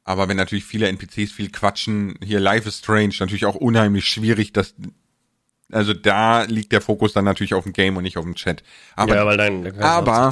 Aber 0.04 0.26
wenn 0.26 0.38
natürlich 0.38 0.64
viele 0.64 0.88
NPCs 0.88 1.32
viel 1.32 1.50
quatschen, 1.50 2.18
hier 2.24 2.40
Life 2.40 2.66
is 2.66 2.78
Strange, 2.78 3.12
natürlich 3.20 3.44
auch 3.44 3.56
unheimlich 3.56 4.06
schwierig, 4.06 4.54
dass 4.54 4.74
also 5.70 5.92
da 5.92 6.44
liegt 6.44 6.72
der 6.72 6.80
Fokus 6.80 7.12
dann 7.12 7.26
natürlich 7.26 7.52
auf 7.52 7.64
dem 7.64 7.74
Game 7.74 7.98
und 7.98 8.04
nicht 8.04 8.16
auf 8.16 8.24
dem 8.24 8.34
Chat. 8.36 8.62
Aber 8.96 9.14
ja, 9.14 9.26
weil 9.26 9.36
dann 9.36 9.64
dann 9.64 9.78
aber- 9.80 10.30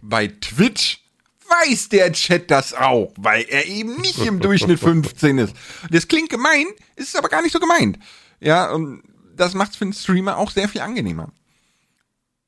bei 0.00 0.26
Twitch 0.26 1.01
weiß 1.48 1.88
der 1.88 2.12
Chat 2.12 2.50
das 2.50 2.74
auch, 2.74 3.12
weil 3.16 3.44
er 3.48 3.66
eben 3.66 4.00
nicht 4.00 4.18
im 4.18 4.40
Durchschnitt 4.40 4.80
15 4.80 5.38
ist. 5.38 5.54
Das 5.90 6.08
klingt 6.08 6.30
gemein, 6.30 6.66
ist 6.96 7.16
aber 7.16 7.28
gar 7.28 7.42
nicht 7.42 7.52
so 7.52 7.60
gemeint. 7.60 7.98
Ja, 8.40 8.70
und 8.72 9.02
das 9.36 9.54
macht's 9.54 9.76
für 9.76 9.84
einen 9.84 9.92
Streamer 9.92 10.36
auch 10.36 10.50
sehr 10.50 10.68
viel 10.68 10.80
angenehmer. 10.80 11.32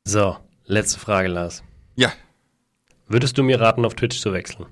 So, 0.05 0.37
letzte 0.65 0.99
Frage, 0.99 1.29
Lars. 1.29 1.63
Ja, 1.97 2.13
Würdest 3.07 3.37
du 3.37 3.43
mir 3.43 3.61
raten, 3.61 3.85
auf 3.85 3.95
Twitch 3.95 4.19
zu 4.21 4.33
wechseln? 4.33 4.67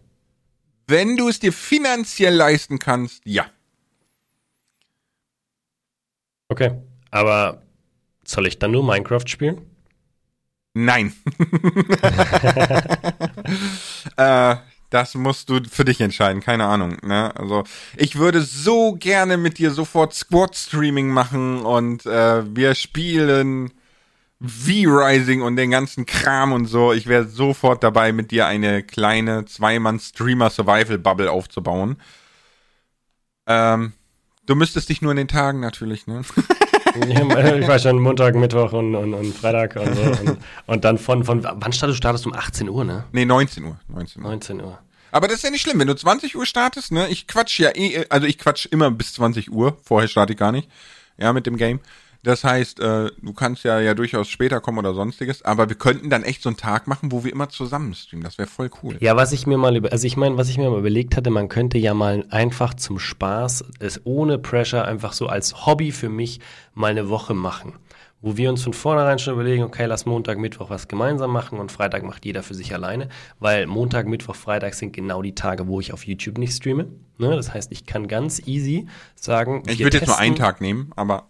Wenn 0.86 1.16
du 1.16 1.28
es 1.28 1.38
dir 1.38 1.52
finanziell 1.52 2.34
leisten 2.34 2.78
kannst, 2.78 3.22
ja. 3.24 3.46
Okay. 6.48 6.72
Aber 7.10 7.62
soll 8.24 8.46
ich 8.46 8.58
dann 8.58 8.70
nur 8.72 8.84
Minecraft 8.84 9.26
spielen? 9.26 9.66
Nein. 10.74 11.12
äh, 14.16 14.56
das 14.90 15.14
musst 15.14 15.48
du 15.48 15.60
für 15.70 15.84
dich 15.84 16.00
entscheiden, 16.00 16.42
keine 16.42 16.64
Ahnung. 16.66 16.98
Ne? 17.02 17.34
Also 17.34 17.64
ich 17.96 18.16
würde 18.16 18.42
so 18.42 18.92
gerne 18.92 19.36
mit 19.38 19.58
dir 19.58 19.70
sofort 19.70 20.14
Squad-Streaming 20.14 21.08
machen 21.08 21.62
und 21.62 22.04
äh, 22.04 22.44
wir 22.54 22.74
spielen 22.74 23.72
V-Rising 24.44 25.40
und 25.40 25.56
den 25.56 25.70
ganzen 25.70 26.04
Kram 26.04 26.52
und 26.52 26.66
so. 26.66 26.92
Ich 26.92 27.06
wäre 27.06 27.26
sofort 27.26 27.82
dabei, 27.82 28.12
mit 28.12 28.32
dir 28.32 28.46
eine 28.46 28.82
kleine 28.82 29.46
Zweimann-Streamer-Survival-Bubble 29.46 31.30
aufzubauen. 31.30 31.96
Ähm, 33.46 33.92
du 34.46 34.56
müsstest 34.56 34.88
dich 34.88 35.00
nur 35.00 35.12
in 35.12 35.16
den 35.16 35.28
Tagen 35.28 35.60
natürlich, 35.60 36.06
ne? 36.06 36.22
ich 36.94 37.68
war 37.68 37.78
schon 37.78 37.98
Montag, 37.98 38.34
Mittwoch 38.34 38.72
und, 38.72 38.94
und, 38.94 39.14
und 39.14 39.34
Freitag 39.34 39.76
und, 39.76 39.94
so. 39.94 40.02
und, 40.02 40.38
und, 40.66 40.84
dann 40.84 40.98
von, 40.98 41.24
von 41.24 41.42
wann 41.42 41.72
startest 41.72 41.82
du? 41.82 41.94
Startest 41.94 42.26
um 42.26 42.34
18 42.34 42.68
Uhr, 42.68 42.84
ne? 42.84 43.04
Nee, 43.12 43.24
19 43.24 43.64
Uhr. 43.64 43.78
19 43.88 44.22
Uhr. 44.22 44.28
19 44.30 44.60
Uhr. 44.60 44.78
Aber 45.10 45.28
das 45.28 45.36
ist 45.38 45.44
ja 45.44 45.50
nicht 45.50 45.62
schlimm, 45.62 45.78
wenn 45.78 45.86
du 45.86 45.94
20 45.94 46.36
Uhr 46.36 46.46
startest, 46.46 46.92
ne? 46.92 47.08
Ich 47.08 47.26
quatsch 47.26 47.58
ja 47.58 47.70
eh, 47.74 48.06
also 48.08 48.26
ich 48.26 48.38
quatsch 48.38 48.66
immer 48.66 48.90
bis 48.90 49.14
20 49.14 49.52
Uhr. 49.52 49.76
Vorher 49.84 50.08
starte 50.08 50.32
ich 50.32 50.38
gar 50.38 50.52
nicht. 50.52 50.68
Ja, 51.18 51.32
mit 51.32 51.46
dem 51.46 51.56
Game. 51.56 51.80
Das 52.24 52.44
heißt, 52.44 52.78
äh, 52.78 53.10
du 53.20 53.32
kannst 53.32 53.64
ja 53.64 53.80
ja 53.80 53.94
durchaus 53.94 54.28
später 54.28 54.60
kommen 54.60 54.78
oder 54.78 54.94
sonstiges, 54.94 55.42
aber 55.42 55.68
wir 55.68 55.76
könnten 55.76 56.08
dann 56.08 56.22
echt 56.22 56.42
so 56.42 56.48
einen 56.48 56.56
Tag 56.56 56.86
machen, 56.86 57.10
wo 57.10 57.24
wir 57.24 57.32
immer 57.32 57.48
zusammen 57.48 57.94
streamen. 57.94 58.22
Das 58.22 58.38
wäre 58.38 58.48
voll 58.48 58.70
cool. 58.82 58.96
Ja, 59.00 59.16
was 59.16 59.32
ich 59.32 59.46
mir 59.46 59.58
mal 59.58 59.76
über, 59.76 59.90
also 59.90 60.06
ich 60.06 60.16
meine, 60.16 60.36
was 60.36 60.48
ich 60.48 60.56
mir 60.56 60.70
mal 60.70 60.78
überlegt 60.78 61.16
hatte, 61.16 61.30
man 61.30 61.48
könnte 61.48 61.78
ja 61.78 61.94
mal 61.94 62.24
einfach 62.30 62.74
zum 62.74 63.00
Spaß, 63.00 63.64
es 63.80 64.00
ohne 64.04 64.38
Pressure 64.38 64.84
einfach 64.84 65.12
so 65.12 65.26
als 65.26 65.66
Hobby 65.66 65.90
für 65.90 66.08
mich 66.08 66.38
mal 66.74 66.92
eine 66.92 67.08
Woche 67.08 67.34
machen 67.34 67.74
wo 68.22 68.36
wir 68.36 68.48
uns 68.48 68.62
von 68.62 68.72
vornherein 68.72 69.18
schon 69.18 69.34
überlegen, 69.34 69.64
okay, 69.64 69.84
lass 69.84 70.06
Montag, 70.06 70.38
Mittwoch 70.38 70.70
was 70.70 70.86
gemeinsam 70.86 71.32
machen 71.32 71.58
und 71.58 71.72
Freitag 71.72 72.04
macht 72.04 72.24
jeder 72.24 72.44
für 72.44 72.54
sich 72.54 72.72
alleine, 72.72 73.08
weil 73.40 73.66
Montag, 73.66 74.06
Mittwoch, 74.06 74.36
Freitag 74.36 74.74
sind 74.74 74.92
genau 74.92 75.22
die 75.22 75.34
Tage, 75.34 75.66
wo 75.66 75.80
ich 75.80 75.92
auf 75.92 76.06
YouTube 76.06 76.38
nicht 76.38 76.54
streame. 76.54 76.86
Ne? 77.18 77.34
Das 77.34 77.52
heißt, 77.52 77.72
ich 77.72 77.84
kann 77.84 78.06
ganz 78.06 78.40
easy 78.46 78.86
sagen, 79.16 79.64
ich 79.66 79.80
würde 79.80 79.98
jetzt 79.98 80.06
nur 80.06 80.18
einen 80.18 80.36
Tag 80.36 80.60
nehmen, 80.60 80.92
aber 80.94 81.26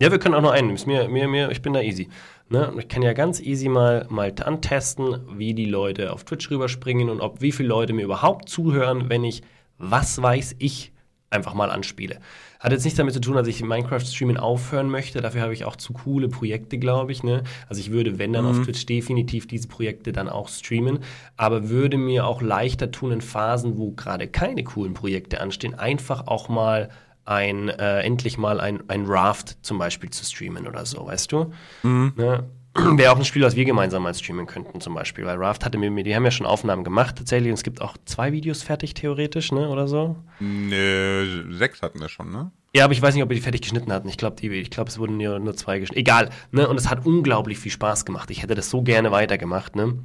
ja, 0.00 0.10
wir 0.10 0.18
können 0.18 0.34
auch 0.34 0.42
nur 0.42 0.52
einen 0.52 0.68
nehmen. 0.68 0.80
Mir, 0.86 1.08
mir, 1.08 1.28
mir, 1.28 1.50
ich 1.50 1.62
bin 1.62 1.72
da 1.72 1.80
easy. 1.80 2.08
Ne? 2.48 2.72
Ich 2.78 2.88
kann 2.88 3.02
ja 3.02 3.12
ganz 3.12 3.40
easy 3.40 3.68
mal, 3.68 4.06
mal 4.10 4.32
antesten, 4.44 5.20
wie 5.38 5.54
die 5.54 5.66
Leute 5.66 6.12
auf 6.12 6.24
Twitch 6.24 6.50
rüberspringen 6.50 7.08
und 7.10 7.20
ob 7.20 7.40
wie 7.40 7.52
viele 7.52 7.68
Leute 7.68 7.92
mir 7.92 8.04
überhaupt 8.04 8.48
zuhören, 8.48 9.08
wenn 9.08 9.24
ich 9.24 9.42
was 9.78 10.20
weiß 10.20 10.56
ich 10.58 10.92
einfach 11.30 11.54
mal 11.54 11.70
anspiele. 11.70 12.20
Hat 12.60 12.72
jetzt 12.72 12.84
nichts 12.84 12.96
damit 12.96 13.12
zu 13.12 13.20
tun, 13.20 13.34
dass 13.34 13.46
ich 13.46 13.62
Minecraft-Streamen 13.62 14.36
aufhören 14.36 14.88
möchte. 14.88 15.20
Dafür 15.20 15.42
habe 15.42 15.52
ich 15.52 15.64
auch 15.64 15.76
zu 15.76 15.92
coole 15.92 16.28
Projekte, 16.28 16.78
glaube 16.78 17.12
ich. 17.12 17.22
Ne? 17.22 17.42
Also 17.68 17.80
ich 17.80 17.90
würde, 17.90 18.18
wenn 18.18 18.32
dann 18.32 18.44
mhm. 18.44 18.50
auf 18.50 18.64
Twitch 18.64 18.86
definitiv 18.86 19.46
diese 19.46 19.68
Projekte 19.68 20.12
dann 20.12 20.28
auch 20.28 20.48
streamen, 20.48 21.00
aber 21.36 21.68
würde 21.68 21.98
mir 21.98 22.26
auch 22.26 22.40
leichter 22.40 22.90
tun 22.90 23.12
in 23.12 23.20
Phasen, 23.20 23.76
wo 23.76 23.90
gerade 23.90 24.28
keine 24.28 24.64
coolen 24.64 24.94
Projekte 24.94 25.40
anstehen, 25.40 25.74
einfach 25.74 26.26
auch 26.26 26.48
mal 26.48 26.88
ein, 27.24 27.68
äh, 27.68 28.00
endlich 28.00 28.38
mal 28.38 28.60
ein, 28.60 28.82
ein 28.88 29.06
Raft 29.06 29.58
zum 29.62 29.78
Beispiel 29.78 30.10
zu 30.10 30.24
streamen 30.24 30.66
oder 30.66 30.84
so, 30.86 31.06
weißt 31.06 31.32
du? 31.32 31.52
Mhm. 31.82 32.12
Ne? 32.16 32.44
Wäre 32.74 33.12
auch 33.12 33.16
ein 33.16 33.24
Spiel, 33.24 33.42
was 33.42 33.54
wir 33.54 33.64
gemeinsam 33.64 34.02
mal 34.02 34.14
streamen 34.14 34.46
könnten, 34.46 34.80
zum 34.80 34.94
Beispiel. 34.94 35.24
Weil 35.24 35.36
Raft 35.36 35.64
hatte 35.64 35.78
mir, 35.78 35.90
die 36.02 36.14
haben 36.14 36.24
ja 36.24 36.32
schon 36.32 36.46
Aufnahmen 36.46 36.82
gemacht 36.82 37.16
tatsächlich 37.16 37.50
und 37.50 37.54
es 37.54 37.62
gibt 37.62 37.80
auch 37.80 37.96
zwei 38.04 38.32
Videos 38.32 38.62
fertig, 38.62 38.94
theoretisch, 38.94 39.52
ne, 39.52 39.68
oder 39.68 39.86
so? 39.86 40.16
Ne, 40.40 41.44
sechs 41.50 41.82
hatten 41.82 42.00
wir 42.00 42.08
schon, 42.08 42.32
ne? 42.32 42.50
Ja, 42.74 42.84
aber 42.84 42.92
ich 42.92 43.00
weiß 43.00 43.14
nicht, 43.14 43.22
ob 43.22 43.30
wir 43.30 43.36
die 43.36 43.42
fertig 43.42 43.62
geschnitten 43.62 43.92
hatten. 43.92 44.08
Ich 44.08 44.16
glaube, 44.16 44.44
ich 44.44 44.70
glaube, 44.70 44.90
es 44.90 44.98
wurden 44.98 45.18
nur, 45.18 45.38
nur 45.38 45.54
zwei 45.54 45.78
geschnitten. 45.78 46.00
Egal, 46.00 46.30
ne? 46.50 46.68
Und 46.68 46.76
es 46.76 46.90
hat 46.90 47.06
unglaublich 47.06 47.58
viel 47.58 47.70
Spaß 47.70 48.04
gemacht. 48.04 48.30
Ich 48.30 48.42
hätte 48.42 48.56
das 48.56 48.70
so 48.70 48.82
gerne 48.82 49.12
weitergemacht, 49.12 49.76
ne? 49.76 49.96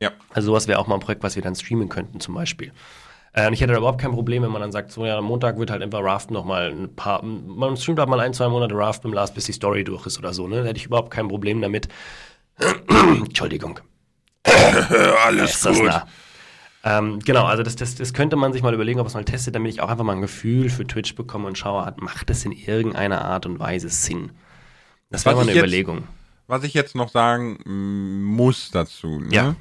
Ja. 0.00 0.10
Also 0.30 0.46
sowas 0.46 0.66
wäre 0.66 0.80
auch 0.80 0.88
mal 0.88 0.94
ein 0.94 1.00
Projekt, 1.00 1.22
was 1.22 1.36
wir 1.36 1.42
dann 1.42 1.54
streamen 1.54 1.88
könnten, 1.88 2.18
zum 2.18 2.34
Beispiel. 2.34 2.72
Äh, 3.36 3.46
und 3.46 3.52
ich 3.52 3.60
hätte 3.60 3.74
da 3.74 3.78
überhaupt 3.78 4.00
kein 4.00 4.12
Problem, 4.12 4.42
wenn 4.42 4.50
man 4.50 4.62
dann 4.62 4.72
sagt, 4.72 4.90
so 4.90 5.04
ja, 5.04 5.18
am 5.18 5.26
Montag 5.26 5.58
wird 5.58 5.70
halt 5.70 5.82
einfach 5.82 6.02
Raft 6.02 6.30
nochmal 6.30 6.72
ein 6.72 6.96
paar, 6.96 7.22
man 7.22 7.76
streamt 7.76 7.98
halt 8.00 8.08
mal 8.08 8.18
ein, 8.18 8.32
zwei 8.32 8.48
Monate 8.48 8.74
Raft 8.74 9.04
im 9.04 9.12
Last, 9.12 9.34
bis 9.34 9.44
die 9.44 9.52
Story 9.52 9.84
durch 9.84 10.06
ist 10.06 10.18
oder 10.18 10.32
so, 10.32 10.48
ne? 10.48 10.62
Da 10.62 10.68
hätte 10.68 10.78
ich 10.78 10.86
überhaupt 10.86 11.10
kein 11.10 11.28
Problem 11.28 11.60
damit. 11.60 11.88
Entschuldigung. 12.88 13.78
Alles 15.24 15.62
gut. 15.62 15.90
Ähm, 16.82 17.18
genau, 17.18 17.44
also 17.44 17.62
das, 17.62 17.76
das, 17.76 17.96
das 17.96 18.14
könnte 18.14 18.36
man 18.36 18.52
sich 18.52 18.62
mal 18.62 18.72
überlegen, 18.72 19.00
ob 19.00 19.06
es 19.06 19.14
mal 19.14 19.24
testet, 19.24 19.54
damit 19.54 19.72
ich 19.72 19.80
auch 19.82 19.88
einfach 19.88 20.04
mal 20.04 20.12
ein 20.14 20.20
Gefühl 20.22 20.70
für 20.70 20.86
Twitch 20.86 21.14
bekomme 21.14 21.46
und 21.48 21.58
schaue, 21.58 21.92
macht 21.98 22.30
es 22.30 22.44
in 22.44 22.52
irgendeiner 22.52 23.22
Art 23.24 23.44
und 23.44 23.58
Weise 23.58 23.88
Sinn? 23.88 24.30
Das 25.10 25.26
wäre 25.26 25.34
mal 25.34 25.42
eine 25.42 25.50
jetzt, 25.50 25.58
Überlegung. 25.58 26.04
Was 26.46 26.62
ich 26.62 26.74
jetzt 26.74 26.94
noch 26.94 27.10
sagen 27.10 27.58
muss 28.22 28.70
dazu, 28.70 29.18
ne? 29.18 29.56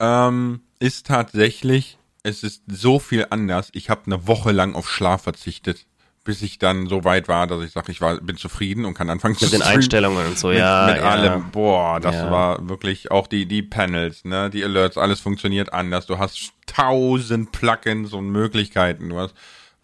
ja. 0.00 0.28
ähm, 0.28 0.62
ist 0.80 1.06
tatsächlich, 1.06 1.98
es 2.24 2.42
ist 2.42 2.62
so 2.66 2.98
viel 2.98 3.26
anders. 3.30 3.68
Ich 3.74 3.90
habe 3.90 4.02
eine 4.06 4.26
Woche 4.26 4.50
lang 4.50 4.74
auf 4.74 4.90
Schlaf 4.90 5.22
verzichtet, 5.22 5.86
bis 6.24 6.40
ich 6.40 6.58
dann 6.58 6.86
so 6.88 7.04
weit 7.04 7.28
war, 7.28 7.46
dass 7.46 7.62
ich 7.62 7.72
sage, 7.72 7.92
ich 7.92 8.00
war, 8.00 8.18
bin 8.18 8.38
zufrieden 8.38 8.86
und 8.86 8.94
kann 8.94 9.10
anfangen 9.10 9.32
mit 9.32 9.40
zu 9.40 9.44
Mit 9.44 9.52
den 9.52 9.62
Einstellungen 9.62 10.26
und 10.26 10.38
so, 10.38 10.48
mit, 10.48 10.58
ja. 10.58 10.86
Mit 10.86 10.96
ja. 10.96 11.10
allem, 11.10 11.50
boah, 11.50 12.00
das 12.00 12.14
ja. 12.14 12.30
war 12.30 12.66
wirklich 12.66 13.10
auch 13.10 13.26
die, 13.26 13.44
die 13.46 13.62
Panels, 13.62 14.24
ne, 14.24 14.48
die 14.48 14.64
Alerts, 14.64 14.96
alles 14.96 15.20
funktioniert 15.20 15.74
anders. 15.74 16.06
Du 16.06 16.18
hast 16.18 16.52
tausend 16.66 17.52
Plugins 17.52 18.14
und 18.14 18.30
Möglichkeiten. 18.30 19.10
Du 19.10 19.18
hast, 19.18 19.34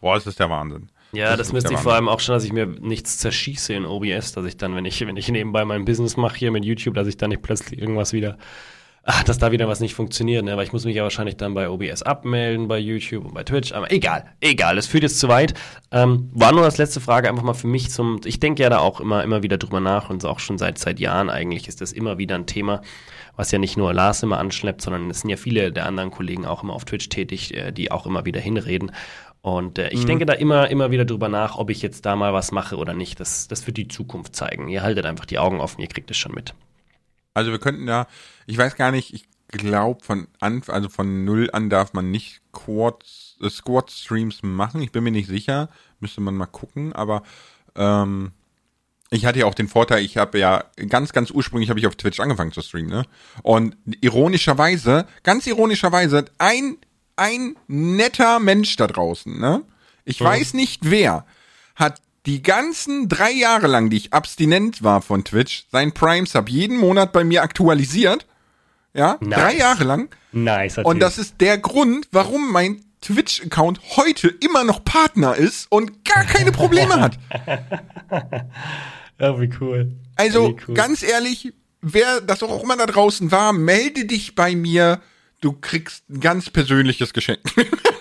boah, 0.01 0.17
es 0.17 0.27
ist 0.27 0.41
der 0.41 0.49
Wahnsinn. 0.49 0.89
Ja, 1.13 1.31
das, 1.31 1.49
das 1.49 1.53
müsste 1.53 1.75
ich 1.75 1.81
vor 1.81 1.93
allem 1.93 2.09
auch 2.09 2.21
schon, 2.21 2.35
dass 2.35 2.45
ich 2.45 2.53
mir 2.53 2.67
nichts 2.67 3.19
zerschieße 3.19 3.75
in 3.75 3.85
OBS, 3.85 4.33
dass 4.33 4.47
ich 4.47 4.57
dann, 4.57 4.75
wenn 4.75 4.87
ich, 4.87 5.05
wenn 5.07 5.17
ich 5.17 5.29
nebenbei 5.29 5.65
mein 5.67 5.85
Business 5.85 6.17
mache 6.17 6.39
hier 6.39 6.53
mit 6.53 6.65
YouTube, 6.65 6.95
dass 6.95 7.07
ich 7.07 7.19
dann 7.19 7.31
nicht 7.31 7.43
plötzlich 7.43 7.79
irgendwas 7.79 8.15
wieder 8.15 8.39
ach, 9.05 9.23
dass 9.25 9.39
da 9.39 9.51
wieder 9.51 9.69
was 9.69 9.81
nicht 9.81 9.95
funktioniert, 9.95 10.45
ne? 10.45 10.53
Aber 10.53 10.63
ich 10.63 10.73
muss 10.73 10.85
mich 10.85 10.97
ja 10.97 11.03
wahrscheinlich 11.03 11.37
dann 11.37 11.55
bei 11.55 11.69
OBS 11.69 12.03
abmelden, 12.03 12.69
bei 12.69 12.79
YouTube 12.79 13.25
und 13.25 13.35
bei 13.35 13.45
Twitch. 13.45 13.73
Aber 13.73 13.91
egal, 13.91 14.25
egal, 14.41 14.79
es 14.79 14.87
führt 14.87 15.03
jetzt 15.03 15.19
zu 15.19 15.29
weit. 15.29 15.55
Ähm, 15.91 16.31
war 16.33 16.53
nur 16.53 16.63
das 16.63 16.79
letzte 16.79 17.01
Frage 17.01 17.29
einfach 17.29 17.43
mal 17.43 17.55
für 17.55 17.67
mich 17.67 17.91
zum, 17.91 18.21
ich 18.25 18.41
denke 18.41 18.63
ja 18.63 18.71
da 18.71 18.79
auch 18.79 19.01
immer, 19.01 19.25
immer 19.25 19.43
wieder 19.43 19.59
drüber 19.59 19.81
nach 19.81 20.11
und 20.11 20.25
auch 20.25 20.39
schon 20.39 20.59
seit, 20.59 20.79
seit 20.79 21.01
Jahren 21.01 21.31
eigentlich 21.31 21.67
ist 21.69 21.81
das 21.81 21.93
immer 21.93 22.19
wieder 22.19 22.35
ein 22.35 22.47
Thema, 22.47 22.83
was 23.37 23.51
ja 23.51 23.59
nicht 23.59 23.77
nur 23.77 23.95
Lars 23.95 24.23
immer 24.23 24.39
anschleppt, 24.39 24.83
sondern 24.83 25.09
es 25.11 25.21
sind 25.21 25.31
ja 25.31 25.37
viele 25.37 25.73
der 25.73 25.87
anderen 25.87 26.11
Kollegen 26.11 26.45
auch 26.45 26.63
immer 26.63 26.75
auf 26.75 26.85
Twitch 26.85 27.09
tätig, 27.09 27.55
äh, 27.55 27.73
die 27.73 27.91
auch 27.91 28.07
immer 28.07 28.27
wieder 28.27 28.41
hinreden. 28.41 28.93
Und 29.43 29.79
äh, 29.79 29.89
ich 29.89 30.03
mhm. 30.03 30.07
denke 30.09 30.27
da 30.27 30.35
immer, 30.35 30.69
immer 30.69 30.91
wieder 30.91 31.07
drüber 31.07 31.31
nach, 31.31 31.57
ob 31.57 31.71
ich 31.71 31.81
jetzt 31.81 32.05
da 32.05 32.15
mal 32.15 32.35
was 32.35 32.53
mache 32.53 32.77
oder 32.77 32.93
nicht. 32.93 33.19
Das, 33.19 33.49
das 33.49 33.67
wird 33.67 33.79
die 33.79 33.89
Zukunft 33.89 34.37
zeigen. 34.37 34.69
Ihr 34.69 34.83
haltet 34.83 35.07
einfach 35.07 35.25
die 35.25 35.39
Augen 35.39 35.61
offen, 35.61 35.81
ihr 35.81 35.89
kriegt 35.89 36.11
es 36.11 36.19
schon 36.19 36.33
mit. 36.33 36.55
Also 37.35 37.51
wir 37.51 37.59
könnten 37.59 37.87
ja, 37.87 38.07
ich 38.47 38.59
weiß 38.59 38.77
gar 38.77 38.91
nicht, 38.91 39.15
ich 39.15 39.25
glaube 39.49 40.05
von 40.05 40.29
an, 40.39 40.63
also 40.69 40.89
von 40.89 41.25
null 41.25 41.51
an 41.53 41.71
darf 41.71 41.93
man 41.93 42.11
nicht 42.11 42.41
Quads, 42.53 43.39
äh, 43.43 43.51
Squad 43.51 43.91
Streams 43.91 44.43
machen. 44.43 44.83
Ich 44.83 44.93
bin 44.93 45.05
mir 45.05 45.11
nicht 45.11 45.29
sicher, 45.29 45.69
müsste 45.99 46.21
man 46.21 46.37
mal 46.37 46.47
gucken. 46.47 46.93
Aber 46.93 47.23
ähm, 47.75 48.33
ich 49.11 49.27
hatte 49.27 49.41
ja 49.41 49.47
auch 49.47 49.55
den 49.55 49.69
Vorteil, 49.69 50.05
ich 50.05 50.17
habe 50.17 50.39
ja 50.39 50.65
ganz, 50.89 51.13
ganz 51.13 51.31
ursprünglich 51.31 51.69
habe 51.69 51.81
ich 51.81 51.87
auf 51.87 51.97
Twitch 51.97 52.21
angefangen 52.21 52.53
zu 52.53 52.63
streamen, 52.63 52.91
ne? 52.91 53.05
Und 53.43 53.77
ironischerweise, 54.01 55.07
ganz 55.25 55.47
ironischerweise, 55.47 56.27
ein 56.39 56.79
ein 57.17 57.55
netter 57.67 58.39
Mensch 58.39 58.77
da 58.77 58.87
draußen, 58.87 59.39
ne? 59.39 59.63
Ich 60.05 60.21
mhm. 60.21 60.25
weiß 60.25 60.55
nicht 60.55 60.91
wer, 60.91 61.27
hat 61.75 62.01
die 62.27 62.43
ganzen 62.43 63.09
drei 63.09 63.33
Jahre 63.33 63.67
lang, 63.67 63.91
die 63.91 63.97
ich 63.97 64.13
abstinent 64.13 64.83
war 64.83 65.01
von 65.03 65.25
Twitch, 65.25 65.67
sein 65.73 65.93
Prime 65.93 66.27
Sub 66.27 66.49
jeden 66.49 66.77
Monat 66.77 67.13
bei 67.13 67.25
mir 67.25 67.43
aktualisiert. 67.43 68.27
Ja, 68.93 69.17
nice. 69.21 69.39
drei 69.39 69.57
Jahre 69.57 69.85
lang. 69.85 70.09
Nice. 70.33 70.79
Und 70.79 71.01
das 71.01 71.17
ist 71.17 71.41
der 71.41 71.59
Grund, 71.59 72.09
warum 72.13 72.53
mein 72.53 72.85
Twitch-Account 73.01 73.81
heute 73.97 74.29
immer 74.29 74.65
noch 74.65 74.85
Partner 74.85 75.35
ist 75.35 75.71
und 75.71 76.05
gar 76.05 76.25
keine 76.25 76.53
Probleme 76.53 77.01
hat. 77.01 77.19
ja, 79.19 79.41
wie 79.41 79.51
cool. 79.61 79.93
Also, 80.17 80.49
wie 80.49 80.57
cool. 80.69 80.75
ganz 80.75 81.03
ehrlich, 81.03 81.55
wer 81.81 82.21
das 82.21 82.43
auch 82.43 82.63
immer 82.63 82.77
da 82.77 82.87
draußen 82.87 83.31
war, 83.31 83.53
melde 83.53 84.05
dich 84.05 84.35
bei 84.35 84.55
mir. 84.55 85.01
Du 85.41 85.53
kriegst 85.53 86.11
ein 86.11 86.21
ganz 86.21 86.51
persönliches 86.51 87.15
Geschenk. 87.15 87.41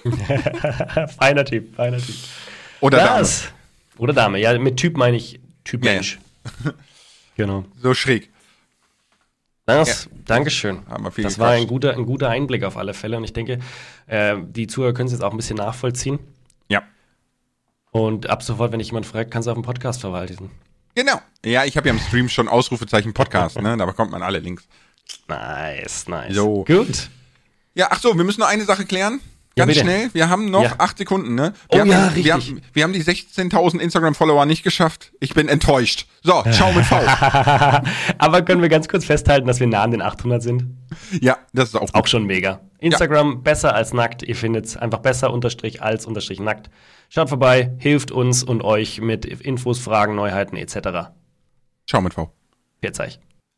feiner 1.20 1.46
Typ, 1.46 1.76
feiner 1.76 1.98
Typ. 1.98 2.16
Oder 2.82 2.98
das. 2.98 3.44
Dame. 3.44 3.59
Oder 4.00 4.14
Dame. 4.14 4.40
Ja, 4.40 4.58
mit 4.58 4.78
Typ 4.78 4.98
meine 4.98 5.18
ich 5.18 5.40
Typ 5.64 5.86
ja, 5.86 5.94
Mensch. 5.94 6.20
Ja. 6.66 6.72
genau. 7.36 7.66
So 7.82 7.94
schräg. 7.94 8.32
Das, 9.66 10.06
ja. 10.06 10.12
Dankeschön. 10.26 10.80
das 11.18 11.38
war 11.38 11.52
ein 11.52 11.68
guter, 11.68 11.94
ein 11.94 12.06
guter 12.06 12.30
Einblick 12.30 12.64
auf 12.64 12.76
alle 12.76 12.96
Fälle. 12.96 13.18
Und 13.18 13.24
ich 13.24 13.34
denke, 13.34 13.60
äh, 14.08 14.38
die 14.42 14.66
Zuhörer 14.66 14.94
können 14.94 15.08
es 15.08 15.14
jetzt 15.14 15.22
auch 15.22 15.32
ein 15.32 15.38
bisschen 15.38 15.58
nachvollziehen. 15.58 16.18
Ja. 16.70 16.82
Und 17.92 18.30
ab 18.30 18.42
sofort, 18.42 18.72
wenn 18.72 18.80
ich 18.80 18.88
jemand 18.88 19.06
fragt, 19.06 19.30
kannst 19.30 19.46
du 19.46 19.52
auf 19.52 19.58
dem 19.58 19.64
Podcast 19.64 20.02
verwalten. 20.02 20.50
Genau. 20.96 21.22
Ja, 21.46 21.66
ich 21.66 21.78
habe 21.78 21.88
ja 21.88 21.94
im 21.94 22.00
Stream 22.00 22.30
schon 22.30 22.48
Ausrufezeichen 22.48 23.14
Podcast, 23.14 23.62
ne? 23.62 23.78
Da 23.78 23.86
bekommt 23.86 24.12
man 24.12 24.24
alle 24.24 24.40
Links. 24.40 24.68
Nice, 25.28 26.08
nice. 26.08 26.34
So. 26.34 26.64
Gut. 26.64 27.10
Ja, 27.76 27.90
ach 27.92 28.00
so, 28.00 28.18
wir 28.18 28.24
müssen 28.24 28.40
noch 28.40 28.48
eine 28.48 28.66
Sache 28.66 28.86
klären. 28.86 29.20
Ja, 29.60 29.66
Ganz 29.66 29.78
bitte. 29.78 29.86
schnell, 29.86 30.10
wir 30.14 30.30
haben 30.30 30.50
noch 30.50 30.64
Ja. 30.64 30.76
acht 30.78 30.98
Sekunden, 30.98 31.36
ne? 31.36 31.54
Oh 31.68 31.76
Wir 31.76 31.82
haben, 31.82 31.90
ja, 31.92 32.10
Wir 32.16 32.16
richtig. 32.16 32.32
haben, 32.54 32.62
wir 32.74 32.84
haben 32.84 32.94
die 32.94 33.04
16.000 33.04 33.80
Instagram-Follower 33.80 34.46
nicht 34.46 34.64
geschafft. 34.64 35.12
Ich 35.20 35.34
bin 35.34 35.48
enttäuscht. 35.50 36.08
So, 36.24 36.44
ciao 36.52 36.72
mit 36.72 36.86
V. 36.86 36.96
Aber 38.18 38.42
können 38.42 38.62
wir 38.62 38.70
ganz 38.70 38.88
kurz 38.88 39.06
festhalten, 39.06 39.48
dass 39.48 39.60
wir 39.60 39.68
nah 39.68 39.84
an 39.84 39.92
den 39.92 40.02
800 40.02 40.42
sind? 40.42 40.78
ja, 41.22 41.38
das 41.54 41.70
ist 41.70 41.76
auch 41.76 41.82
gut. 41.82 41.96
Auch 41.96 42.08
schon 42.08 42.26
mega. 42.26 42.62
Instagram 42.80 43.44
besser 43.44 43.76
als 43.76 43.94
nackt. 43.94 44.24
Ihr 44.24 44.36
findet 44.36 44.66
es 44.66 44.78
einfach 44.78 45.00
besser 45.00 45.32
unterstrich 45.34 45.82
als 45.84 46.06
unterstrich 46.06 46.40
nackt. 46.40 46.70
Schaut 47.10 47.30
vorbei, 47.30 47.74
hilft 47.80 48.12
uns 48.12 48.44
und 48.44 48.64
euch 48.64 49.02
mit 49.02 49.26
Infos, 49.26 49.80
Fragen, 49.80 50.16
Neuheiten 50.16 50.56
etc. 50.56 51.10
Ciao 51.88 52.02
mit 52.02 52.14
V. 52.14 52.32
Jetzt 52.82 53.00
euch. 53.00 53.20